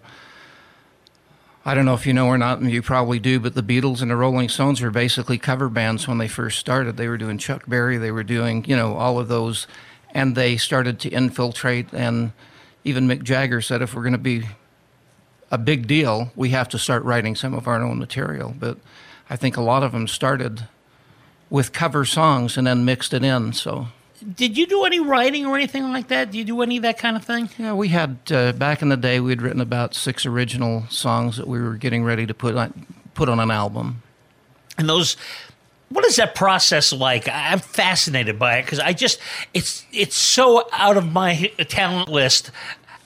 I 1.67 1.73
don't 1.73 1.85
know 1.85 1.95
if 1.95 2.05
you 2.05 2.13
know 2.13 2.27
or 2.27 2.37
not, 2.37 2.59
and 2.59 2.69
you 2.69 2.83
probably 2.83 3.17
do, 3.17 3.39
but 3.39 3.55
the 3.55 3.63
Beatles 3.63 4.03
and 4.03 4.11
the 4.11 4.15
Rolling 4.15 4.49
Stones 4.49 4.81
were 4.81 4.91
basically 4.91 5.39
cover 5.39 5.67
bands 5.67 6.07
when 6.07 6.19
they 6.19 6.27
first 6.27 6.59
started. 6.59 6.95
They 6.95 7.07
were 7.07 7.17
doing 7.17 7.39
Chuck 7.39 7.63
Berry, 7.67 7.97
they 7.97 8.11
were 8.11 8.23
doing, 8.23 8.63
you 8.65 8.75
know, 8.75 8.93
all 8.93 9.17
of 9.17 9.29
those, 9.29 9.65
and 10.11 10.35
they 10.35 10.57
started 10.57 10.99
to 10.99 11.09
infiltrate. 11.09 11.91
And 11.91 12.33
even 12.83 13.07
Mick 13.07 13.23
Jagger 13.23 13.61
said, 13.61 13.81
if 13.81 13.95
we're 13.95 14.03
going 14.03 14.13
to 14.13 14.19
be 14.19 14.43
a 15.49 15.57
big 15.57 15.87
deal, 15.87 16.31
we 16.35 16.49
have 16.49 16.69
to 16.69 16.77
start 16.77 17.03
writing 17.03 17.35
some 17.35 17.55
of 17.55 17.67
our 17.67 17.81
own 17.81 17.97
material. 17.97 18.53
But 18.57 18.77
I 19.27 19.35
think 19.35 19.57
a 19.57 19.61
lot 19.61 19.81
of 19.81 19.91
them 19.91 20.07
started 20.07 20.67
with 21.49 21.73
cover 21.73 22.05
songs 22.05 22.57
and 22.57 22.67
then 22.67 22.85
mixed 22.85 23.11
it 23.11 23.23
in. 23.23 23.53
So 23.53 23.87
Did 24.33 24.57
you 24.57 24.65
do 24.65 24.85
any 24.85 24.99
writing 24.99 25.45
or 25.45 25.55
anything 25.55 25.83
like 25.91 26.07
that? 26.07 26.31
Do 26.31 26.37
you 26.37 26.43
do 26.43 26.61
any 26.61 26.77
of 26.77 26.83
that 26.83 26.97
kind 26.97 27.15
of 27.15 27.23
thing? 27.23 27.49
Yeah, 27.59 27.73
we 27.73 27.89
had 27.89 28.17
uh, 28.31 28.53
back 28.53 28.81
in 28.81 28.89
the 28.89 28.97
day. 28.97 29.19
We 29.19 29.31
had 29.31 29.41
written 29.41 29.61
about 29.61 29.93
six 29.93 30.25
original 30.25 30.85
songs 30.89 31.37
that 31.37 31.47
we 31.47 31.61
were 31.61 31.75
getting 31.75 32.03
ready 32.03 32.25
to 32.25 32.33
put 32.33 32.55
on 32.55 32.85
put 33.13 33.29
on 33.29 33.39
an 33.39 33.51
album. 33.51 34.01
And 34.77 34.89
those 34.89 35.15
What 35.89 36.03
is 36.05 36.15
that 36.15 36.33
process 36.35 36.91
like? 36.91 37.27
I- 37.27 37.51
I'm 37.51 37.59
fascinated 37.59 38.39
by 38.39 38.57
it 38.57 38.63
because 38.63 38.79
I 38.79 38.93
just 38.93 39.19
it's 39.53 39.85
it's 39.91 40.15
so 40.15 40.67
out 40.73 40.97
of 40.97 41.11
my 41.11 41.51
talent 41.67 42.09
list. 42.09 42.49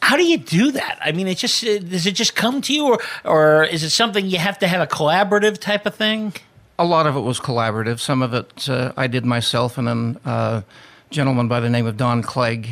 How 0.01 0.15
do 0.15 0.23
you 0.23 0.37
do 0.37 0.71
that? 0.71 0.97
I 1.01 1.11
mean, 1.11 1.27
it 1.27 1.37
just 1.37 1.61
does 1.61 2.05
it 2.05 2.15
just 2.15 2.33
come 2.35 2.61
to 2.61 2.73
you, 2.73 2.85
or 2.87 2.99
or 3.25 3.63
is 3.65 3.83
it 3.83 3.89
something 3.89 4.25
you 4.25 4.37
have 4.37 4.57
to 4.59 4.67
have 4.67 4.79
a 4.81 4.87
collaborative 4.87 5.57
type 5.59 5.85
of 5.85 5.95
thing? 5.95 6.33
A 6.79 6.85
lot 6.85 7.05
of 7.05 7.17
it 7.17 7.19
was 7.19 7.41
collaborative. 7.41 7.99
Some 7.99 8.21
of 8.21 8.33
it 8.33 8.69
uh, 8.69 8.93
I 8.95 9.07
did 9.07 9.25
myself, 9.25 9.77
and 9.77 9.85
then 9.85 10.17
uh, 10.23 10.61
a 10.61 10.63
gentleman 11.09 11.47
by 11.47 11.59
the 11.59 11.69
name 11.69 11.87
of 11.87 11.97
Don 11.97 12.21
Clegg 12.21 12.69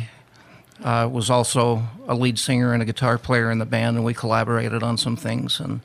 uh, 0.82 1.08
was 1.10 1.28
also 1.28 1.82
a 2.06 2.14
lead 2.14 2.38
singer 2.38 2.72
and 2.72 2.80
a 2.80 2.84
guitar 2.84 3.18
player 3.18 3.50
in 3.50 3.58
the 3.58 3.66
band, 3.66 3.96
and 3.96 4.04
we 4.04 4.14
collaborated 4.14 4.82
on 4.82 4.96
some 4.96 5.16
things. 5.16 5.58
And 5.58 5.80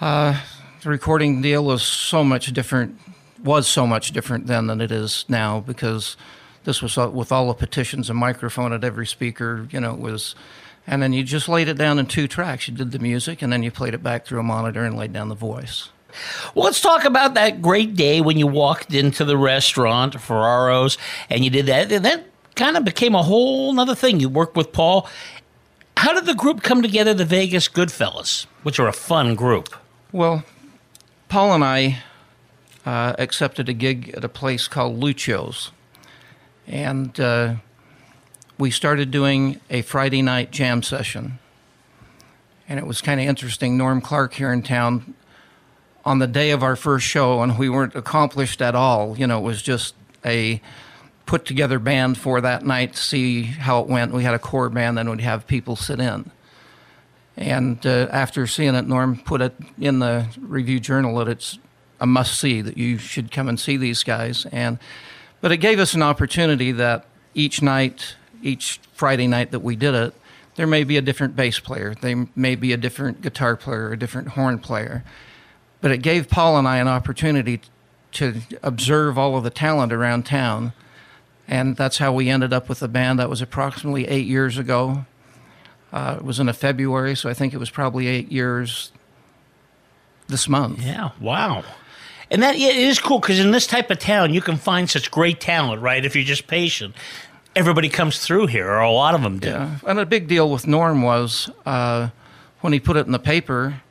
uh, 0.00 0.40
the 0.82 0.90
recording 0.90 1.40
deal 1.40 1.64
was 1.64 1.82
so 1.82 2.24
much 2.24 2.52
different, 2.52 2.98
was 3.42 3.68
so 3.68 3.86
much 3.86 4.10
different 4.10 4.48
then 4.48 4.66
than 4.66 4.80
it 4.80 4.90
is 4.90 5.24
now 5.28 5.60
because 5.60 6.16
this 6.64 6.82
was 6.82 6.96
with 6.96 7.30
all 7.30 7.48
the 7.48 7.54
petitions, 7.54 8.10
a 8.10 8.14
microphone 8.14 8.72
at 8.72 8.82
every 8.82 9.06
speaker. 9.06 9.68
You 9.70 9.80
know, 9.80 9.94
it 9.94 10.00
was. 10.00 10.34
And 10.86 11.00
then 11.00 11.12
you 11.12 11.22
just 11.22 11.48
laid 11.48 11.68
it 11.68 11.78
down 11.78 12.00
in 12.00 12.06
two 12.06 12.26
tracks. 12.26 12.66
You 12.66 12.74
did 12.74 12.90
the 12.90 12.98
music, 12.98 13.42
and 13.42 13.52
then 13.52 13.62
you 13.62 13.70
played 13.70 13.94
it 13.94 14.02
back 14.02 14.26
through 14.26 14.40
a 14.40 14.42
monitor 14.42 14.84
and 14.84 14.96
laid 14.96 15.12
down 15.12 15.28
the 15.28 15.36
voice. 15.36 15.90
Well, 16.54 16.64
let's 16.64 16.80
talk 16.80 17.04
about 17.04 17.34
that 17.34 17.62
great 17.62 17.94
day 17.94 18.20
when 18.20 18.38
you 18.38 18.46
walked 18.46 18.94
into 18.94 19.24
the 19.24 19.36
restaurant, 19.36 20.20
Ferraro's, 20.20 20.98
and 21.28 21.44
you 21.44 21.50
did 21.50 21.66
that. 21.66 21.90
And 21.92 22.04
that 22.04 22.26
kind 22.54 22.76
of 22.76 22.84
became 22.84 23.14
a 23.14 23.22
whole 23.22 23.78
other 23.78 23.94
thing. 23.94 24.20
You 24.20 24.28
worked 24.28 24.56
with 24.56 24.72
Paul. 24.72 25.08
How 25.96 26.12
did 26.12 26.26
the 26.26 26.34
group 26.34 26.62
come 26.62 26.82
together, 26.82 27.12
the 27.12 27.24
Vegas 27.24 27.68
Goodfellas, 27.68 28.46
which 28.62 28.78
are 28.78 28.88
a 28.88 28.92
fun 28.92 29.34
group? 29.34 29.74
Well, 30.12 30.44
Paul 31.28 31.54
and 31.54 31.64
I 31.64 32.02
uh, 32.84 33.14
accepted 33.18 33.68
a 33.68 33.72
gig 33.72 34.10
at 34.16 34.24
a 34.24 34.28
place 34.28 34.66
called 34.66 34.98
Lucio's. 34.98 35.70
And 36.66 37.18
uh, 37.20 37.56
we 38.58 38.70
started 38.70 39.10
doing 39.10 39.60
a 39.70 39.82
Friday 39.82 40.22
night 40.22 40.50
jam 40.50 40.82
session. 40.82 41.38
And 42.68 42.78
it 42.78 42.86
was 42.86 43.00
kind 43.00 43.20
of 43.20 43.26
interesting. 43.26 43.76
Norm 43.76 44.00
Clarke 44.00 44.34
here 44.34 44.52
in 44.52 44.62
town, 44.62 45.14
on 46.04 46.18
the 46.18 46.26
day 46.26 46.50
of 46.50 46.62
our 46.62 46.76
first 46.76 47.06
show, 47.06 47.42
and 47.42 47.58
we 47.58 47.68
weren't 47.68 47.94
accomplished 47.94 48.62
at 48.62 48.74
all. 48.74 49.16
You 49.16 49.26
know, 49.26 49.38
it 49.38 49.42
was 49.42 49.62
just 49.62 49.94
a 50.24 50.60
put 51.26 51.44
together 51.44 51.78
band 51.78 52.18
for 52.18 52.40
that 52.40 52.64
night 52.64 52.94
to 52.94 52.98
see 53.00 53.42
how 53.42 53.80
it 53.80 53.86
went. 53.86 54.12
We 54.12 54.24
had 54.24 54.34
a 54.34 54.38
core 54.38 54.68
band, 54.68 54.98
then 54.98 55.08
we'd 55.08 55.20
have 55.20 55.46
people 55.46 55.76
sit 55.76 56.00
in. 56.00 56.30
And 57.36 57.84
uh, 57.86 58.08
after 58.10 58.46
seeing 58.46 58.74
it, 58.74 58.86
Norm 58.86 59.16
put 59.16 59.40
it 59.40 59.54
in 59.78 60.00
the 60.00 60.26
review 60.40 60.80
journal 60.80 61.16
that 61.16 61.28
it's 61.28 61.58
a 62.00 62.06
must 62.06 62.38
see 62.38 62.60
that 62.62 62.76
you 62.76 62.98
should 62.98 63.30
come 63.30 63.48
and 63.48 63.60
see 63.60 63.76
these 63.76 64.02
guys. 64.02 64.46
And 64.46 64.78
but 65.40 65.52
it 65.52 65.58
gave 65.58 65.78
us 65.78 65.94
an 65.94 66.02
opportunity 66.02 66.72
that 66.72 67.06
each 67.34 67.62
night, 67.62 68.16
each 68.42 68.80
Friday 68.92 69.26
night 69.26 69.52
that 69.52 69.60
we 69.60 69.76
did 69.76 69.94
it, 69.94 70.14
there 70.56 70.66
may 70.66 70.84
be 70.84 70.96
a 70.96 71.00
different 71.00 71.36
bass 71.36 71.58
player, 71.58 71.94
there 72.00 72.26
may 72.36 72.56
be 72.56 72.72
a 72.72 72.76
different 72.76 73.22
guitar 73.22 73.56
player, 73.56 73.92
a 73.92 73.98
different 73.98 74.28
horn 74.28 74.58
player. 74.58 75.04
But 75.80 75.90
it 75.90 75.98
gave 75.98 76.28
Paul 76.28 76.58
and 76.58 76.68
I 76.68 76.78
an 76.78 76.88
opportunity 76.88 77.60
to 78.12 78.40
observe 78.62 79.18
all 79.18 79.36
of 79.36 79.44
the 79.44 79.50
talent 79.50 79.92
around 79.92 80.26
town. 80.26 80.72
And 81.48 81.76
that's 81.76 81.98
how 81.98 82.12
we 82.12 82.28
ended 82.28 82.52
up 82.52 82.68
with 82.68 82.80
the 82.80 82.88
band. 82.88 83.18
That 83.18 83.28
was 83.28 83.42
approximately 83.42 84.06
eight 84.06 84.26
years 84.26 84.58
ago. 84.58 85.06
Uh, 85.92 86.16
it 86.18 86.24
was 86.24 86.38
in 86.38 86.48
a 86.48 86.52
February, 86.52 87.16
so 87.16 87.28
I 87.28 87.34
think 87.34 87.52
it 87.52 87.58
was 87.58 87.70
probably 87.70 88.06
eight 88.06 88.30
years 88.30 88.92
this 90.28 90.48
month. 90.48 90.80
Yeah, 90.82 91.10
wow. 91.20 91.64
And 92.30 92.42
that 92.42 92.58
yeah, 92.58 92.68
it 92.68 92.76
is 92.76 93.00
cool 93.00 93.18
because 93.18 93.40
in 93.40 93.50
this 93.50 93.66
type 93.66 93.90
of 93.90 93.98
town, 93.98 94.32
you 94.32 94.40
can 94.40 94.56
find 94.56 94.88
such 94.88 95.10
great 95.10 95.40
talent, 95.40 95.82
right? 95.82 96.04
If 96.04 96.14
you're 96.14 96.24
just 96.24 96.46
patient, 96.46 96.94
everybody 97.56 97.88
comes 97.88 98.24
through 98.24 98.46
here, 98.46 98.68
or 98.68 98.78
a 98.78 98.90
lot 98.92 99.16
of 99.16 99.22
them 99.22 99.40
do. 99.40 99.48
Yeah, 99.48 99.78
and 99.84 99.98
a 99.98 100.06
big 100.06 100.28
deal 100.28 100.48
with 100.48 100.66
Norm 100.68 101.02
was 101.02 101.50
uh, 101.66 102.10
when 102.60 102.72
he 102.72 102.78
put 102.78 102.96
it 102.96 103.06
in 103.06 103.12
the 103.12 103.18
paper. 103.18 103.82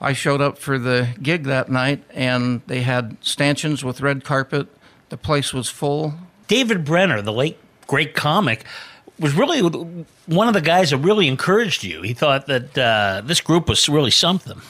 I 0.00 0.12
showed 0.12 0.40
up 0.40 0.58
for 0.58 0.78
the 0.78 1.08
gig 1.20 1.44
that 1.44 1.68
night, 1.68 2.04
and 2.14 2.62
they 2.66 2.82
had 2.82 3.16
stanchions 3.20 3.84
with 3.84 4.00
red 4.00 4.24
carpet. 4.24 4.68
The 5.08 5.16
place 5.16 5.52
was 5.52 5.68
full. 5.68 6.14
David 6.46 6.84
Brenner, 6.84 7.20
the 7.20 7.32
late 7.32 7.58
great 7.86 8.14
comic, 8.14 8.64
was 9.18 9.34
really 9.34 9.60
one 10.26 10.46
of 10.48 10.54
the 10.54 10.60
guys 10.60 10.90
that 10.90 10.98
really 10.98 11.26
encouraged 11.26 11.82
you. 11.82 12.02
He 12.02 12.14
thought 12.14 12.46
that 12.46 12.78
uh, 12.78 13.22
this 13.24 13.40
group 13.40 13.68
was 13.68 13.88
really 13.88 14.10
something. 14.12 14.60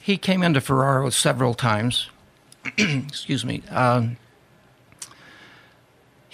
He 0.00 0.16
came 0.16 0.42
into 0.42 0.60
Ferraro 0.60 1.10
several 1.10 1.52
times. 1.52 2.08
Excuse 2.78 3.44
me. 3.44 3.62
Um, 3.70 4.16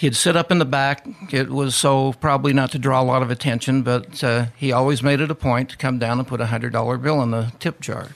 he'd 0.02 0.16
sit 0.16 0.36
up 0.36 0.50
in 0.50 0.58
the 0.58 0.64
back. 0.64 1.06
It 1.30 1.48
was 1.48 1.76
so 1.76 2.12
probably 2.14 2.52
not 2.52 2.72
to 2.72 2.78
draw 2.78 3.00
a 3.00 3.04
lot 3.04 3.22
of 3.22 3.30
attention, 3.30 3.82
but 3.82 4.22
uh, 4.24 4.46
he 4.56 4.72
always 4.72 5.00
made 5.00 5.20
it 5.20 5.30
a 5.30 5.34
point 5.34 5.70
to 5.70 5.76
come 5.76 6.00
down 6.00 6.18
and 6.18 6.26
put 6.26 6.40
a 6.40 6.46
hundred 6.46 6.72
dollar 6.72 6.98
bill 6.98 7.22
in 7.22 7.30
the 7.30 7.52
tip 7.60 7.80
jar. 7.80 8.08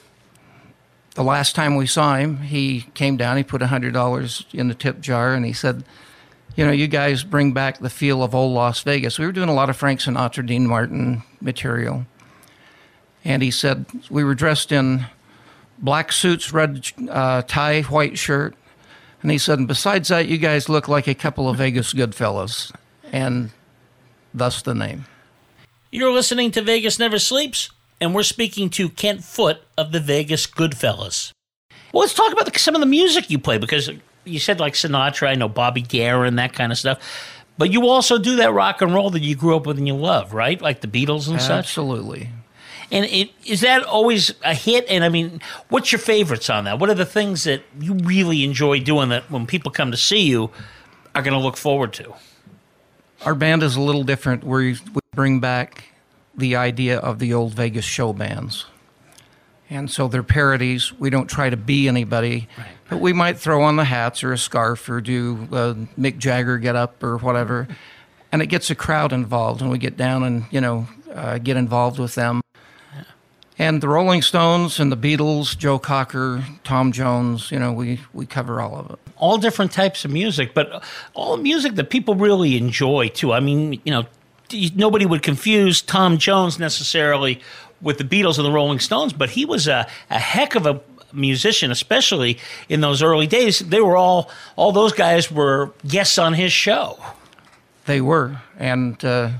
The 1.15 1.23
last 1.23 1.55
time 1.55 1.77
we 1.77 1.87
saw 1.87 2.17
him, 2.17 2.39
he 2.41 2.87
came 2.93 3.15
down. 3.15 3.37
He 3.37 3.43
put 3.43 3.61
a 3.61 3.67
hundred 3.67 3.93
dollars 3.93 4.45
in 4.51 4.67
the 4.67 4.75
tip 4.75 4.99
jar, 4.99 5.33
and 5.33 5.45
he 5.45 5.53
said, 5.53 5.85
"You 6.57 6.65
know, 6.65 6.73
you 6.73 6.87
guys 6.87 7.23
bring 7.23 7.53
back 7.53 7.79
the 7.79 7.89
feel 7.89 8.21
of 8.21 8.35
old 8.35 8.53
Las 8.53 8.81
Vegas." 8.81 9.17
We 9.17 9.25
were 9.25 9.31
doing 9.31 9.49
a 9.49 9.53
lot 9.53 9.69
of 9.69 9.77
Frank 9.77 10.01
Sinatra, 10.01 10.45
Dean 10.45 10.67
Martin 10.67 11.23
material, 11.39 12.05
and 13.23 13.41
he 13.41 13.49
said 13.49 13.85
we 14.09 14.25
were 14.25 14.35
dressed 14.35 14.73
in 14.73 15.05
black 15.79 16.11
suits, 16.11 16.51
red 16.51 16.85
uh, 17.09 17.43
tie, 17.43 17.83
white 17.83 18.17
shirt. 18.17 18.55
And 19.21 19.31
he 19.31 19.37
said, 19.37 19.59
and 19.59 19.67
besides 19.67 20.09
that, 20.09 20.27
you 20.27 20.37
guys 20.37 20.69
look 20.69 20.87
like 20.87 21.07
a 21.07 21.15
couple 21.15 21.49
of 21.49 21.57
Vegas 21.57 21.93
Goodfellas. 21.93 22.71
And 23.11 23.51
thus 24.33 24.61
the 24.61 24.75
name. 24.75 25.05
You're 25.91 26.11
listening 26.11 26.51
to 26.51 26.61
Vegas 26.61 26.99
Never 26.99 27.17
Sleeps, 27.17 27.69
and 27.99 28.13
we're 28.13 28.23
speaking 28.23 28.69
to 28.71 28.89
Kent 28.89 29.23
Foot 29.23 29.61
of 29.77 29.91
the 29.91 29.99
Vegas 29.99 30.45
Goodfellas. 30.45 31.31
Well, 31.93 32.01
let's 32.01 32.13
talk 32.13 32.31
about 32.31 32.51
the, 32.51 32.59
some 32.59 32.75
of 32.75 32.81
the 32.81 32.87
music 32.87 33.29
you 33.29 33.39
play 33.39 33.57
because 33.57 33.89
you 34.25 34.39
said 34.39 34.59
like 34.59 34.73
Sinatra, 34.73 35.29
I 35.29 35.35
know 35.35 35.47
Bobby 35.47 35.81
Darin, 35.81 36.35
that 36.35 36.53
kind 36.53 36.71
of 36.71 36.77
stuff. 36.77 36.99
But 37.57 37.71
you 37.71 37.87
also 37.87 38.19
do 38.19 38.35
that 38.35 38.53
rock 38.53 38.81
and 38.81 38.93
roll 38.93 39.09
that 39.11 39.21
you 39.21 39.35
grew 39.35 39.55
up 39.55 39.65
with 39.65 39.77
and 39.77 39.87
you 39.87 39.95
love, 39.95 40.33
right? 40.33 40.61
Like 40.61 40.81
the 40.81 40.87
Beatles 40.87 41.27
and 41.29 41.41
such? 41.41 41.51
Absolutely. 41.51 42.29
And 42.91 43.05
it, 43.05 43.31
is 43.45 43.61
that 43.61 43.83
always 43.83 44.33
a 44.43 44.53
hit? 44.53 44.85
And 44.87 45.03
I 45.03 45.09
mean, 45.09 45.41
what's 45.69 45.91
your 45.91 45.99
favorites 45.99 46.49
on 46.49 46.63
that? 46.65 46.79
What 46.79 46.89
are 46.89 46.95
the 46.95 47.05
things 47.05 47.43
that 47.43 47.63
you 47.79 47.95
really 47.95 48.43
enjoy 48.43 48.79
doing 48.79 49.09
that 49.09 49.29
when 49.29 49.45
people 49.45 49.71
come 49.71 49.91
to 49.91 49.97
see 49.97 50.21
you 50.21 50.51
are 51.13 51.21
going 51.21 51.33
to 51.33 51.39
look 51.39 51.57
forward 51.57 51.91
to? 51.93 52.13
Our 53.25 53.35
band 53.35 53.63
is 53.63 53.75
a 53.75 53.81
little 53.81 54.03
different. 54.03 54.43
We, 54.43 54.73
we 54.93 55.01
bring 55.13 55.39
back 55.39 55.85
the 56.35 56.55
idea 56.55 56.99
of 56.99 57.19
the 57.19 57.33
old 57.33 57.55
Vegas 57.55 57.83
show 57.83 58.13
bands. 58.13 58.65
And 59.69 59.91
so 59.91 60.07
they're 60.07 60.23
parodies. 60.23 60.93
We 60.93 61.09
don't 61.09 61.27
try 61.27 61.49
to 61.49 61.57
be 61.57 61.89
anybody, 61.89 62.47
right. 62.57 62.67
but 62.89 63.01
we 63.01 63.11
might 63.11 63.37
throw 63.37 63.63
on 63.63 63.75
the 63.75 63.83
hats 63.83 64.23
or 64.23 64.31
a 64.31 64.37
scarf 64.37 64.87
or 64.87 65.01
do 65.01 65.47
a 65.51 65.75
Mick 65.99 66.19
Jagger 66.19 66.57
get 66.57 66.77
up 66.77 67.03
or 67.03 67.17
whatever. 67.17 67.67
And 68.31 68.41
it 68.41 68.47
gets 68.47 68.69
a 68.69 68.75
crowd 68.75 69.11
involved, 69.11 69.61
and 69.61 69.69
we 69.69 69.77
get 69.77 69.97
down 69.97 70.23
and, 70.23 70.45
you 70.51 70.61
know, 70.61 70.87
uh, 71.13 71.37
get 71.37 71.57
involved 71.57 71.99
with 71.99 72.15
them. 72.15 72.41
And 73.59 73.81
the 73.81 73.89
Rolling 73.89 74.21
Stones 74.21 74.79
and 74.79 74.91
the 74.91 74.97
Beatles, 74.97 75.57
Joe 75.57 75.79
Cocker, 75.79 76.43
Tom 76.63 76.91
Jones, 76.91 77.51
you 77.51 77.57
know, 77.57 77.73
we, 77.73 77.99
we 78.13 78.27
cover 78.27 78.61
all 78.61 78.75
of 78.75 78.91
it. 78.91 78.99
All 79.17 79.39
different 79.39 79.71
types 79.71 80.05
of 80.05 80.11
music, 80.11 80.53
but 80.53 80.83
all 81.15 81.37
music 81.37 81.73
that 81.75 81.89
people 81.89 82.13
really 82.13 82.55
enjoy 82.55 83.07
too. 83.07 83.33
I 83.33 83.39
mean, 83.39 83.81
you 83.83 83.91
know, 83.91 84.05
nobody 84.75 85.07
would 85.07 85.23
confuse 85.23 85.81
Tom 85.81 86.19
Jones 86.19 86.59
necessarily 86.59 87.41
with 87.81 87.97
the 87.97 88.03
Beatles 88.03 88.37
and 88.37 88.45
the 88.45 88.51
Rolling 88.51 88.79
Stones, 88.79 89.11
but 89.11 89.31
he 89.31 89.43
was 89.43 89.67
a, 89.67 89.87
a 90.11 90.19
heck 90.19 90.53
of 90.53 90.67
a 90.67 90.79
musician, 91.11 91.71
especially 91.71 92.37
in 92.69 92.81
those 92.81 93.01
early 93.01 93.27
days. 93.27 93.59
They 93.59 93.81
were 93.81 93.97
all, 93.97 94.29
all 94.55 94.71
those 94.71 94.93
guys 94.93 95.31
were 95.31 95.71
guests 95.87 96.17
on 96.17 96.33
his 96.33 96.51
show. 96.51 96.99
They 97.85 98.01
were. 98.01 98.41
And 98.59 99.03
uh, 99.03 99.31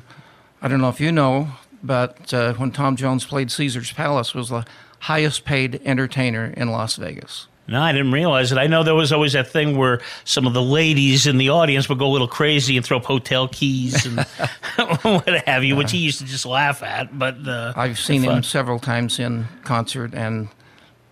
I 0.61 0.68
don't 0.68 0.82
know 0.82 0.89
if 0.89 0.99
you 0.99 1.11
know, 1.11 1.49
but 1.88 2.34
uh, 2.34 2.54
when 2.54 2.72
Tom 2.72 2.96
Jones 2.96 3.26
played 3.26 3.50
Caesar's 3.50 3.92
Palace, 3.92 4.36
was 4.36 4.50
the 4.50 4.66
highest 5.00 5.46
paid 5.46 5.82
entertainer 5.86 6.54
in 6.56 6.70
Las 6.70 6.98
Vegas. 6.98 7.48
No, 7.70 7.82
I 7.82 7.92
didn't 7.92 8.14
realize 8.14 8.52
it. 8.54 8.58
I 8.58 8.68
know 8.68 8.84
there 8.84 8.96
was 8.96 9.12
always 9.12 9.34
that 9.34 9.50
thing 9.50 9.78
where 9.78 10.00
some 10.24 10.48
of 10.48 10.54
the 10.54 10.62
ladies 10.62 11.28
in 11.28 11.38
the 11.38 11.50
audience 11.50 11.90
would 11.90 12.00
go 12.00 12.08
a 12.08 12.14
little 12.14 12.28
crazy 12.28 12.78
and 12.78 12.86
throw 12.86 12.98
up 12.98 13.06
hotel 13.06 13.50
keys 13.50 14.06
and 14.06 14.20
what 15.02 15.28
have 15.46 15.64
you, 15.66 15.76
which 15.76 15.92
he 15.92 15.98
used 15.98 16.20
to 16.20 16.26
just 16.26 16.46
laugh 16.46 16.82
at. 16.82 17.18
But 17.18 17.46
uh, 17.46 17.74
I've 17.76 18.00
seen 18.00 18.24
him 18.24 18.42
several 18.44 18.80
times 18.80 19.20
in 19.20 19.48
concert, 19.64 20.14
and 20.14 20.48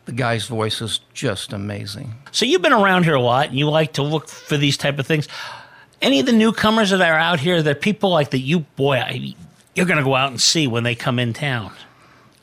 the 0.05 0.13
guy's 0.13 0.45
voice 0.45 0.81
is 0.81 1.01
just 1.13 1.51
amazing. 1.51 2.13
So 2.31 2.45
you've 2.45 2.61
been 2.61 2.73
around 2.73 3.03
here 3.03 3.15
a 3.15 3.21
lot, 3.21 3.49
and 3.49 3.57
you 3.57 3.69
like 3.69 3.93
to 3.93 4.03
look 4.03 4.29
for 4.29 4.55
these 4.55 4.77
type 4.77 4.97
of 4.97 5.05
things. 5.05 5.27
Any 6.01 6.21
of 6.21 6.25
the 6.25 6.33
newcomers 6.33 6.91
that 6.91 7.01
are 7.01 7.17
out 7.17 7.39
here 7.39 7.61
that 7.63 7.81
people 7.81 8.11
like 8.11 8.29
that 8.31 8.39
you, 8.39 8.61
boy, 8.61 8.97
I, 8.97 9.35
you're 9.75 9.85
going 9.85 9.97
to 9.97 10.03
go 10.03 10.15
out 10.15 10.31
and 10.31 10.41
see 10.41 10.67
when 10.67 10.83
they 10.83 10.95
come 10.95 11.19
in 11.19 11.33
town? 11.33 11.73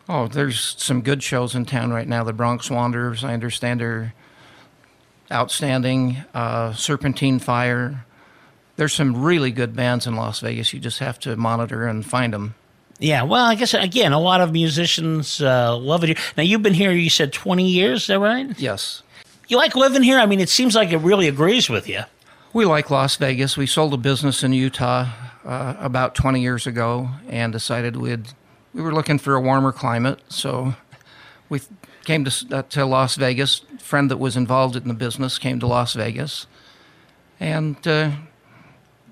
Oh, 0.09 0.28
there's 0.28 0.74
some 0.78 1.01
good 1.01 1.22
shows 1.22 1.55
in 1.55 1.64
town 1.64 1.93
right 1.93 2.07
now. 2.07 2.22
The 2.22 2.33
Bronx 2.33 2.70
Wanderers, 2.70 3.24
I 3.24 3.33
understand, 3.33 3.80
are 3.83 4.12
outstanding. 5.33 6.18
Uh, 6.35 6.74
Serpentine 6.74 7.39
Fire. 7.39 8.05
There's 8.76 8.93
some 8.93 9.22
really 9.22 9.51
good 9.51 9.74
bands 9.74 10.07
in 10.07 10.14
Las 10.14 10.41
Vegas. 10.41 10.72
You 10.72 10.80
just 10.80 10.99
have 10.99 11.18
to 11.20 11.37
monitor 11.37 11.87
and 11.87 12.05
find 12.05 12.33
them. 12.35 12.55
Yeah, 12.99 13.22
well, 13.22 13.47
I 13.47 13.55
guess 13.55 13.74
again, 13.74 14.12
a 14.12 14.20
lot 14.20 14.41
of 14.41 14.53
musicians 14.53 15.41
uh, 15.41 15.76
love 15.76 16.05
it 16.05 16.09
here. 16.09 16.16
Now, 16.37 16.43
you've 16.43 16.62
been 16.62 16.74
here, 16.74 16.93
you 16.93 17.11
said 17.11 17.33
20 17.33 17.68
years, 17.68 18.03
is 18.03 18.07
that 18.09 18.20
right? 18.20 18.59
Yes. 18.61 19.03
You 19.49 19.57
like 19.57 19.74
living 19.74 20.03
here? 20.03 20.18
I 20.18 20.26
mean, 20.26 20.41
it 20.41 20.49
seems 20.49 20.74
like 20.74 20.93
it 20.93 20.99
really 20.99 21.26
agrees 21.26 21.68
with 21.68 21.89
you. 21.89 22.03
We 22.53 22.64
like 22.64 22.91
Las 22.91 23.16
Vegas. 23.16 23.57
We 23.57 23.66
sold 23.66 23.95
a 23.95 23.97
business 23.97 24.45
in 24.45 24.53
Utah 24.53 25.11
uh, 25.45 25.74
about 25.78 26.14
20 26.14 26.40
years 26.40 26.66
ago 26.66 27.09
and 27.28 27.53
decided 27.53 27.97
we'd 27.97 28.28
we 28.74 28.80
were 28.80 28.95
looking 28.95 29.18
for 29.18 29.34
a 29.34 29.40
warmer 29.40 29.72
climate, 29.72 30.20
so 30.28 30.74
we 31.49 31.61
came 32.05 32.24
to 32.24 32.47
uh, 32.51 32.62
to 32.70 32.86
Las 32.86 33.16
Vegas. 33.16 33.62
A 33.74 33.78
friend 33.78 34.11
that 34.11 34.16
was 34.16 34.36
involved 34.36 34.76
in 34.76 34.88
the 34.88 34.95
business 34.95 35.38
came 35.38 35.61
to 35.61 35.66
Las 35.66 35.93
Vegas, 35.95 36.47
and 37.38 37.86
uh, 37.86 38.12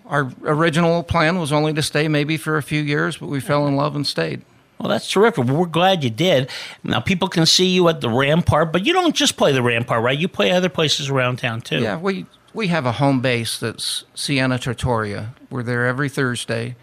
our 0.06 0.32
original 0.42 1.02
plan 1.02 1.38
was 1.38 1.52
only 1.52 1.72
to 1.74 1.82
stay 1.82 2.08
maybe 2.08 2.36
for 2.36 2.56
a 2.56 2.62
few 2.62 2.80
years, 2.80 3.18
but 3.18 3.28
we 3.28 3.40
fell 3.40 3.66
in 3.66 3.76
love 3.76 3.94
and 3.94 4.06
stayed. 4.06 4.42
Well, 4.78 4.88
that's 4.88 5.10
terrific. 5.10 5.44
We're 5.44 5.66
glad 5.66 6.02
you 6.02 6.08
did. 6.08 6.48
Now, 6.82 7.00
people 7.00 7.28
can 7.28 7.44
see 7.44 7.66
you 7.66 7.86
at 7.90 8.00
the 8.00 8.08
Rampart, 8.08 8.72
but 8.72 8.86
you 8.86 8.94
don't 8.94 9.14
just 9.14 9.36
play 9.36 9.52
the 9.52 9.62
Rampart, 9.62 10.02
right? 10.02 10.18
You 10.18 10.26
play 10.26 10.52
other 10.52 10.70
places 10.70 11.10
around 11.10 11.38
town 11.38 11.60
too. 11.60 11.80
Yeah, 11.80 11.98
we 11.98 12.24
we 12.52 12.68
have 12.68 12.86
a 12.86 12.92
home 12.92 13.20
base 13.20 13.58
that's 13.58 14.04
Siena 14.14 14.58
Trattoria. 14.58 15.34
We're 15.50 15.62
there 15.62 15.86
every 15.86 16.08
Thursday, 16.08 16.76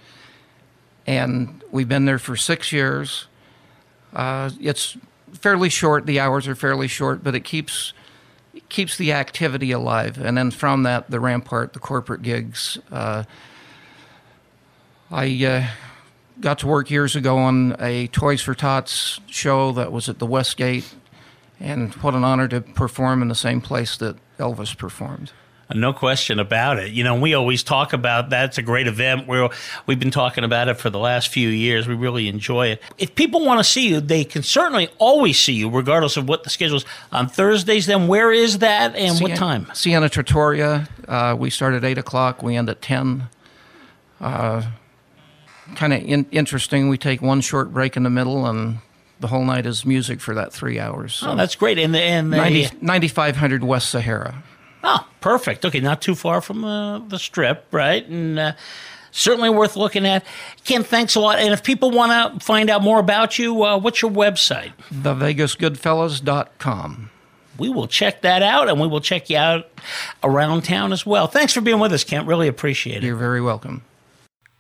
and 1.06 1.64
we've 1.72 1.90
been 1.90 2.06
there 2.06 2.20
for 2.20 2.36
six 2.36 2.72
years. 2.72 3.28
Uh, 4.14 4.50
it's 4.62 4.98
fairly 5.34 5.70
short. 5.70 6.06
The 6.06 6.20
hours 6.20 6.48
are 6.48 6.56
fairly 6.56 6.88
short, 6.88 7.24
but 7.24 7.36
it 7.36 7.42
keeps 7.42 7.94
it 8.54 8.70
keeps 8.70 8.98
the 8.98 9.14
activity 9.14 9.72
alive. 9.72 10.18
And 10.18 10.38
then 10.38 10.52
from 10.52 10.84
that, 10.84 11.12
the 11.12 11.20
Rampart, 11.20 11.74
the 11.74 11.80
corporate 11.80 12.22
gigs. 12.22 12.80
Uh, 12.92 13.24
I 15.12 15.46
uh, 15.46 15.68
got 16.40 16.60
to 16.60 16.68
work 16.68 16.90
years 16.90 17.16
ago 17.16 17.38
on 17.38 17.76
a 17.80 18.08
Toys 18.08 18.42
for 18.42 18.54
Tots 18.56 19.20
show 19.28 19.72
that 19.74 19.92
was 19.92 20.10
at 20.10 20.20
the 20.20 20.26
Westgate, 20.26 20.96
and 21.60 21.94
what 21.96 22.14
an 22.14 22.24
honor 22.24 22.48
to 22.48 22.62
perform 22.62 23.22
in 23.22 23.28
the 23.28 23.36
same 23.36 23.62
place 23.62 23.98
that 23.98 24.18
Elvis 24.38 24.78
performed. 24.78 25.32
No 25.74 25.92
question 25.92 26.40
about 26.40 26.80
it. 26.80 26.94
You 26.94 27.04
know, 27.04 27.16
we 27.20 27.34
always 27.34 27.62
talk 27.62 27.92
about 27.92 28.30
that. 28.30 28.46
It's 28.46 28.58
a 28.58 28.62
great 28.62 28.88
event. 28.88 29.28
We're, 29.28 29.50
we've 29.86 30.00
been 30.00 30.12
talking 30.12 30.46
about 30.46 30.70
it 30.70 30.76
for 30.76 30.90
the 30.90 30.98
last 31.00 31.28
few 31.28 31.50
years. 31.50 31.88
We 31.88 31.94
really 31.96 32.30
enjoy 32.30 32.68
it. 32.68 32.82
If 32.98 33.16
people 33.16 33.44
want 33.44 33.60
to 33.60 33.66
see 33.66 33.90
you, 33.90 34.00
they 34.00 34.24
can 34.24 34.44
certainly 34.44 34.88
always 34.98 35.38
see 35.38 35.54
you, 35.54 35.70
regardless 35.70 36.16
of 36.16 36.28
what 36.30 36.44
the 36.44 36.50
schedule 36.50 36.78
is. 36.78 36.86
On 37.12 37.28
Thursdays, 37.28 37.86
then 37.86 38.08
where 38.08 38.32
is 38.32 38.60
that 38.60 38.96
and 38.96 39.20
what 39.20 39.36
time? 39.36 39.68
Siena 39.74 40.08
Trattoria. 40.08 40.88
Uh, 41.06 41.36
we 41.38 41.50
start 41.50 41.74
at 41.74 41.84
8 41.84 41.98
o'clock, 41.98 42.42
we 42.42 42.56
end 42.56 42.70
at 42.70 42.82
10. 42.82 43.28
Uh, 44.22 44.64
kind 45.76 45.94
of 45.94 46.02
in- 46.04 46.28
interesting. 46.32 46.88
We 46.88 46.98
take 46.98 47.22
one 47.22 47.42
short 47.42 47.74
break 47.74 47.98
in 47.98 48.04
the 48.04 48.10
middle, 48.10 48.46
and 48.46 48.78
the 49.20 49.28
whole 49.28 49.44
night 49.44 49.66
is 49.66 49.86
music 49.86 50.22
for 50.22 50.34
that 50.36 50.54
three 50.54 50.80
hours. 50.80 51.16
So 51.16 51.32
Oh, 51.32 51.36
that's 51.36 51.56
great. 51.56 51.78
And 51.78 51.94
the, 51.94 52.00
and 52.02 52.32
the, 52.32 52.38
90, 52.38 52.70
9500 52.82 53.64
West 53.64 53.90
Sahara. 53.90 54.44
Oh, 54.90 55.06
perfect. 55.20 55.66
Okay, 55.66 55.82
not 55.82 56.02
too 56.02 56.16
far 56.16 56.40
from 56.40 56.64
uh, 56.64 57.00
the 57.00 57.20
strip, 57.20 57.66
right? 57.72 58.08
And 58.08 58.40
uh, 58.40 58.54
certainly 59.12 59.50
worth 59.50 59.76
looking 59.76 60.06
at. 60.06 60.24
Ken, 60.64 60.82
thanks 60.82 61.16
a 61.16 61.20
lot. 61.20 61.40
And 61.40 61.52
if 61.52 61.62
people 61.62 61.92
want 61.92 62.40
to 62.40 62.46
find 62.46 62.70
out 62.70 62.82
more 62.82 62.98
about 62.98 63.38
you, 63.38 63.64
uh, 63.64 63.78
what's 63.78 64.02
your 64.02 64.12
website? 64.12 64.72
TheVegasGoodfellas.com. 64.94 67.10
We 67.58 67.68
will 67.68 67.88
check 67.88 68.22
that 68.22 68.42
out, 68.42 68.70
and 68.70 68.80
we 68.80 68.88
will 68.88 69.02
check 69.02 69.30
you 69.30 69.36
out 69.36 69.70
around 70.24 70.64
town 70.64 70.94
as 70.94 71.06
well. 71.06 71.28
Thanks 71.28 71.52
for 71.52 71.60
being 71.60 71.80
with 71.80 71.92
us, 71.92 72.06
Kent. 72.06 72.26
Really 72.26 72.48
appreciate 72.48 73.04
it. 73.04 73.04
You're 73.04 73.18
very 73.18 73.42
welcome. 73.42 73.84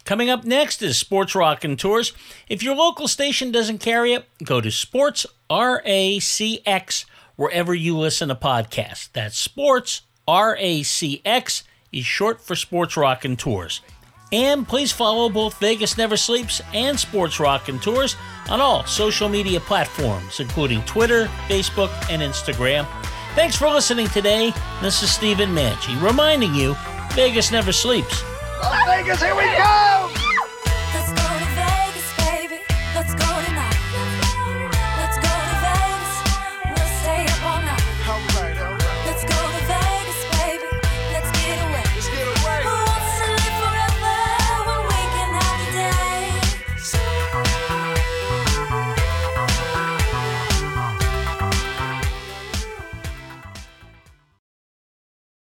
Coming 0.03 0.29
up 0.29 0.43
next 0.43 0.81
is 0.81 0.97
Sports 0.97 1.35
Raconteurs. 1.35 2.11
If 2.49 2.63
your 2.63 2.75
local 2.75 3.07
station 3.07 3.49
doesn't 3.51 3.77
carry 3.77 4.11
it, 4.11 4.25
go 4.43 4.59
to 4.59 4.71
Sports 4.71 5.25
R 5.49 5.81
A 5.85 6.19
C 6.19 6.61
X 6.65 7.05
wherever 7.37 7.73
you 7.73 7.97
listen 7.97 8.27
to 8.27 8.35
podcasts. 8.35 9.07
That's 9.13 9.39
Sports 9.39 10.01
R 10.27 10.57
A 10.59 10.83
C 10.83 11.21
X 11.23 11.63
is 11.91 12.05
short 12.05 12.41
for 12.41 12.55
Sports 12.55 12.97
Raconteurs. 12.97 13.81
And 14.33 14.67
please 14.67 14.91
follow 14.91 15.29
both 15.29 15.57
Vegas 15.59 15.97
Never 15.97 16.17
Sleeps 16.17 16.61
and 16.73 16.99
Sports 16.99 17.39
Raconteurs 17.39 18.17
on 18.49 18.59
all 18.59 18.85
social 18.85 19.29
media 19.29 19.61
platforms, 19.61 20.41
including 20.41 20.81
Twitter, 20.81 21.27
Facebook, 21.47 21.89
and 22.09 22.21
Instagram. 22.21 22.85
Thanks 23.35 23.55
for 23.55 23.69
listening 23.69 24.07
today. 24.07 24.51
This 24.81 25.01
is 25.01 25.11
Stephen 25.11 25.51
Manchi 25.55 26.01
reminding 26.01 26.53
you 26.53 26.75
Vegas 27.13 27.51
never 27.51 27.71
sleeps. 27.71 28.21
Vegas, 28.85 29.21
here 29.21 29.35
we 29.35 29.43
go! 29.43 30.36